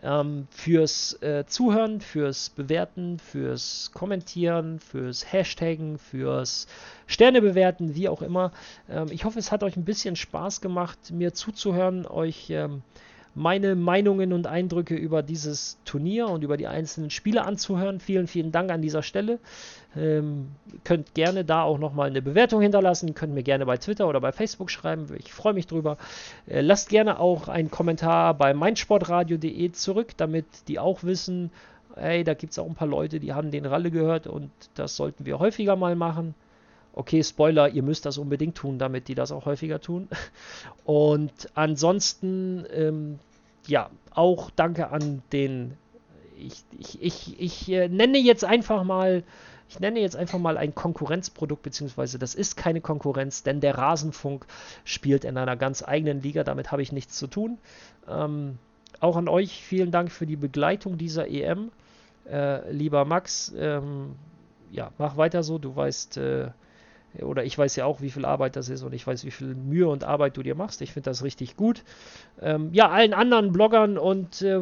ähm, 0.00 0.46
fürs 0.50 1.20
äh, 1.20 1.44
Zuhören, 1.44 2.00
fürs 2.00 2.50
Bewerten, 2.50 3.18
fürs 3.18 3.90
Kommentieren, 3.92 4.78
fürs 4.78 5.32
Hashtaggen, 5.32 5.98
fürs 5.98 6.68
Sterne 7.08 7.40
bewerten, 7.42 7.96
wie 7.96 8.08
auch 8.08 8.22
immer. 8.22 8.52
Ähm, 8.88 9.08
ich 9.10 9.24
hoffe, 9.24 9.40
es 9.40 9.50
hat 9.50 9.64
euch 9.64 9.76
ein 9.76 9.84
bisschen 9.84 10.14
Spaß 10.14 10.60
gemacht, 10.60 11.10
mir 11.10 11.34
zuzuhören, 11.34 12.06
euch 12.06 12.48
ähm, 12.50 12.82
meine 13.34 13.74
Meinungen 13.74 14.32
und 14.32 14.46
Eindrücke 14.46 14.94
über 14.94 15.22
dieses 15.22 15.78
Turnier 15.84 16.28
und 16.28 16.44
über 16.44 16.56
die 16.56 16.66
einzelnen 16.66 17.10
Spiele 17.10 17.44
anzuhören. 17.44 18.00
Vielen, 18.00 18.26
vielen 18.26 18.52
Dank 18.52 18.70
an 18.70 18.82
dieser 18.82 19.02
Stelle. 19.02 19.38
Ähm, 19.96 20.48
könnt 20.84 21.14
gerne 21.14 21.44
da 21.44 21.62
auch 21.62 21.78
nochmal 21.78 22.08
eine 22.08 22.22
Bewertung 22.22 22.60
hinterlassen. 22.60 23.14
Könnt 23.14 23.34
mir 23.34 23.42
gerne 23.42 23.64
bei 23.66 23.76
Twitter 23.78 24.08
oder 24.08 24.20
bei 24.20 24.32
Facebook 24.32 24.70
schreiben. 24.70 25.06
Ich 25.18 25.32
freue 25.32 25.54
mich 25.54 25.66
drüber. 25.66 25.96
Äh, 26.46 26.60
lasst 26.60 26.90
gerne 26.90 27.18
auch 27.18 27.48
einen 27.48 27.70
Kommentar 27.70 28.34
bei 28.34 28.52
meinsportradio.de 28.52 29.72
zurück, 29.72 30.12
damit 30.16 30.46
die 30.68 30.78
auch 30.78 31.02
wissen, 31.02 31.50
hey, 31.96 32.24
da 32.24 32.34
gibt 32.34 32.52
es 32.52 32.58
auch 32.58 32.66
ein 32.66 32.74
paar 32.74 32.88
Leute, 32.88 33.20
die 33.20 33.32
haben 33.32 33.50
den 33.50 33.66
Ralle 33.66 33.90
gehört 33.90 34.26
und 34.26 34.50
das 34.74 34.96
sollten 34.96 35.26
wir 35.26 35.38
häufiger 35.38 35.76
mal 35.76 35.96
machen. 35.96 36.34
Okay, 36.94 37.22
Spoiler, 37.22 37.70
ihr 37.70 37.82
müsst 37.82 38.04
das 38.04 38.18
unbedingt 38.18 38.56
tun, 38.56 38.78
damit 38.78 39.08
die 39.08 39.14
das 39.14 39.32
auch 39.32 39.46
häufiger 39.46 39.80
tun. 39.80 40.08
Und 40.84 41.32
ansonsten, 41.54 42.66
ähm, 42.72 43.18
ja, 43.66 43.90
auch 44.10 44.50
danke 44.50 44.90
an 44.90 45.22
den, 45.32 45.74
ich, 46.36 46.62
ich, 46.78 47.02
ich, 47.02 47.40
ich 47.40 47.72
äh, 47.72 47.88
nenne 47.88 48.18
jetzt 48.18 48.44
einfach 48.44 48.84
mal, 48.84 49.22
ich 49.70 49.80
nenne 49.80 50.00
jetzt 50.00 50.16
einfach 50.16 50.38
mal 50.38 50.58
ein 50.58 50.74
Konkurrenzprodukt, 50.74 51.62
beziehungsweise 51.62 52.18
das 52.18 52.34
ist 52.34 52.58
keine 52.58 52.82
Konkurrenz, 52.82 53.42
denn 53.42 53.60
der 53.60 53.78
Rasenfunk 53.78 54.44
spielt 54.84 55.24
in 55.24 55.38
einer 55.38 55.56
ganz 55.56 55.82
eigenen 55.82 56.20
Liga, 56.20 56.44
damit 56.44 56.72
habe 56.72 56.82
ich 56.82 56.92
nichts 56.92 57.16
zu 57.16 57.26
tun. 57.26 57.56
Ähm, 58.06 58.58
auch 59.00 59.16
an 59.16 59.28
euch 59.28 59.64
vielen 59.64 59.90
Dank 59.90 60.12
für 60.12 60.26
die 60.26 60.36
Begleitung 60.36 60.98
dieser 60.98 61.26
EM. 61.26 61.70
Äh, 62.30 62.70
lieber 62.70 63.06
Max, 63.06 63.52
ähm, 63.56 64.14
ja, 64.70 64.92
mach 64.98 65.16
weiter 65.16 65.42
so, 65.42 65.58
du 65.58 65.74
weißt, 65.74 66.18
äh, 66.18 66.50
oder 67.20 67.44
ich 67.44 67.58
weiß 67.58 67.76
ja 67.76 67.84
auch, 67.84 68.00
wie 68.00 68.10
viel 68.10 68.24
Arbeit 68.24 68.56
das 68.56 68.68
ist 68.68 68.82
und 68.82 68.92
ich 68.94 69.06
weiß, 69.06 69.24
wie 69.24 69.30
viel 69.30 69.54
Mühe 69.54 69.88
und 69.88 70.04
Arbeit 70.04 70.36
du 70.36 70.42
dir 70.42 70.54
machst. 70.54 70.80
Ich 70.80 70.92
finde 70.92 71.10
das 71.10 71.22
richtig 71.22 71.56
gut. 71.56 71.84
Ähm, 72.40 72.70
ja, 72.72 72.88
allen 72.88 73.12
anderen 73.12 73.52
Bloggern 73.52 73.98
und 73.98 74.42
äh, 74.42 74.60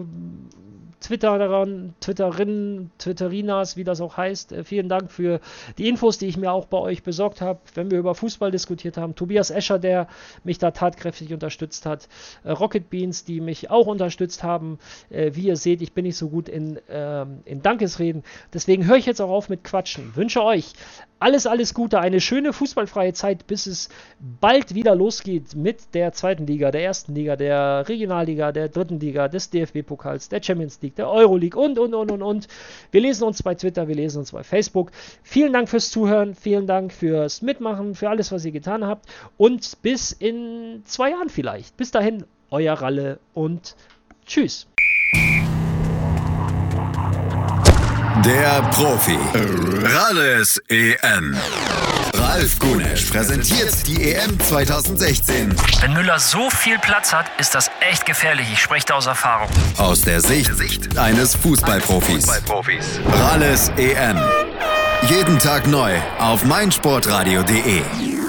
Twitterern, 1.01 1.94
Twitterinnen, 2.01 2.90
Twitterinas, 2.98 3.76
wie 3.76 3.84
das 3.84 4.01
auch 4.01 4.16
heißt. 4.16 4.53
Äh, 4.53 4.64
vielen 4.64 4.88
Dank 4.88 5.11
für 5.11 5.40
die 5.78 5.88
Infos, 5.88 6.18
die 6.18 6.26
ich 6.26 6.36
mir 6.36 6.53
auch 6.53 6.66
bei 6.66 6.78
euch 6.78 7.03
besorgt 7.03 7.40
habe, 7.40 7.61
wenn 7.74 7.90
wir 7.90 7.98
über 7.98 8.14
Fußball 8.14 8.51
diskutiert 8.51 8.96
haben. 8.96 9.14
Tobias 9.14 9.51
Escher, 9.51 9.78
der 9.78 10.09
mich 10.44 10.59
da 10.59 10.70
tatkräftig 10.70 11.32
unterstützt 11.32 11.86
hat. 11.86 12.09
Äh, 12.44 12.51
Rocket 12.51 12.90
Beans, 12.90 13.24
die 13.24 13.40
mich 13.40 13.70
auch 13.70 13.86
unterstützt 13.86 14.42
haben. 14.42 14.78
Äh, 15.09 15.32
wie 15.34 15.46
ihr 15.46 15.57
seht, 15.57 15.82
ich 15.82 15.92
bin 15.92 16.05
nicht 16.05 16.16
so 16.16 16.28
gut 16.28 16.48
in, 16.48 16.78
ähm, 16.90 17.40
in 17.44 17.62
Dankesreden. 17.62 18.22
Deswegen 18.53 18.86
höre 18.86 18.96
ich 18.96 19.07
jetzt 19.07 19.20
auch 19.20 19.30
auf 19.30 19.48
mit 19.48 19.64
Quatschen. 19.64 20.14
Wünsche 20.16 20.42
euch 20.42 20.74
alles, 21.20 21.46
alles 21.46 21.74
Gute, 21.74 22.01
eine 22.01 22.20
schöne 22.20 22.55
fußballfreie 22.55 23.12
Zeit, 23.12 23.46
bis 23.46 23.66
es 23.66 23.90
bald 24.18 24.74
wieder 24.74 24.94
losgeht 24.94 25.55
mit 25.55 25.94
der 25.94 26.12
zweiten 26.12 26.46
Liga, 26.46 26.70
der 26.70 26.82
ersten 26.82 27.14
Liga, 27.14 27.36
der 27.36 27.86
Regionalliga, 27.88 28.53
der 28.53 28.70
dritten 28.70 28.98
Liga, 28.98 29.28
des 29.28 29.51
DFB-Pokals, 29.51 30.30
der 30.30 30.42
Champions 30.42 30.80
League, 30.80 30.89
der 30.99 31.09
Euroleague 31.09 31.61
und, 31.61 31.78
und, 31.78 31.95
und, 31.95 32.11
und, 32.11 32.22
und. 32.22 32.49
Wir 32.91 33.01
lesen 33.01 33.24
uns 33.24 33.43
bei 33.43 33.55
Twitter, 33.55 33.88
wir 33.88 33.95
lesen 33.95 34.18
uns 34.18 34.32
bei 34.32 34.43
Facebook. 34.43 34.91
Vielen 35.22 35.53
Dank 35.53 35.68
fürs 35.68 35.91
Zuhören, 35.91 36.34
vielen 36.34 36.66
Dank 36.66 36.93
fürs 36.93 37.43
Mitmachen, 37.43 37.95
für 37.95 38.09
alles, 38.09 38.32
was 38.32 38.45
ihr 38.45 38.53
getan 38.53 38.86
habt 38.86 39.07
und 39.36 39.82
bis 39.82 40.12
in 40.12 40.82
zwei 40.84 41.11
Jahren 41.11 41.28
vielleicht. 41.28 41.76
Bis 41.76 41.91
dahin, 41.91 42.24
euer 42.51 42.74
Ralle 42.74 43.18
und 43.34 43.76
tschüss. 44.26 44.66
Der 48.24 48.62
Profi. 48.72 49.18
Ralles 49.82 50.61
EM. 50.68 51.34
Ralf 52.33 52.61
Gunesch 52.61 53.07
präsentiert 53.11 53.89
die 53.89 54.12
EM 54.12 54.39
2016. 54.39 55.53
Wenn 55.81 55.93
Müller 55.95 56.20
so 56.20 56.49
viel 56.49 56.78
Platz 56.78 57.12
hat, 57.12 57.26
ist 57.41 57.57
das 57.57 57.72
echt 57.81 58.07
gefährlich. 58.07 58.47
Ich 58.53 58.62
spreche 58.62 58.87
da 58.87 58.95
aus 58.95 59.07
Erfahrung. 59.07 59.49
Aus 59.78 60.03
der 60.03 60.20
Sicht 60.20 60.97
eines 60.97 61.35
Fußballprofis. 61.35 62.28
Ralles 63.12 63.72
EM. 63.76 64.16
Jeden 65.09 65.41
Tag 65.41 65.66
neu 65.66 65.93
auf 66.20 66.45
meinsportradio.de. 66.45 68.19